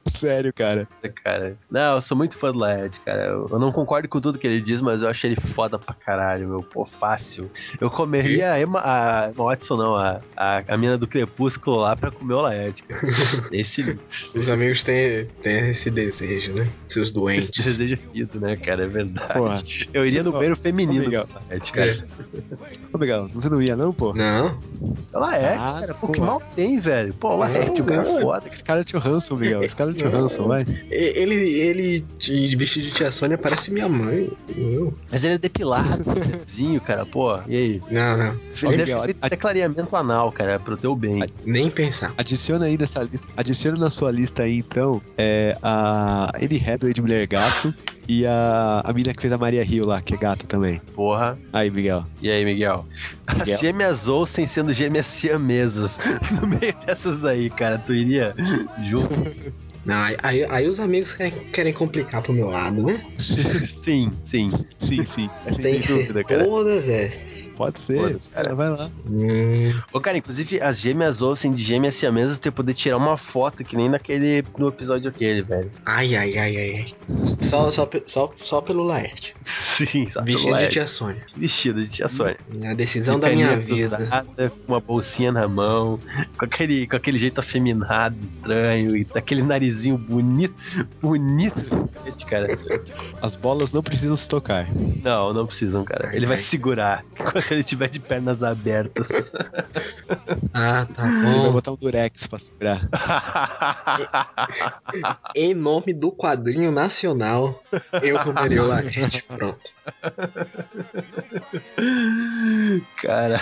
Sério, 0.06 0.54
cara. 0.54 0.88
cara. 1.24 1.58
Não, 1.70 1.96
eu 1.96 2.02
sou 2.02 2.16
muito 2.16 2.38
fã 2.38 2.52
do 2.52 2.60
Laerte, 2.60 3.02
cara. 3.02 3.26
Eu, 3.26 3.48
eu 3.52 3.60
não 3.60 3.72
concordo 3.72 4.08
com 4.08 4.22
tudo 4.22 4.38
que 4.38 4.46
ele 4.46 4.62
diz, 4.62 4.80
mas 4.80 5.02
eu 5.02 5.10
acho 5.10 5.26
ele 5.26 5.36
foda 5.54 5.80
pra 5.80 5.94
caralho, 5.94 6.48
meu. 6.48 6.64
Pô, 6.64 6.86
fácil. 6.86 7.50
Eu 7.82 7.90
comeria 7.90 8.54
a 8.54 8.62
Emma, 8.62 8.80
a, 8.80 9.26
a 9.26 9.32
Watson, 9.32 9.76
não, 9.76 9.96
a, 9.96 10.22
a, 10.38 10.64
a 10.68 10.78
mina 10.78 10.98
do 10.98 11.08
Crepúsculo 11.08 11.78
lá 11.78 11.96
pra 11.96 12.12
comer 12.12 12.36
o 12.36 12.42
Laerte, 12.42 12.84
cara. 12.84 13.02
Esse 13.52 14.00
Os 14.34 14.50
amigos 14.50 14.84
têm, 14.84 15.26
têm 15.42 15.74
esse 15.76 15.92
desejo, 15.92 16.54
né? 16.54 16.68
Seus 16.88 17.12
doentes. 17.12 17.66
desejo 17.66 17.98
fido, 18.14 18.40
né, 18.40 18.56
cara? 18.56 18.84
É 18.84 18.88
verdade. 18.88 19.34
Porra. 19.34 19.64
Eu 19.94 20.06
iria 20.06 20.24
no 20.24 20.32
banheiro 20.32 20.56
feminino 20.56 21.06
ô, 21.08 21.26
Laerte, 21.50 21.72
cara. 21.72 22.06
Ô, 22.94 22.98
Miguel, 22.98 23.30
você 23.34 23.50
não 23.50 23.62
ia 23.62 23.76
não, 23.76 23.94
pô? 23.94 24.14
Não. 24.14 24.58
O 25.14 25.20
Laerte, 25.20 25.60
Ah, 25.62 25.78
cara. 25.82 25.94
Pô, 25.94 26.08
que 26.12 26.20
mal 26.20 26.42
tem, 26.56 26.80
velho. 26.80 27.14
Pô, 27.14 27.30
o 27.34 27.38
Laerte, 27.38 27.82
o 27.82 27.86
cara 27.86 28.10
é 28.10 28.22
foda. 28.22 28.50
Scarlett 28.56 28.92
Johansson, 28.98 29.36
Miguel. 29.36 29.70
Scarlett 29.70 30.04
Johansson, 30.04 30.48
vai. 30.48 30.66
E- 30.92 31.14
Ele, 31.16 31.36
ele 31.36 32.06
de 32.18 32.56
vestido 32.56 32.86
de 32.88 32.92
tia 32.94 33.12
Sônia 33.12 33.38
parece 33.38 33.72
minha 33.72 33.88
mãe. 33.90 34.30
Não, 34.56 34.94
Mas 35.12 35.24
ele 35.24 35.34
é 35.36 35.38
depilado, 35.38 36.04
desenho, 36.48 36.80
cara. 36.82 37.06
Pô, 37.06 37.38
e 37.48 37.56
aí? 37.56 37.82
não. 37.92 38.18
não. 38.18 38.46
Ele 38.64 38.78
deve 38.78 38.94
Miguel, 38.96 39.16
ter 39.30 39.38
clareamento 39.38 39.96
anal, 39.96 40.32
cara, 40.32 40.60
pro 40.60 40.78
teu 40.78 40.96
bem. 40.96 41.22
Nem 41.46 41.70
pensar. 41.70 42.14
Adiciona 42.18 42.66
aí 42.66 42.78
nessa 42.78 43.04
lista. 43.04 43.28
Adiciona 43.36 43.78
na 43.78 43.90
sua 43.90 44.12
lista 44.12 44.44
aí, 44.44 44.58
então, 44.60 45.02
é, 45.18 45.58
a 45.68 46.30
Anne 46.36 46.62
Hathaway 46.64 46.94
de 46.94 47.02
Mulher 47.02 47.26
Gato 47.26 47.74
e 48.08 48.24
a, 48.24 48.84
a 48.86 48.94
mina 48.94 49.12
que 49.12 49.20
fez 49.20 49.34
a 49.34 49.38
Maria 49.38 49.64
Rio 49.64 49.88
lá, 49.88 50.00
que 50.00 50.14
é 50.14 50.18
gato 50.18 50.46
também. 50.46 50.80
Porra. 50.94 51.40
Aí, 51.52 51.72
Miguel. 51.72 52.06
E 52.22 52.30
aí, 52.30 52.46
Miguel? 52.46 52.86
Miguel? 53.34 53.56
As 53.56 53.60
gêmeas 53.60 54.08
Olsen 54.08 54.46
sendo 54.46 54.72
gêmeas 54.72 55.08
siamesas. 55.08 55.98
No 56.40 56.48
meio 56.48 56.76
dessas 56.86 57.24
aí, 57.26 57.50
cara, 57.50 57.80
tu 57.80 57.94
iria 57.94 58.36
junto? 58.84 59.10
Não, 59.86 59.96
aí, 59.96 60.18
aí, 60.24 60.46
aí 60.50 60.68
os 60.68 60.80
amigos 60.80 61.14
querem, 61.14 61.34
querem 61.52 61.74
complicar 61.74 62.22
pro 62.22 62.34
meu 62.34 62.50
lado, 62.50 62.84
né? 62.84 63.00
sim, 63.84 64.12
sim. 64.26 64.50
Sim, 64.80 65.06
sim. 65.06 65.30
Sem 65.52 65.62
Tem 65.62 65.80
dúvida, 65.80 66.24
cara. 66.24 66.44
todas 66.44 66.90
essas. 66.90 67.45
Pode 67.56 67.80
ser. 67.80 68.18
Cara. 68.34 68.54
Vai 68.56 68.70
lá. 68.70 68.90
Hum, 69.10 69.74
Ô, 69.94 70.00
cara, 70.02 70.18
inclusive 70.18 70.60
as 70.62 70.78
gêmeas 70.80 71.22
Olsen 71.22 71.52
de 71.52 71.64
gêmeas 71.64 71.96
siamesas 71.96 72.38
ter 72.38 72.52
poder 72.52 72.74
tirar 72.74 72.98
uma 72.98 73.18
foto 73.18 73.64
que 73.64 73.76
nem 73.76 73.90
naquele 73.90 74.44
no 74.58 74.68
episódio 74.68 75.10
aquele, 75.10 75.42
velho. 75.42 75.72
ai, 75.86 76.16
ai, 76.16 76.38
ai, 76.38 76.58
ai. 76.58 76.76
ai. 77.10 77.26
Só, 77.26 77.72
só, 77.72 77.88
só, 78.06 78.34
só 78.36 78.62
pelo 78.62 78.84
Laerte. 78.84 79.34
Sim, 79.78 80.06
só 80.10 80.22
Vestido 80.22 80.50
pelo 80.50 80.58
de 80.58 80.64
Ed. 80.66 80.72
tia 80.74 80.88
Sônia. 80.88 81.22
Vestido 81.38 81.82
de 81.82 81.90
tia 81.90 82.10
Sônia. 82.10 82.38
A 82.70 82.74
decisão 82.74 83.16
De 83.16 83.22
da 83.22 83.30
minha 83.30 83.56
vida. 83.58 83.96
cruzada, 83.98 84.50
com 84.50 84.74
uma 84.74 84.80
bolsinha 84.80 85.32
na 85.32 85.48
mão, 85.48 86.00
com 86.38 86.46
aquele, 86.46 86.88
com 86.88 86.96
aquele 86.96 87.18
jeito 87.18 87.40
afeminado, 87.40 88.16
estranho, 88.30 88.96
e 88.96 89.08
aquele 89.16 89.44
narizinho 89.44 89.98
bonito, 89.98 90.56
bonito. 91.02 91.90
Esse 92.06 92.26
cara. 92.26 92.48
As 93.22 93.36
bolas 93.36 93.72
não 93.72 93.82
precisam 93.84 94.16
se 94.16 94.28
tocar. 94.28 94.68
Não, 95.04 95.34
não 95.34 95.46
precisam, 95.46 95.84
cara. 95.84 96.10
Ele 96.16 96.26
vai 96.26 96.38
Ai. 96.38 96.44
segurar 96.44 97.04
enquanto 97.46 97.52
ele 97.52 97.62
estiver 97.62 97.90
de 97.90 98.00
pernas 98.00 98.42
abertas. 98.44 99.08
Ah, 100.58 100.88
tá 100.94 101.04
bom. 101.04 101.52
botar 101.52 101.74
um 101.74 101.76
durex 101.76 102.28
pra 102.28 102.40
segurar. 102.40 102.80
Em 105.36 105.54
nome 105.54 105.94
do 105.94 106.14
quadrinho 106.14 106.72
nacional, 106.72 107.62
eu 108.02 108.18
comeria 108.20 108.64
o 108.64 108.68
Laerte. 108.68 109.22
Pronto. 109.24 109.72
cara, 113.02 113.42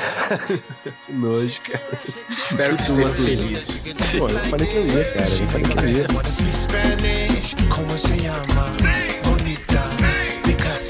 que 1.06 1.14
nojo, 1.14 1.54
cara. 1.62 2.00
Espero 2.32 2.76
que 2.78 2.82
estejam 2.82 3.14
felizes. 3.14 3.84
Pô, 4.18 4.28
eu 4.28 4.40
falei 4.40 4.68
que 4.68 4.76
eu 4.76 4.88
ia, 4.88 5.06
cara. 5.14 5.30
Eu 5.30 5.48
falei 5.50 5.68
que 5.68 5.78
eu 5.78 5.90
ia. 5.90 6.08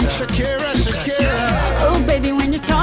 Shakira, 0.10 0.78
Shakira. 0.78 1.34
Oh, 1.90 2.00
baby, 2.06 2.32
when 2.32 2.54
you 2.54 2.60
talk 2.60 2.83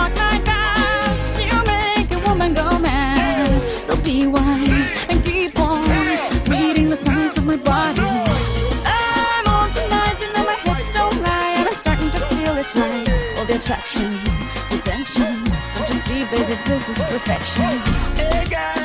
be 4.12 4.26
wise 4.26 4.90
and 5.08 5.22
keep 5.24 5.58
on 5.60 5.88
reading 6.48 6.90
the 6.90 6.96
signs 6.96 7.36
of 7.38 7.44
my 7.46 7.56
body. 7.56 8.00
I'm 8.00 9.46
on 9.46 9.70
tonight, 9.72 10.16
you 10.20 10.32
know 10.34 10.44
my 10.44 10.58
hips 10.66 10.92
don't 10.92 11.22
lie, 11.22 11.54
and 11.58 11.68
I'm 11.68 11.74
starting 11.74 12.10
to 12.10 12.18
feel 12.18 12.56
it's 12.56 12.74
right. 12.74 13.08
All 13.38 13.44
the 13.44 13.54
attraction, 13.54 14.10
the 14.70 14.78
tension. 14.82 15.44
Don't 15.74 15.88
you 15.88 16.00
see, 16.06 16.24
baby, 16.24 16.56
this 16.66 16.88
is 16.88 16.98
perfection. 17.00 17.70
Hey 18.18 18.46
girl, 18.50 18.79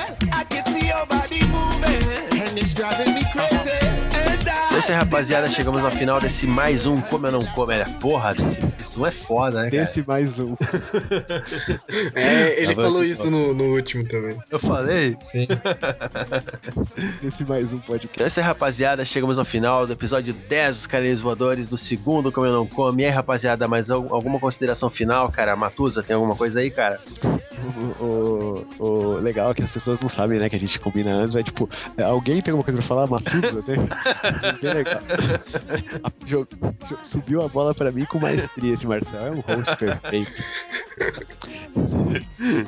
isso 4.85 4.91
aí, 4.91 4.97
rapaziada. 4.99 5.47
Chegamos 5.47 5.83
ao 5.83 5.89
final 5.91 6.19
desse 6.19 6.45
mais 6.45 6.85
um 6.85 6.99
Como 7.01 7.25
Eu 7.25 7.31
Não 7.31 7.45
Como. 7.47 7.71
É, 7.71 7.83
porra, 7.99 8.33
esse, 8.33 8.43
esse 8.81 8.99
um 8.99 9.05
é 9.07 9.11
foda, 9.11 9.63
né, 9.63 9.71
cara? 9.71 9.83
Esse 9.83 10.03
mais 10.07 10.39
um. 10.39 10.55
É, 12.13 12.61
ele 12.61 12.75
Tá 12.75 12.83
falou 12.83 13.03
isso 13.03 13.29
no, 13.31 13.53
no 13.53 13.63
último 13.75 14.07
também. 14.07 14.37
Eu 14.49 14.59
falei? 14.59 15.15
Sim. 15.19 15.47
Esse 17.23 17.43
mais 17.45 17.73
um 17.73 17.79
podcast. 17.79 18.13
Então 18.15 18.25
é 18.25 18.27
isso 18.27 18.39
aí, 18.39 18.45
rapaziada. 18.45 19.03
Chegamos 19.05 19.39
ao 19.39 19.45
final 19.45 19.85
do 19.87 19.93
episódio 19.93 20.33
10 20.33 20.75
dos 20.77 20.87
Carinhos 20.87 21.21
Voadores, 21.21 21.67
do 21.67 21.77
segundo 21.77 22.31
Como 22.31 22.45
Eu 22.45 22.53
Não 22.53 22.67
Como. 22.67 22.99
E 22.99 23.05
aí, 23.05 23.11
rapaziada, 23.11 23.67
mais 23.67 23.89
al- 23.89 24.13
alguma 24.13 24.39
consideração 24.39 24.89
final, 24.89 25.29
cara? 25.31 25.55
Matusa, 25.55 26.03
tem 26.03 26.15
alguma 26.15 26.35
coisa 26.35 26.59
aí, 26.59 26.69
cara? 26.69 26.99
O, 27.99 28.65
o- 28.79 29.13
legal 29.19 29.51
é 29.51 29.53
que 29.53 29.63
as 29.63 29.69
pessoas 29.71 29.99
não 29.99 30.09
sabem, 30.09 30.39
né? 30.39 30.49
Que 30.49 30.55
a 30.55 30.59
gente 30.59 30.79
combina 30.79 31.13
antes. 31.13 31.35
É 31.35 31.43
tipo, 31.43 31.69
é, 31.97 32.03
alguém 32.03 32.41
tem 32.41 32.51
alguma 32.51 32.63
coisa 32.63 32.77
pra 32.79 32.87
falar? 32.87 33.07
Matusa, 33.07 33.63
né? 33.67 34.57
Bem 34.61 34.73
legal. 34.73 35.01
Subiu 37.03 37.41
a 37.43 37.47
bola 37.47 37.73
pra 37.73 37.91
mim 37.91 38.05
com 38.05 38.19
maestria 38.19 38.73
esse 38.73 38.85
Marcel. 38.87 39.19
É 39.25 39.31
um 39.31 39.39
host 39.41 39.75
perfeito. 39.77 40.31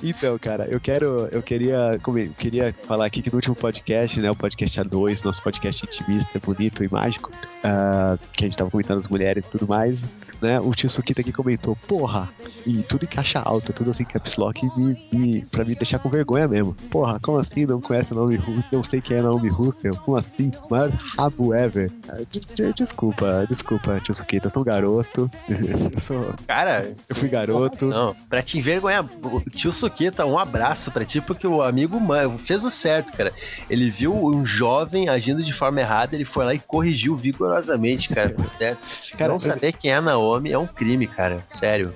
Então, 0.04 0.38
cara, 0.38 0.66
eu 0.70 0.80
quero. 0.80 1.28
Eu 1.32 1.42
queria, 1.42 2.00
queria 2.38 2.76
falar 2.86 3.06
aqui 3.06 3.22
que 3.22 3.30
no 3.30 3.36
último 3.36 3.56
podcast, 3.56 4.20
né? 4.20 4.30
O 4.30 4.36
podcast 4.36 4.82
A2, 4.82 5.24
nosso 5.24 5.42
podcast 5.44 5.86
intimista, 5.86 6.40
bonito 6.40 6.84
e 6.84 6.92
mágico, 6.92 7.32
ah, 7.64 8.18
que 8.34 8.44
a 8.44 8.48
gente 8.48 8.58
tava 8.58 8.70
comentando 8.70 9.00
as 9.00 9.08
mulheres 9.08 9.46
e 9.46 9.50
tudo 9.50 9.68
mais, 9.68 10.20
né? 10.42 10.60
O 10.60 10.74
tio 10.74 10.90
Sukita 10.90 11.22
aqui 11.22 11.32
comentou, 11.32 11.76
porra, 11.88 12.30
e 12.66 12.82
tudo 12.84 13.04
em 13.04 13.08
caixa 13.08 13.40
alta, 13.40 13.72
tudo 13.72 13.92
assim, 13.92 14.04
caps 14.04 14.36
lock, 14.36 14.66
me, 14.78 14.87
me, 15.12 15.42
pra 15.46 15.64
me 15.66 15.76
deixar 15.76 16.00
com 16.00 16.10
vergonha 16.10 16.48
mesmo. 16.48 16.74
Porra, 16.92 17.20
como 17.22 17.38
assim? 17.40 17.66
Não 17.66 17.82
conhece 17.82 18.14
a 18.14 18.16
Naomi 18.16 18.36
Russell? 18.36 18.64
Não 18.72 18.84
sei 18.84 19.02
quem 19.02 19.18
é 19.18 19.20
a 19.20 19.24
Naomi 19.24 19.50
Russell? 19.50 19.96
Como 19.98 20.18
assim? 20.18 20.52
Maior 20.70 20.90
rabo 21.18 21.54
ever. 21.54 21.92
Des- 22.32 22.46
des- 22.46 22.74
Desculpa, 22.76 23.46
desculpa, 23.50 24.00
tio 24.00 24.14
Sukita, 24.16 24.48
eu 24.48 24.52
sou 24.52 24.62
um 24.62 24.66
garoto. 24.66 25.30
Eu 25.48 26.00
sou. 26.00 26.34
Cara, 26.48 26.92
Eu 27.10 27.16
fui 27.16 27.28
garoto. 27.30 27.86
Não, 27.88 28.16
pra 28.30 28.42
te 28.42 28.58
envergonhar, 28.58 29.06
tio 29.52 29.72
Suquita, 29.72 30.26
um 30.26 30.38
abraço 30.38 30.92
pra 30.92 31.04
ti, 31.06 31.20
porque 31.22 31.46
o 31.48 31.62
amigo 31.62 32.00
mano, 32.00 32.38
fez 32.38 32.64
o 32.64 32.70
certo, 32.70 33.12
cara. 33.14 33.32
Ele 33.70 33.90
viu 33.90 34.14
um 34.14 34.46
jovem 34.46 35.10
agindo 35.10 35.44
de 35.44 35.52
forma 35.54 35.80
errada, 35.82 36.16
ele 36.16 36.26
foi 36.26 36.46
lá 36.46 36.54
e 36.54 36.60
corrigiu 36.60 37.16
vigorosamente, 37.16 38.10
cara. 38.10 38.30
Tá 38.30 38.46
certo? 38.46 38.80
Cara, 39.18 39.30
não 39.30 39.36
eu- 39.36 39.40
saber 39.40 39.74
quem 39.74 39.92
é 39.92 39.96
a 39.96 40.02
Naomi 40.02 40.52
é 40.52 40.58
um 40.58 40.68
crime, 40.68 41.08
cara. 41.08 41.40
Sério. 41.46 41.94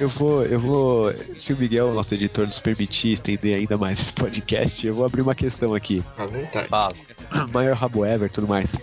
Eu 0.00 0.08
vou, 0.08 0.42
eu 0.44 0.58
vou. 0.58 1.12
Se 1.38 1.52
o 1.52 1.56
Miguel, 1.56 1.92
nosso 1.92 2.14
editor, 2.14 2.31
nos 2.38 2.58
permitir 2.60 3.12
estender 3.12 3.56
ainda 3.56 3.76
mais 3.76 4.00
esse 4.00 4.12
podcast, 4.12 4.86
eu 4.86 4.94
vou 4.94 5.04
abrir 5.04 5.22
uma 5.22 5.34
questão 5.34 5.74
aqui. 5.74 6.02
À 6.18 6.26
vontade. 6.26 6.68
Fala. 6.68 6.92
Maior 7.52 7.76
rabo 7.76 8.04
ever 8.04 8.28
e 8.28 8.32
tudo 8.32 8.48
mais. 8.48 8.74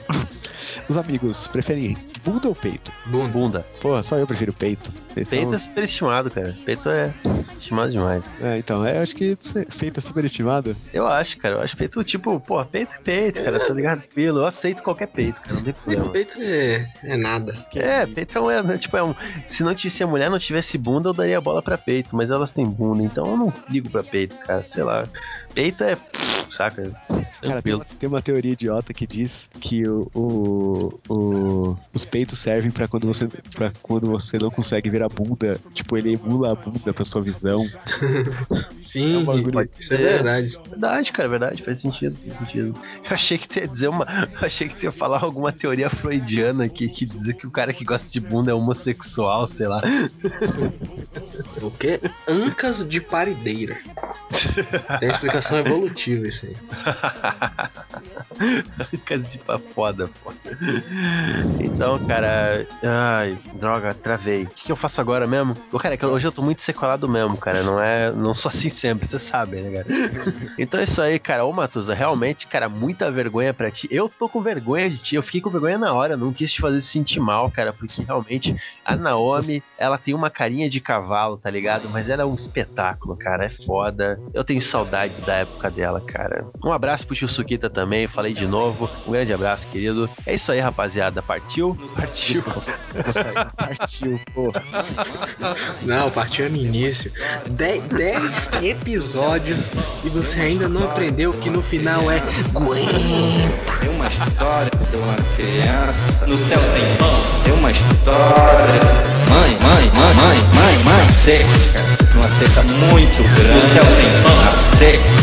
Os 0.87 0.97
amigos 0.97 1.47
preferem 1.47 1.97
bunda 2.23 2.47
ou 2.47 2.55
peito? 2.55 2.91
Bunda. 3.05 3.27
Bunda. 3.31 3.65
Porra, 3.81 4.03
só 4.03 4.17
eu 4.17 4.27
prefiro 4.27 4.53
peito. 4.53 4.91
Então, 5.11 5.23
Peito 5.25 5.53
é 5.55 5.57
superestimado, 5.57 6.31
cara. 6.31 6.57
Peito 6.65 6.89
é 6.89 7.11
superestimado 7.23 7.91
demais. 7.91 8.25
é, 8.41 8.57
então, 8.57 8.85
é, 8.85 8.97
eu 8.97 9.01
acho 9.03 9.15
que 9.15 9.35
se- 9.35 9.65
peito 9.77 9.99
é 9.99 10.01
superestimado. 10.01 10.75
Eu 10.93 11.07
acho, 11.07 11.37
cara. 11.37 11.55
Eu 11.57 11.61
acho 11.61 11.75
peito, 11.75 12.03
tipo, 12.03 12.39
pô, 12.39 12.63
peito 12.65 12.91
é 12.93 12.99
peito, 12.99 13.41
cara. 13.43 13.59
Tá 13.59 13.73
ligado? 13.73 14.03
Pelo. 14.13 14.39
Eu 14.39 14.45
aceito 14.45 14.81
qualquer 14.83 15.07
peito, 15.07 15.41
cara. 15.41 15.55
Não 15.55 15.63
tem 15.63 15.73
problema. 15.73 16.09
Peito 16.09 16.37
é, 16.39 16.87
é 17.03 17.17
nada. 17.17 17.55
É, 17.75 18.05
peito 18.05 18.37
é 18.37 18.41
um, 18.41 18.51
é, 18.71 18.77
tipo, 18.77 18.95
é 18.97 19.03
um. 19.03 19.13
Se, 19.47 19.63
não, 19.63 19.73
tivesse- 19.75 19.97
se 19.97 20.03
a 20.03 20.07
mulher 20.07 20.29
não 20.29 20.39
tivesse 20.39 20.77
bunda, 20.77 21.09
eu 21.09 21.13
daria 21.13 21.37
a 21.37 21.41
bola 21.41 21.61
pra 21.61 21.77
peito. 21.77 22.15
Mas 22.15 22.29
elas 22.31 22.51
têm 22.51 22.65
bunda, 22.65 23.03
então 23.03 23.28
eu 23.31 23.37
não 23.37 23.53
ligo 23.69 23.89
pra 23.89 24.03
peito, 24.03 24.35
cara. 24.37 24.63
Sei 24.63 24.83
lá. 24.83 25.03
Peito 25.53 25.83
é. 25.83 25.97
Saca? 26.51 26.91
Cara, 27.41 27.61
tem 27.61 27.73
uma, 27.73 27.85
tem 27.85 28.09
uma 28.09 28.21
teoria 28.21 28.51
idiota 28.51 28.93
que 28.93 29.07
diz 29.07 29.47
que 29.59 29.87
o, 29.87 30.09
o- 30.13 30.99
o- 31.07 31.77
os 31.93 32.03
peitos 32.03 32.37
servem 32.39 32.69
pra 32.71 32.87
quando 32.87 33.07
você 33.07 33.27
para 33.55 33.71
quando 33.81 34.09
você 34.09 34.37
não 34.37 34.49
consegue 34.51 34.89
ver 34.89 35.01
a 35.03 35.07
bunda, 35.07 35.59
tipo 35.73 35.97
ele 35.97 36.13
emula 36.13 36.51
a 36.51 36.55
bunda 36.55 36.93
pra 36.93 37.05
sua 37.05 37.21
visão. 37.21 37.65
Sim, 38.79 39.15
É 39.15 39.17
um 39.19 39.25
bagulho- 39.25 39.69
isso 39.77 39.93
é 39.93 39.97
verdade. 39.97 40.59
Verdade, 40.69 41.11
cara, 41.11 41.29
verdade, 41.29 41.63
faz 41.63 41.81
sentido, 41.81 42.13
faz 42.15 42.37
sentido. 42.39 42.79
Eu 43.03 43.11
achei 43.15 43.37
que 43.37 43.47
tu 43.47 43.59
ia 43.59 43.67
dizer 43.67 43.87
uma. 43.87 44.05
Eu 44.41 44.45
achei 44.47 44.67
que 44.67 44.75
tu 44.75 44.83
ia 44.83 44.91
falar 44.91 45.23
alguma 45.23 45.51
teoria 45.51 45.89
freudiana 45.89 46.65
aqui 46.65 46.89
que 46.89 47.05
dizer 47.05 47.33
que 47.35 47.47
o 47.47 47.51
cara 47.51 47.73
que 47.73 47.85
gosta 47.85 48.09
de 48.09 48.19
bunda 48.19 48.51
é 48.51 48.53
homossexual, 48.53 49.47
sei 49.47 49.67
lá. 49.67 49.81
O 51.61 51.71
quê? 51.71 51.99
Ancas 52.27 52.87
de 52.87 52.99
parideira. 53.01 53.77
Tem 54.99 55.09
explicação 55.09 55.57
evolutiva 55.57 56.27
isso 56.27 56.38
Cara 59.05 59.21
de 59.21 59.37
pá 59.39 59.59
foda, 59.59 60.09
pô. 60.23 60.31
Então, 61.59 61.99
cara. 61.99 62.65
Ai, 62.83 63.37
droga, 63.55 63.93
travei. 63.93 64.43
O 64.43 64.49
que, 64.49 64.65
que 64.65 64.71
eu 64.71 64.75
faço 64.75 65.01
agora 65.01 65.27
mesmo? 65.27 65.55
Ô, 65.71 65.79
Cara, 65.79 65.95
é 65.95 65.97
que 65.97 66.05
hoje 66.05 66.27
eu 66.27 66.31
tô 66.31 66.41
muito 66.41 66.61
sequelado 66.61 67.07
mesmo, 67.07 67.37
cara. 67.37 67.63
Não 67.63 67.81
é. 67.81 68.11
Não 68.11 68.33
sou 68.33 68.49
assim 68.49 68.69
sempre, 68.69 69.07
você 69.07 69.19
sabe, 69.19 69.61
né, 69.61 69.83
cara? 69.83 69.87
Então 70.57 70.79
é 70.79 70.83
isso 70.83 71.01
aí, 71.01 71.19
cara. 71.19 71.45
Ô, 71.45 71.51
Matusa, 71.51 71.93
realmente, 71.93 72.47
cara, 72.47 72.69
muita 72.69 73.11
vergonha 73.11 73.53
pra 73.53 73.71
ti. 73.71 73.87
Eu 73.91 74.09
tô 74.09 74.29
com 74.29 74.41
vergonha 74.41 74.89
de 74.89 74.97
ti. 74.97 75.15
Eu 75.15 75.23
fiquei 75.23 75.41
com 75.41 75.49
vergonha 75.49 75.77
na 75.77 75.93
hora. 75.93 76.15
Não 76.15 76.33
quis 76.33 76.53
te 76.53 76.61
fazer 76.61 76.81
se 76.81 76.87
sentir 76.87 77.19
mal, 77.19 77.49
cara. 77.51 77.73
Porque 77.73 78.01
realmente 78.03 78.55
a 78.85 78.95
Naomi, 78.95 79.63
ela 79.77 79.97
tem 79.97 80.13
uma 80.13 80.29
carinha 80.29 80.69
de 80.69 80.79
cavalo, 80.79 81.37
tá 81.37 81.49
ligado? 81.49 81.89
Mas 81.89 82.09
ela 82.09 82.23
é 82.23 82.25
um 82.25 82.35
espetáculo, 82.35 83.15
cara. 83.17 83.45
É 83.45 83.49
foda. 83.49 84.19
Eu 84.33 84.43
tenho 84.43 84.61
saudades 84.61 85.23
da 85.23 85.35
época 85.35 85.69
dela, 85.69 86.01
cara. 86.01 86.28
Um 86.63 86.71
abraço 86.71 87.05
pro 87.05 87.15
tio 87.15 87.27
Sukita 87.27 87.69
também. 87.69 88.07
Falei 88.07 88.33
de 88.33 88.47
novo. 88.47 88.89
Um 89.07 89.11
grande 89.11 89.33
abraço, 89.33 89.67
querido. 89.67 90.09
É 90.25 90.35
isso 90.35 90.51
aí, 90.51 90.59
rapaziada. 90.59 91.21
Partiu? 91.21 91.77
Partiu. 91.95 92.43
Nossa, 93.05 93.51
partiu, 93.55 94.19
porra. 94.33 94.63
Não, 95.81 96.09
partiu 96.11 96.45
é 96.45 96.49
no 96.49 96.57
início. 96.57 97.11
10 97.47 98.63
episódios 98.63 99.71
e 100.03 100.09
você 100.09 100.41
ainda 100.41 100.67
não 100.67 100.83
aprendeu 100.83 101.33
que 101.33 101.49
no 101.49 101.61
final 101.61 102.09
é 102.11 102.17
aguenta. 102.55 103.79
Tem 103.79 103.89
uma 103.89 104.07
história 104.07 104.71
de 104.89 104.95
uma 104.95 105.15
criança. 105.35 106.27
No 106.27 106.37
céu 106.37 106.59
tem 106.73 106.97
pão. 106.97 107.43
Tem 107.43 107.53
uma 107.53 107.71
história. 107.71 109.09
Mãe, 109.29 109.57
mãe, 109.61 109.91
mãe, 109.93 110.13
mãe, 110.15 110.37
mãe, 110.53 110.83
mãe 110.83 111.09
seca. 111.09 111.45
Numa 112.15 112.29
seca 112.29 112.63
muito 112.63 113.23
grande. 113.35 113.53
No 113.53 113.59
céu 113.59 113.83
tem 113.85 114.23
pão. 114.23 114.79
Seca. 114.79 115.18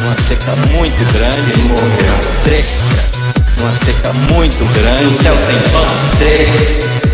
Numa 0.00 0.16
seca 0.28 0.54
muito 0.70 1.12
grande. 1.12 1.50
Ele 1.50 1.62
morreu 1.62 2.22
seca. 2.44 2.98
Numa 3.58 3.74
seca 3.76 4.12
muito 4.32 4.64
grande. 4.74 5.04
No 5.04 5.12
céu 5.22 5.36
tem 5.46 5.58
pão. 5.72 5.86
Seca. 6.18 7.08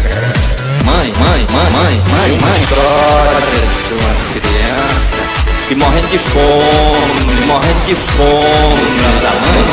Mãe, 0.84 1.12
mãe, 1.18 1.46
mãe, 1.50 1.70
mãe, 1.70 2.02
mãe, 2.10 2.38
mãe. 2.40 2.60
História 2.60 3.40
de 3.88 3.94
uma 3.94 4.14
criança. 4.32 5.24
E 5.70 5.74
morrendo 5.76 6.08
de 6.08 6.18
fome, 6.18 7.46
morrendo 7.46 7.86
de 7.86 7.94
fome, 7.94 8.84
da 9.22 9.30
mãe, 9.30 9.64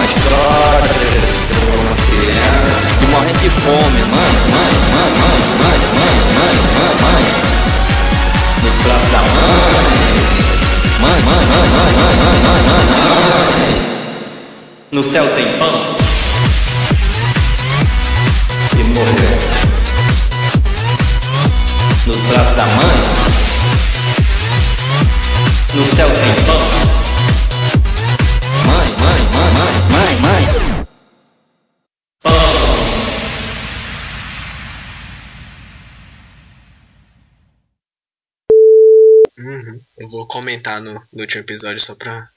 no, 40.80 40.94
no 40.94 41.22
último 41.22 41.42
episódio 41.42 41.80
só 41.82 41.96
pra. 41.96 42.30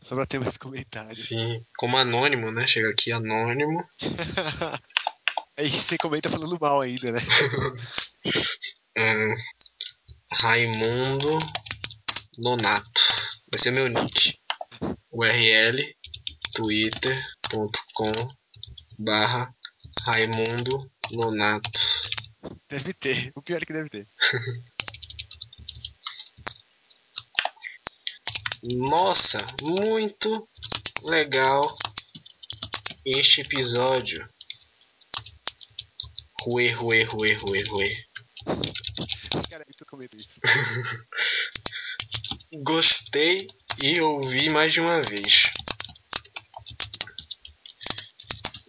Só 0.00 0.14
pra 0.14 0.26
ter 0.26 0.38
mais 0.38 0.56
comentários. 0.56 1.18
Sim, 1.18 1.64
como 1.76 1.96
anônimo, 1.96 2.50
né? 2.50 2.66
Chega 2.66 2.90
aqui 2.90 3.12
anônimo. 3.12 3.82
Aí 5.56 5.68
você 5.68 5.96
comenta 5.96 6.28
falando 6.28 6.58
mal 6.60 6.80
ainda, 6.80 7.12
né? 7.12 7.20
Hum, 8.98 9.34
Raimundo 10.42 11.38
Nonato. 12.38 13.00
Vai 13.50 13.60
ser 13.60 13.70
meu 13.70 13.88
nick. 13.88 14.38
URL 15.12 15.94
twitter.com 16.54 18.12
barra 18.98 19.54
Raimundo 20.06 20.78
Nonato. 21.12 21.70
Deve 22.68 22.92
ter. 22.94 23.32
O 23.34 23.42
pior 23.42 23.62
é 23.62 23.66
que 23.66 23.72
deve 23.72 23.88
ter. 23.88 24.06
Nossa, 28.72 29.38
muito 29.62 30.48
legal 31.04 31.76
este 33.04 33.42
episódio. 33.42 34.26
Ruê, 36.40 36.70
ruê, 36.70 37.04
ruê, 37.04 37.34
ruê, 37.34 37.62
ruê. 37.68 38.06
Cara, 39.50 39.66
tu 39.76 39.84
comenta 39.84 40.16
isso. 40.16 40.40
Gostei 42.64 43.46
e 43.82 44.00
ouvi 44.00 44.48
mais 44.50 44.72
de 44.72 44.80
uma 44.80 45.02
vez. 45.02 45.50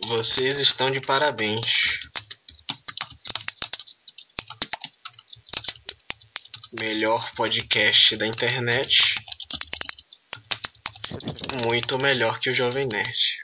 Vocês 0.07 0.59
estão 0.59 0.91
de 0.91 0.99
parabéns. 0.99 1.99
Melhor 6.79 7.31
podcast 7.35 8.17
da 8.17 8.27
internet. 8.27 9.14
Muito 11.65 11.97
melhor 11.99 12.39
que 12.39 12.49
o 12.49 12.53
Jovem 12.53 12.87
Nerd. 12.91 13.37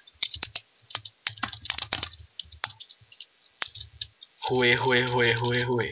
Ruê, 4.45 4.73
ruê, 4.73 5.01
ruê, 5.01 5.31
ruê, 5.33 5.63
ruê. 5.63 5.91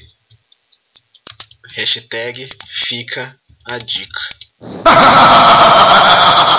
Hashtag 1.75 2.49
fica 2.67 3.39
a 3.65 3.77
dica. 3.77 4.19